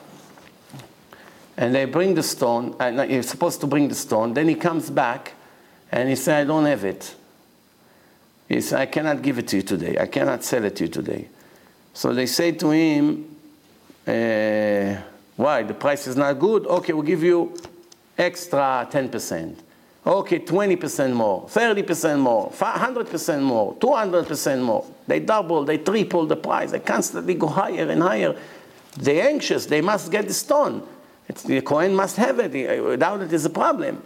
[1.55, 2.75] and they bring the stone.
[2.79, 4.33] Uh, he's supposed to bring the stone.
[4.33, 5.33] Then he comes back,
[5.91, 7.15] and he said, I don't have it.
[8.49, 9.97] He said, I cannot give it to you today.
[9.97, 11.29] I cannot sell it to you today.
[11.93, 13.35] So they say to him,
[14.05, 15.01] uh,
[15.35, 15.63] why?
[15.63, 16.67] The price is not good?
[16.67, 17.55] Okay, we'll give you
[18.17, 19.55] extra 10%.
[20.05, 24.85] Okay, 20% more, 30% more, 100% more, 200% more.
[25.07, 26.71] They double, they triple the price.
[26.71, 28.35] They constantly go higher and higher.
[28.97, 29.65] They're anxious.
[29.65, 30.85] They must get the stone.
[31.29, 32.53] It's, the Kohen must have it.
[32.53, 34.03] Uh, without it is a problem.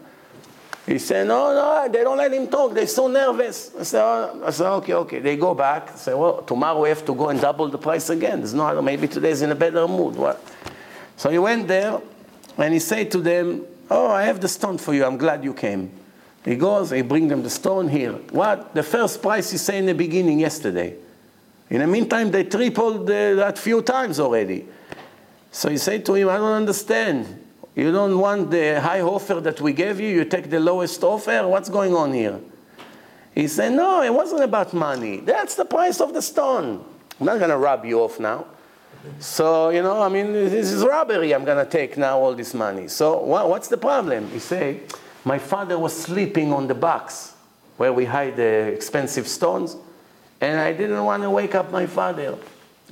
[0.85, 2.73] He said, no, no, they don't let him talk.
[2.73, 3.71] They're so nervous.
[3.77, 4.43] I said, oh.
[4.45, 5.19] I said okay, okay.
[5.19, 5.91] They go back.
[5.91, 8.39] I said, well, tomorrow we have to go and double the price again.
[8.39, 10.15] There's no, other, maybe today's in a better mood.
[10.15, 10.41] What?
[11.17, 11.99] So he went there
[12.57, 15.05] and he said to them, oh, I have the stone for you.
[15.05, 15.91] I'm glad you came.
[16.45, 18.13] He goes, he bring them the stone here.
[18.31, 18.73] What?
[18.73, 20.95] The first price he said in the beginning yesterday.
[21.69, 24.65] In the meantime, they tripled that few times already.
[25.51, 27.43] So he said to him, I don't understand.
[27.75, 31.47] You don't want the high offer that we gave you, you take the lowest offer?
[31.47, 32.39] What's going on here?
[33.35, 35.17] He said, No, it wasn't about money.
[35.17, 36.83] That's the price of the stone.
[37.19, 38.47] I'm not going to rob you off now.
[39.19, 41.33] So, you know, I mean, this is robbery.
[41.33, 42.87] I'm going to take now all this money.
[42.87, 44.29] So, what's the problem?
[44.29, 44.81] He say,
[45.25, 47.33] My father was sleeping on the box
[47.77, 49.77] where we hide the expensive stones,
[50.41, 52.37] and I didn't want to wake up my father.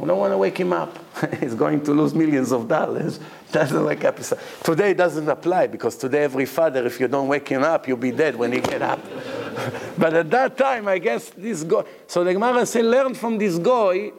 [0.02, 0.98] I don't want to wake him up.
[1.40, 3.20] He's going to lose millions of dollars.
[3.52, 4.20] Doesn't wake up.
[4.64, 8.12] Today doesn't apply because today every father, if you don't wake him up, you'll be
[8.12, 9.00] dead when he get up.
[9.98, 11.84] but at that time, I guess this guy.
[12.06, 14.12] So the Gemara says, learn from this guy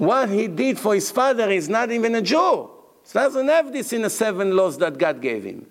[0.00, 2.70] what he did for his father is not even a Jew.
[3.06, 5.66] He doesn't have this in the seven laws that God gave him.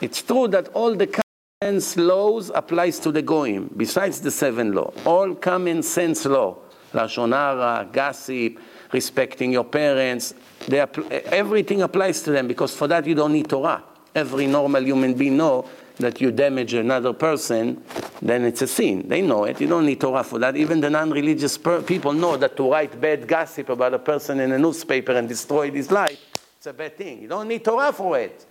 [0.00, 1.22] It's true that all the common
[1.60, 4.92] sense laws applies to the goyim, besides the seven law.
[5.04, 6.56] All common sense law,
[6.92, 8.60] lashon hara, gossip,
[8.92, 10.34] respecting your parents.
[10.68, 10.78] They,
[11.26, 13.82] everything applies to them because for that you don't need Torah.
[14.14, 15.68] Every normal human being know
[15.98, 17.82] that you damage another person,
[18.20, 19.08] then it's a sin.
[19.08, 19.60] They know it.
[19.60, 20.56] You don't need Torah for that.
[20.56, 24.52] Even the non-religious per- people know that to write bad gossip about a person in
[24.52, 26.20] a newspaper and destroy his life,
[26.56, 27.22] it's a bad thing.
[27.22, 28.44] You don't need Torah for it.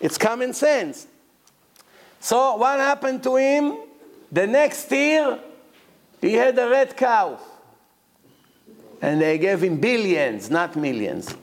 [0.00, 1.06] It's common sense.
[2.20, 3.78] So what happened to him?
[4.30, 5.38] The next year,
[6.20, 7.38] he had a red cow.
[9.00, 11.34] And they gave him billions, not millions.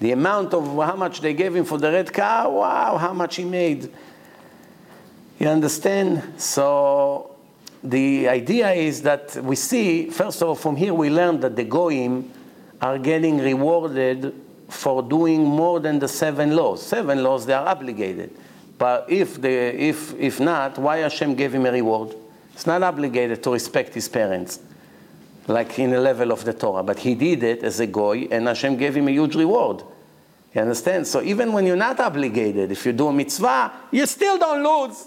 [0.00, 3.36] The amount of how much they gave him for the red cow, wow, how much
[3.36, 3.92] he made.
[5.42, 6.40] You understand?
[6.40, 7.34] So
[7.82, 11.64] the idea is that we see, first of all, from here we learn that the
[11.64, 12.30] Goyim
[12.80, 16.86] are getting rewarded for doing more than the seven laws.
[16.86, 18.30] Seven laws, they are obligated.
[18.78, 22.14] But if, the, if, if not, why Hashem gave him a reward?
[22.54, 24.60] It's not obligated to respect his parents,
[25.48, 26.84] like in the level of the Torah.
[26.84, 29.82] But he did it as a goy, and Hashem gave him a huge reward.
[30.54, 31.04] You understand?
[31.08, 35.06] So even when you're not obligated, if you do a mitzvah, you still don't lose.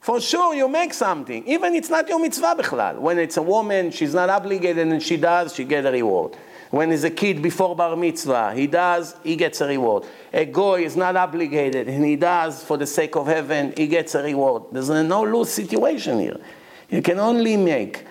[0.00, 1.46] For sure, you make something.
[1.46, 2.98] Even it's not your mitzvah bichlal.
[2.98, 6.36] When it's a woman, she's not obligated and she does, she gets a reward.
[6.70, 10.04] When it's a kid before bar mitzvah, he does, he gets a reward.
[10.32, 14.14] A goy is not obligated and he does for the sake of heaven, he gets
[14.14, 14.64] a reward.
[14.72, 16.40] There's no lose situation here.
[16.88, 18.06] You can only make.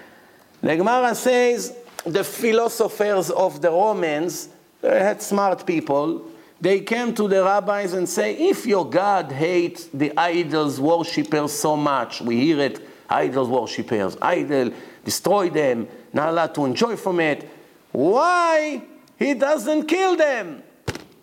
[0.62, 1.76] The Gemara says
[2.06, 4.50] the philosophers of the Romans,
[4.82, 6.29] they had smart people,
[6.62, 11.78] they came to the rabbis and say, if your God hates the idols worshippers so
[11.78, 14.72] much, we hear it, idols worshippers, idol,
[15.06, 17.50] destroy them, not allowed to enjoy from it,
[17.92, 18.84] why
[19.18, 20.64] he doesn't kill them?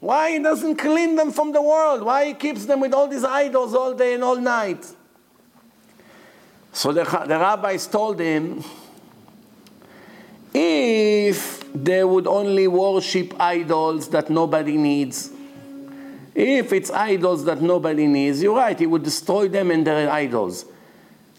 [0.00, 2.02] Why he doesn't clean them from the world?
[2.02, 4.86] Why he keeps them with all these idols all day and all night?
[6.72, 8.62] So the, the rabbis told him,
[10.58, 15.30] if they would only worship idols that nobody needs,
[16.34, 20.64] if it's idols that nobody needs, you're right, he would destroy them and their idols.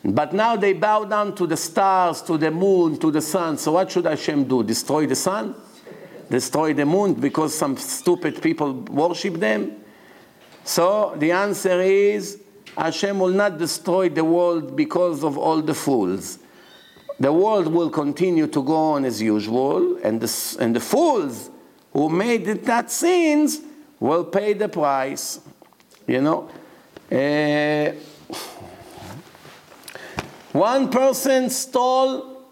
[0.06, 3.58] But now they bow down to the stars, to the moon, to the sun.
[3.58, 4.62] So what should Hashem do?
[4.62, 5.56] Destroy the sun?
[6.30, 9.78] Destroy the moon because some stupid people worship them?
[10.64, 12.40] So the answer is
[12.78, 16.38] Hashem will not destroy the world because of all the fools.
[17.20, 21.50] The world will continue to go on as usual, and the, and the fools
[21.92, 23.60] who made that sins
[24.00, 25.40] will pay the price.
[26.06, 26.50] You know?
[27.12, 27.94] Uh,
[30.52, 32.44] one person stole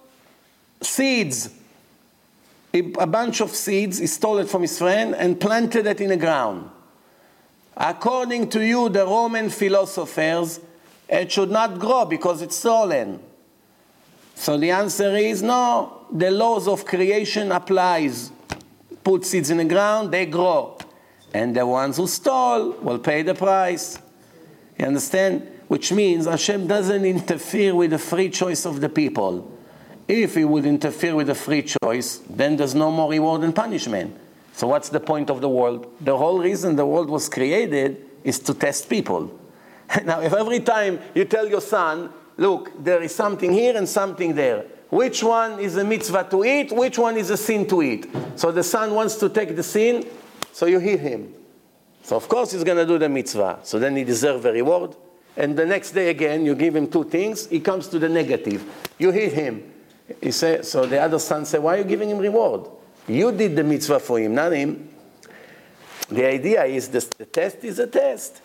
[0.81, 1.49] seeds,
[2.73, 6.17] a bunch of seeds, he stole it from his friend and planted it in the
[6.17, 6.69] ground.
[7.77, 10.59] According to you, the Roman philosophers,
[11.07, 13.19] it should not grow because it's stolen.
[14.35, 18.31] So the answer is no, the laws of creation applies.
[19.03, 20.77] Put seeds in the ground, they grow.
[21.33, 23.97] And the ones who stole will pay the price.
[24.77, 25.47] You understand?
[25.67, 29.51] Which means Hashem doesn't interfere with the free choice of the people.
[30.07, 34.15] If he would interfere with the free choice, then there's no more reward and punishment.
[34.53, 35.91] So what's the point of the world?
[36.01, 39.37] The whole reason the world was created is to test people.
[40.05, 44.35] now, if every time you tell your son, look, there is something here and something
[44.35, 44.65] there.
[44.89, 46.71] Which one is a mitzvah to eat?
[46.71, 48.07] Which one is a sin to eat?
[48.35, 50.05] So the son wants to take the sin,
[50.51, 51.33] so you hit him.
[52.03, 53.59] So of course he's going to do the mitzvah.
[53.63, 54.95] So then he deserves a reward.
[55.37, 58.63] And the next day again, you give him two things, he comes to the negative.
[58.97, 59.73] You hit him.
[60.21, 62.69] He say, so the other son said, why are you giving him reward?
[63.07, 64.89] You did the mitzvah for him, not him.
[66.09, 68.41] The idea is this, the test is a test.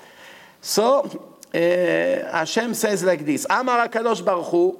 [0.60, 4.75] So uh, Hashem says like this, אמר הקדוש ברוך הוא,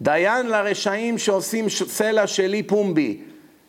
[0.00, 3.18] דיין לרשעים שעושים סלע שלי פומבי.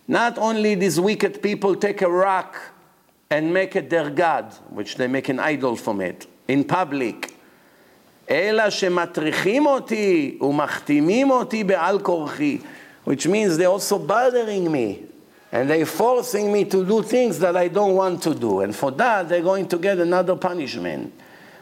[0.10, 2.57] Not only these wicked people take a rock
[3.30, 7.32] and make it their god, which they make an idol from it, in public.
[8.30, 12.57] אלא שמטריחים אותי ומחתימים אותי בעל כורחי.
[13.07, 15.03] Which means they're also bothering me.
[15.52, 18.61] And they're forcing me to do things that I don't want to do.
[18.61, 21.14] And for that, they're going to get another punishment.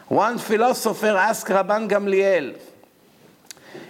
[0.09, 2.59] One philosopher asked Rabban Gamliel,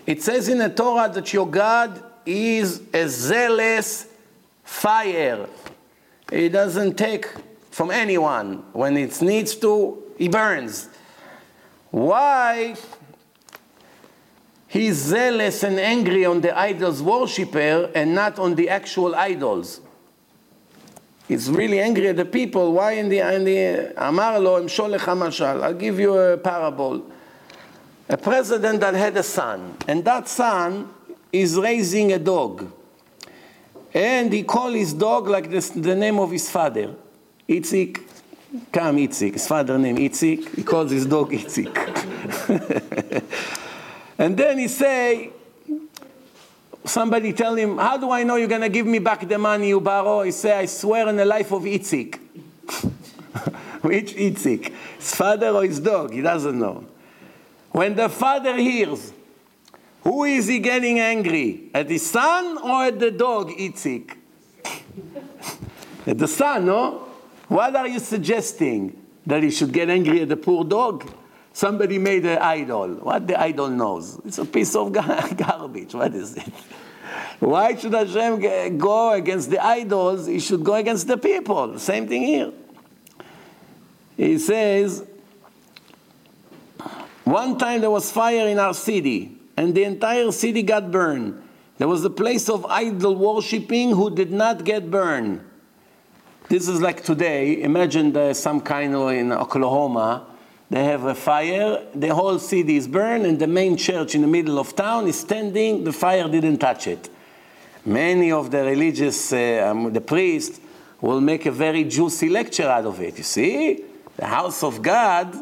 [0.05, 4.05] it says in the Torah that your God is a zealous
[4.61, 5.47] fire.
[6.29, 7.25] He doesn't take
[7.71, 8.65] from anyone.
[8.73, 10.89] When it needs to, he burns.
[11.89, 12.75] Why
[14.67, 19.79] he's zealous and angry on the idol's worshipper and not on the actual idols?
[21.30, 22.73] He's really angry at the people.
[22.73, 24.68] Why in the, in the Amar lo.
[24.68, 27.06] I'll give you a parable.
[28.10, 30.89] A president that had a son, and that son
[31.31, 32.72] is raising a dog.
[33.93, 36.95] And he called his dog like this, the name of his father,
[37.47, 38.01] Itzik.
[38.72, 39.34] Come Itzik.
[39.34, 40.56] His father named Itzik.
[40.56, 41.76] He calls his dog Itzik.
[44.18, 45.30] and then he say,
[46.90, 49.70] somebody tell him, how do I know you're going to give me back the money
[49.70, 50.24] you borrow?
[50.24, 52.16] He say, I swear on the life of Itzik.
[53.82, 54.74] Which Itzik?
[54.98, 56.14] His father or his dog?
[56.14, 56.86] He doesn't know.
[57.72, 59.14] When the father hears,
[60.03, 61.70] who is he getting angry?
[61.74, 64.16] At his son or at the dog, Itzik?
[66.07, 67.07] at the son, no?
[67.48, 68.95] What are you suggesting?
[69.26, 71.07] That he should get angry at the poor dog?
[71.60, 72.88] Somebody made an idol.
[73.03, 74.18] What the idol knows?
[74.23, 75.94] It's a piece of garbage.
[75.94, 76.53] What is it?
[77.41, 80.26] Why should Hashem go against the idols?
[80.27, 81.77] He should go against the people.
[81.77, 82.53] Same thing here.
[84.15, 85.06] He says,
[87.26, 91.44] one time there was fire in our city, and the entire city got burned.
[91.77, 95.41] There was a place of idol worshipping who did not get burned.
[96.48, 97.61] This is like today.
[97.61, 100.26] Imagine some kind of in Oklahoma.
[100.69, 104.27] They have a fire, the whole city is burned, and the main church in the
[104.27, 105.83] middle of town is standing.
[105.83, 107.09] The fire didn't touch it.
[107.85, 110.59] Many of the religious, uh, um, the priests,
[111.01, 113.17] will make a very juicy lecture out of it.
[113.17, 113.83] You see,
[114.15, 115.33] the house of God,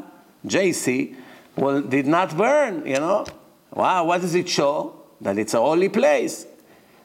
[0.46, 1.16] JC,
[1.58, 2.86] well, did not burn.
[2.86, 3.26] You know,
[3.74, 4.06] wow.
[4.06, 4.94] What does it show?
[5.20, 6.46] That it's a holy place.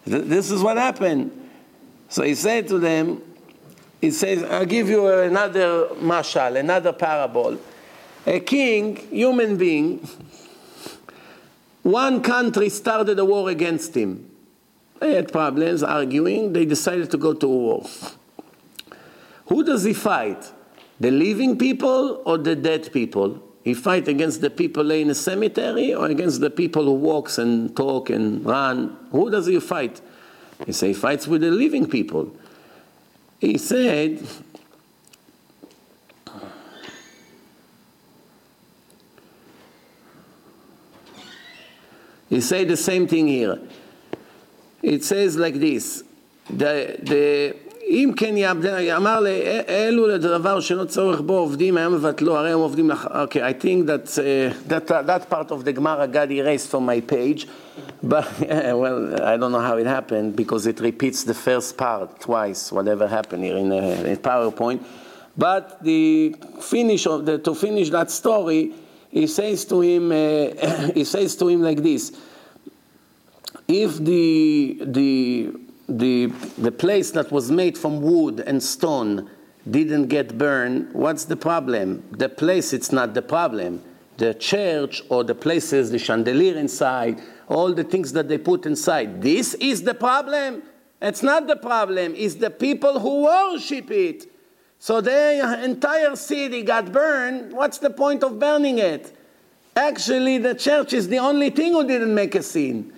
[0.05, 1.33] Th- this is what happened.
[2.09, 3.23] So he said to them,
[4.01, 7.59] he says, I'll give you another mashal, another parable.
[8.27, 10.09] A king, human being,
[11.83, 14.31] one country started a war against him.
[15.01, 17.87] They had problems, arguing, they decided to go to war.
[19.47, 20.53] Who does he fight?
[21.01, 23.43] The living people or the dead people?
[23.65, 27.75] He fight against the people in a cemetery or against the people who walks and
[27.77, 28.97] talk and run?
[29.11, 30.01] Who does he fight?
[30.65, 32.33] He say he fights with the living people
[33.43, 34.25] he said,
[42.32, 43.60] he said the same thing here.
[44.84, 46.04] It says like this,
[46.50, 47.56] the, the,
[47.90, 52.90] אם כן יעבדנה, אמר לאלו לדבר שלא צורך בו עובדים, היה מבטלו, הרי הם עובדים
[52.90, 56.70] לך, okay, I think that, uh, that, uh, that part of the Gemara got erased
[56.70, 57.48] from my page,
[58.04, 62.74] but, well, I don't know how it happened, because it repeats the first part twice,
[62.74, 64.84] whatever happened here in, uh, in PowerPoint,
[65.38, 68.74] but the finish of the, to finish that story,
[69.13, 72.13] he says to him, uh, he says to him like this,
[73.69, 75.53] if the, the
[75.89, 76.27] the,
[76.59, 79.31] the place that was made from wood and stone
[79.69, 82.03] didn't get burned, what's the problem?
[82.13, 83.83] The place, it's not the problem.
[84.17, 89.23] The church or the places, the chandelier inside, all the things that they put inside.
[89.23, 90.63] This is the problem.
[91.01, 94.32] It's not the problem, it's the people who worship it.
[94.83, 97.53] So the entire city got burned.
[97.53, 99.17] What's the point of burning it?
[99.77, 102.93] Actually, the church is the only thing who didn't make a scene.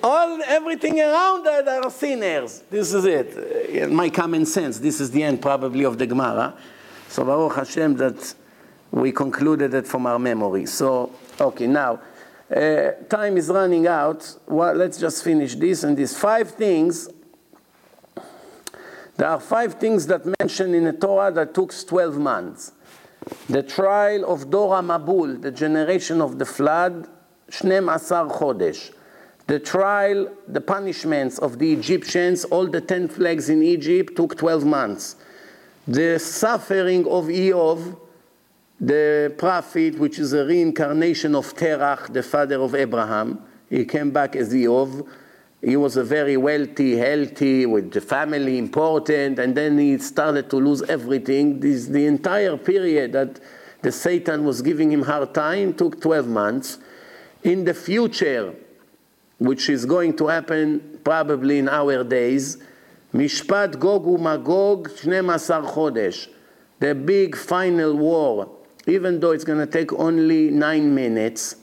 [0.00, 2.62] All everything around that are sinners.
[2.70, 3.36] This is it.
[3.68, 4.78] In my common sense.
[4.78, 6.54] This is the end probably of the Gemara.
[7.08, 8.32] So Baruch Hashem that
[8.92, 10.66] we concluded it from our memory.
[10.66, 11.98] So okay, now
[12.54, 14.36] uh, time is running out.
[14.46, 17.08] Well, let's just finish this and these five things.
[19.16, 22.72] There are five things that mentioned in the Torah that took 12 months.
[23.48, 27.08] The trial of Dor HaMabul, the generation of the flood,
[27.50, 28.90] 12 chodesh
[29.46, 34.64] the trial, the punishments of the Egyptians, all the 10 plagues in Egypt took 12
[34.64, 35.16] months.
[35.86, 37.98] The suffering of Eov,
[38.80, 44.34] the prophet, which is a reincarnation of Terach, the father of Abraham, he came back
[44.34, 45.06] as Eov.
[45.64, 50.56] He was a very wealthy, healthy, with the family, important, and then he started to
[50.56, 51.58] lose everything.
[51.58, 53.40] This, the entire period that
[53.80, 56.78] the Satan was giving him hard time took 12 months.
[57.42, 58.54] In the future,
[59.38, 62.58] which is going to happen probably in our days,
[63.14, 65.24] Mishpat Gog uMagog 12
[65.74, 66.28] chodesh,
[66.78, 68.50] the big final war,
[68.86, 71.56] even though it's going to take only nine minutes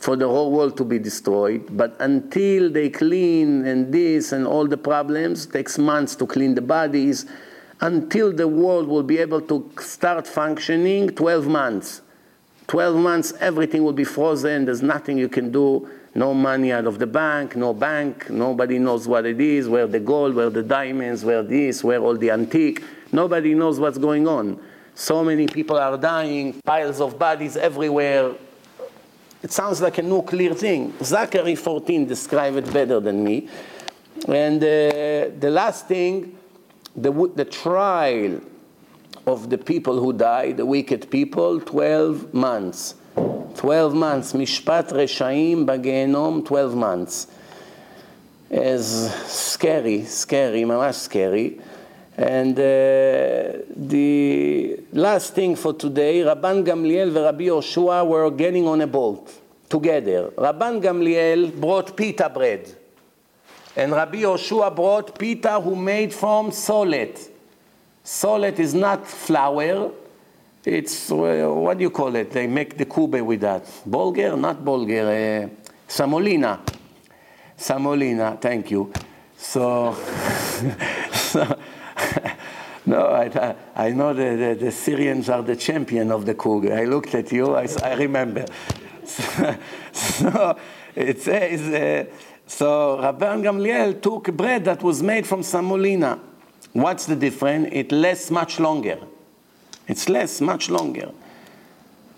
[0.00, 4.66] for the whole world to be destroyed, but until they clean and this and all
[4.66, 7.26] the problems, takes months to clean the bodies,
[7.82, 12.02] until the world will be able to start functioning, 12 months.
[12.66, 16.98] 12 months, everything will be frozen, there's nothing you can do no money out of
[16.98, 21.24] the bank, no bank, nobody knows what it is, where the gold, where the diamonds,
[21.24, 22.82] where this, where all the antique.
[23.12, 24.60] Nobody knows what's going on.
[24.94, 28.34] So many people are dying, piles of bodies everywhere
[29.42, 30.92] it sounds like a no-clear thing.
[31.02, 33.48] Zechariah 14 described it better than me.
[34.28, 36.36] And uh, the last thing,
[36.94, 38.40] the, the trial
[39.26, 42.94] of the people who died, the wicked people, 12 months.
[43.14, 47.26] 12 months, Mishpat Reshaim Bagenom, 12 months.
[48.50, 51.60] is scary, scary, ממש scary.
[52.20, 58.82] And uh, the last thing for today, Rabban Gamliel and Rabbi Yoshua were getting on
[58.82, 59.32] a boat
[59.70, 60.30] together.
[60.36, 62.76] Rabban Gamliel brought pita bread.
[63.74, 67.30] And Rabbi Yoshua brought pita who made from solet.
[68.04, 69.90] Solet is not flour.
[70.62, 71.14] It's, uh,
[71.48, 72.32] what do you call it?
[72.32, 73.64] They make the kube with that.
[73.88, 74.38] Bulgur?
[74.38, 75.46] Not bulgur.
[75.46, 75.48] Uh,
[75.88, 76.60] samolina.
[77.56, 78.92] Samolina, thank you.
[79.38, 79.94] So,
[81.14, 81.58] so
[82.86, 86.66] no, I, I know the, the, the, Syrians are the champion of the kug.
[86.66, 88.46] I looked at you, I, I remember.
[89.02, 89.56] So,
[89.92, 90.56] so
[90.94, 92.04] it says, uh,
[92.46, 96.20] so Rabban Gamliel took bread that was made from samolina.
[96.72, 97.70] What's the difference?
[97.72, 98.98] It lasts much longer.
[99.88, 101.10] It's less, much longer.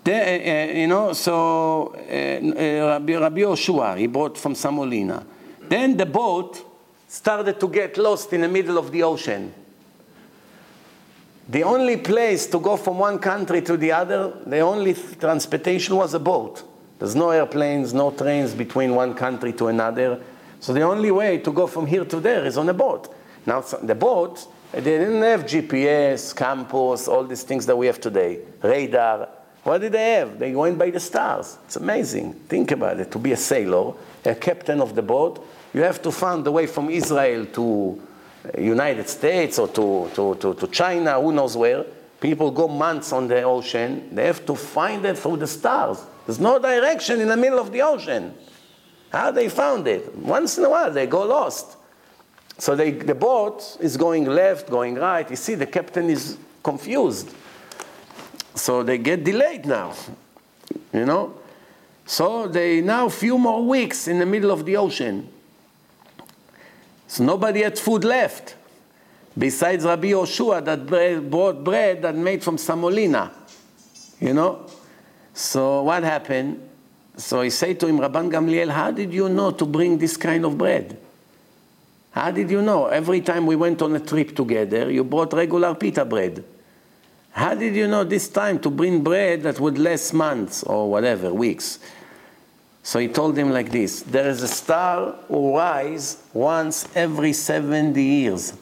[0.05, 5.25] The, uh, you know, so uh, uh, Rabbi, Rabbi he brought from Samolina.
[5.69, 6.61] Then the boat
[7.09, 9.55] started to get lost in the middle of the ocean.
[11.49, 16.15] The only place to go from one country to the other, the only transportation was
[16.15, 16.63] a boat.
[16.99, 20.21] There's no airplanes, no trains between one country to another.
[20.61, 23.13] So the only way to go from here to there is on a boat.
[23.45, 28.41] Now, the boat, they didn't have GPS, compass, all these things that we have today,
[28.63, 29.29] radar.
[29.65, 30.39] What did they have?
[30.39, 31.59] They went by the stars.
[31.65, 32.35] It's amazing.
[32.49, 33.11] Think about it.
[33.11, 33.95] To be a sailor,
[34.25, 35.45] a captain of the boat,
[35.75, 38.01] you have to find the way from Israel to
[38.59, 41.85] United States or to, to, to, to China, who knows where.
[42.21, 44.15] People go months on the ocean.
[44.15, 46.05] They have to find it through the stars.
[46.27, 48.35] There's no direction in the middle of the ocean.
[49.11, 50.15] How they found it?
[50.17, 51.77] Once in a while, they go lost.
[52.59, 55.29] So they, the boat is going left, going right.
[55.29, 57.35] You see, the captain is confused.
[58.55, 59.95] So they get delayed now,
[60.93, 61.35] you know.
[62.07, 65.32] So they now few more weeks in the middle of the ocean.
[67.13, 68.57] So nobody had food left,
[69.37, 73.31] besides Rabbi Yoshua that brought bread that made from samolina,
[74.19, 74.67] you know.
[75.35, 76.67] So what happened?
[77.19, 80.47] So he said to him, Rabban Gamliel, how did you know to bring this kind
[80.47, 80.97] of bread?
[82.13, 82.87] How did you know?
[82.87, 86.43] Every time we went on a trip together, you brought regular pita bread.
[87.33, 91.35] How did you know this time to bring bread that would last months or whatever,
[91.35, 91.79] weeks?
[92.83, 98.03] So he told him like this There is a star who rises once every 70
[98.03, 98.55] years.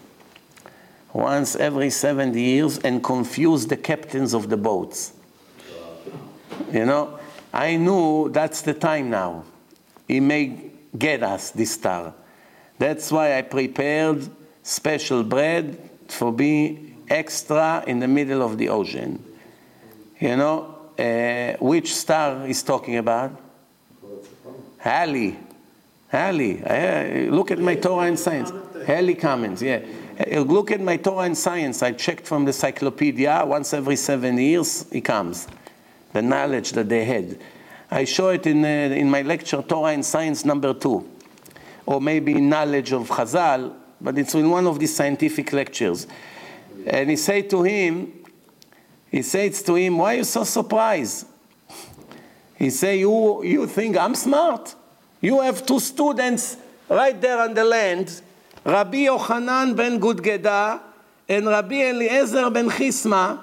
[1.13, 5.13] Once every 70 years and confuse the captains of the boats.
[6.73, 7.19] You know,
[7.53, 9.45] I knew that's the time now.
[10.07, 12.15] He may get us this star.
[12.79, 14.29] That's why I prepared
[14.63, 19.23] special bread for being extra in the middle of the ocean.
[20.21, 23.50] You know, uh, which star is talking about?
[24.81, 25.39] Halley.
[26.09, 26.63] Halley.
[26.63, 28.53] Uh, look at my Torah and Science.
[28.87, 29.81] Halley Cummins, yeah.
[30.19, 31.83] Uh, look at my Torah and Science.
[31.83, 33.45] I checked from the encyclopedia.
[33.47, 35.47] Once every seven years, he comes.
[36.13, 37.39] The knowledge that they had.
[37.91, 41.09] I show it in, uh, in my lecture, Torah and Science number two
[41.91, 46.07] or maybe knowledge of Chazal, but it's in one of these scientific lectures.
[46.87, 48.13] And he said to him,
[49.11, 51.27] he says to him, why are you so surprised?
[52.61, 54.75] He say, you, you think I'm smart?
[55.23, 56.59] You have two students
[56.91, 58.21] right there on the land,
[58.67, 60.79] Rabbi Yochanan ben Gudgeda
[61.27, 63.41] and Rabbi Eliezer ben Chisma,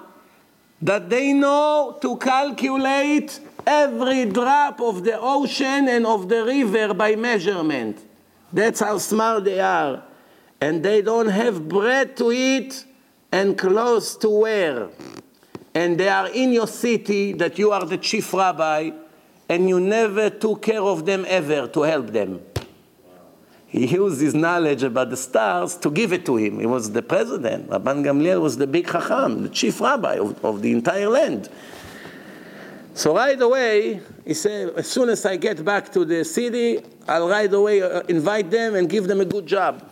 [0.83, 7.15] that they know to calculate every drop of the ocean and of the river by
[7.15, 7.97] measurement.
[8.53, 10.03] That's how smart they are.
[10.61, 12.85] And they don't have bread to eat
[13.31, 14.89] and clothes to wear.
[15.73, 18.91] And they are in your city that you are the chief rabbi
[19.49, 22.41] and you never took care of them ever to help them.
[23.67, 26.59] He used his knowledge about the stars to give it to him.
[26.59, 27.69] He was the president.
[27.69, 31.49] Rabban Gamliel was the big chacham, the chief rabbi of, of the entire land.
[32.93, 37.27] So right away, he said, as soon as I get back to the city, I'll
[37.27, 39.91] right away uh, invite them and give them a good job.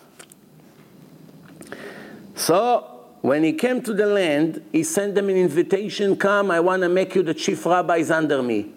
[2.35, 6.81] So when he came to the land, he sent them an invitation, come, I want
[6.81, 8.71] to make you the chief rabbis under me.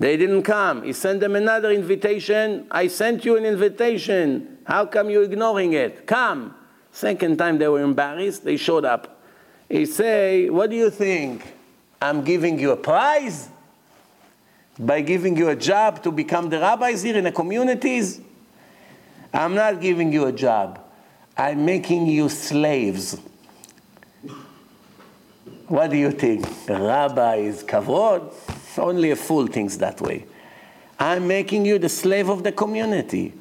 [0.00, 0.82] They didn't come.
[0.82, 2.66] He sent them another invitation.
[2.70, 4.56] I sent you an invitation.
[4.64, 6.06] How come you're ignoring it?
[6.06, 6.54] Come.
[6.90, 9.20] Second time they were embarrassed, they showed up.
[9.68, 11.52] He say, what do you think?
[12.00, 13.50] I'm giving you a prize
[14.78, 18.22] by giving you a job to become the rabbis here in the communities.
[19.34, 20.80] I'm not giving you a job.
[21.36, 23.20] I'm making you slaves.
[25.68, 26.46] What do you think?
[26.66, 28.32] Rabbis, kavod?
[28.78, 30.26] Only a fool thinks that way.
[30.98, 33.32] I'm making you the slave of the community.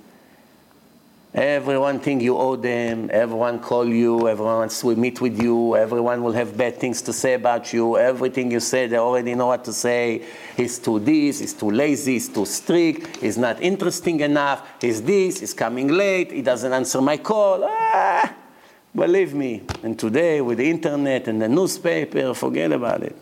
[1.34, 6.32] Everyone think you owe them, everyone call you, everyone to meet with you, everyone will
[6.32, 9.74] have bad things to say about you, everything you say they already know what to
[9.74, 10.26] say.
[10.58, 15.40] He's too this, he's too lazy, he's too strict, he's not interesting enough, he's this,
[15.42, 17.64] he's coming late, he doesn't answer my call.
[17.64, 18.34] Ah,
[18.96, 19.62] believe me.
[19.84, 23.16] And today with the internet and the newspaper, forget about it.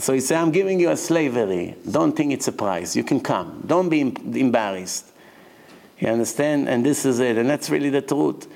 [0.00, 1.74] So he said, I'm giving you a slavery.
[1.90, 2.94] Don't think it's a price.
[2.94, 3.64] You can come.
[3.66, 5.06] Don't be embarrassed.
[5.98, 6.68] You understand?
[6.68, 7.36] And this is it.
[7.36, 8.46] And that's really the truth.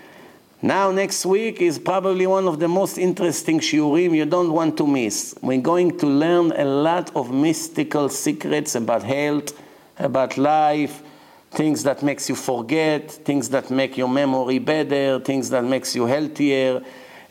[0.64, 4.86] Now, next week is probably one of the most interesting shiurim you don't want to
[4.86, 5.34] miss.
[5.42, 9.60] We're going to learn a lot of mystical secrets about health,
[9.98, 11.02] about life,
[11.50, 16.06] things that makes you forget, things that make your memory better, things that makes you
[16.06, 16.82] healthier,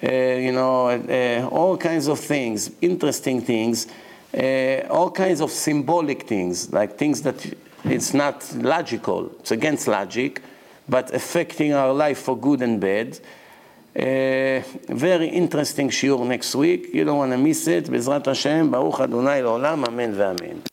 [0.03, 3.87] you know, uh, all kinds of things, interesting things,
[4.37, 7.45] uh, all kinds of symbolic things, like things that
[7.85, 10.43] it's not logical, it's against logic,
[10.89, 13.19] but affecting our life for good and bad.
[13.97, 17.89] Uh, very interesting shiur next week, you don't want to miss it.
[17.91, 20.70] בעזרת השם, ברוך אדוני לעולם, אמן ואמן.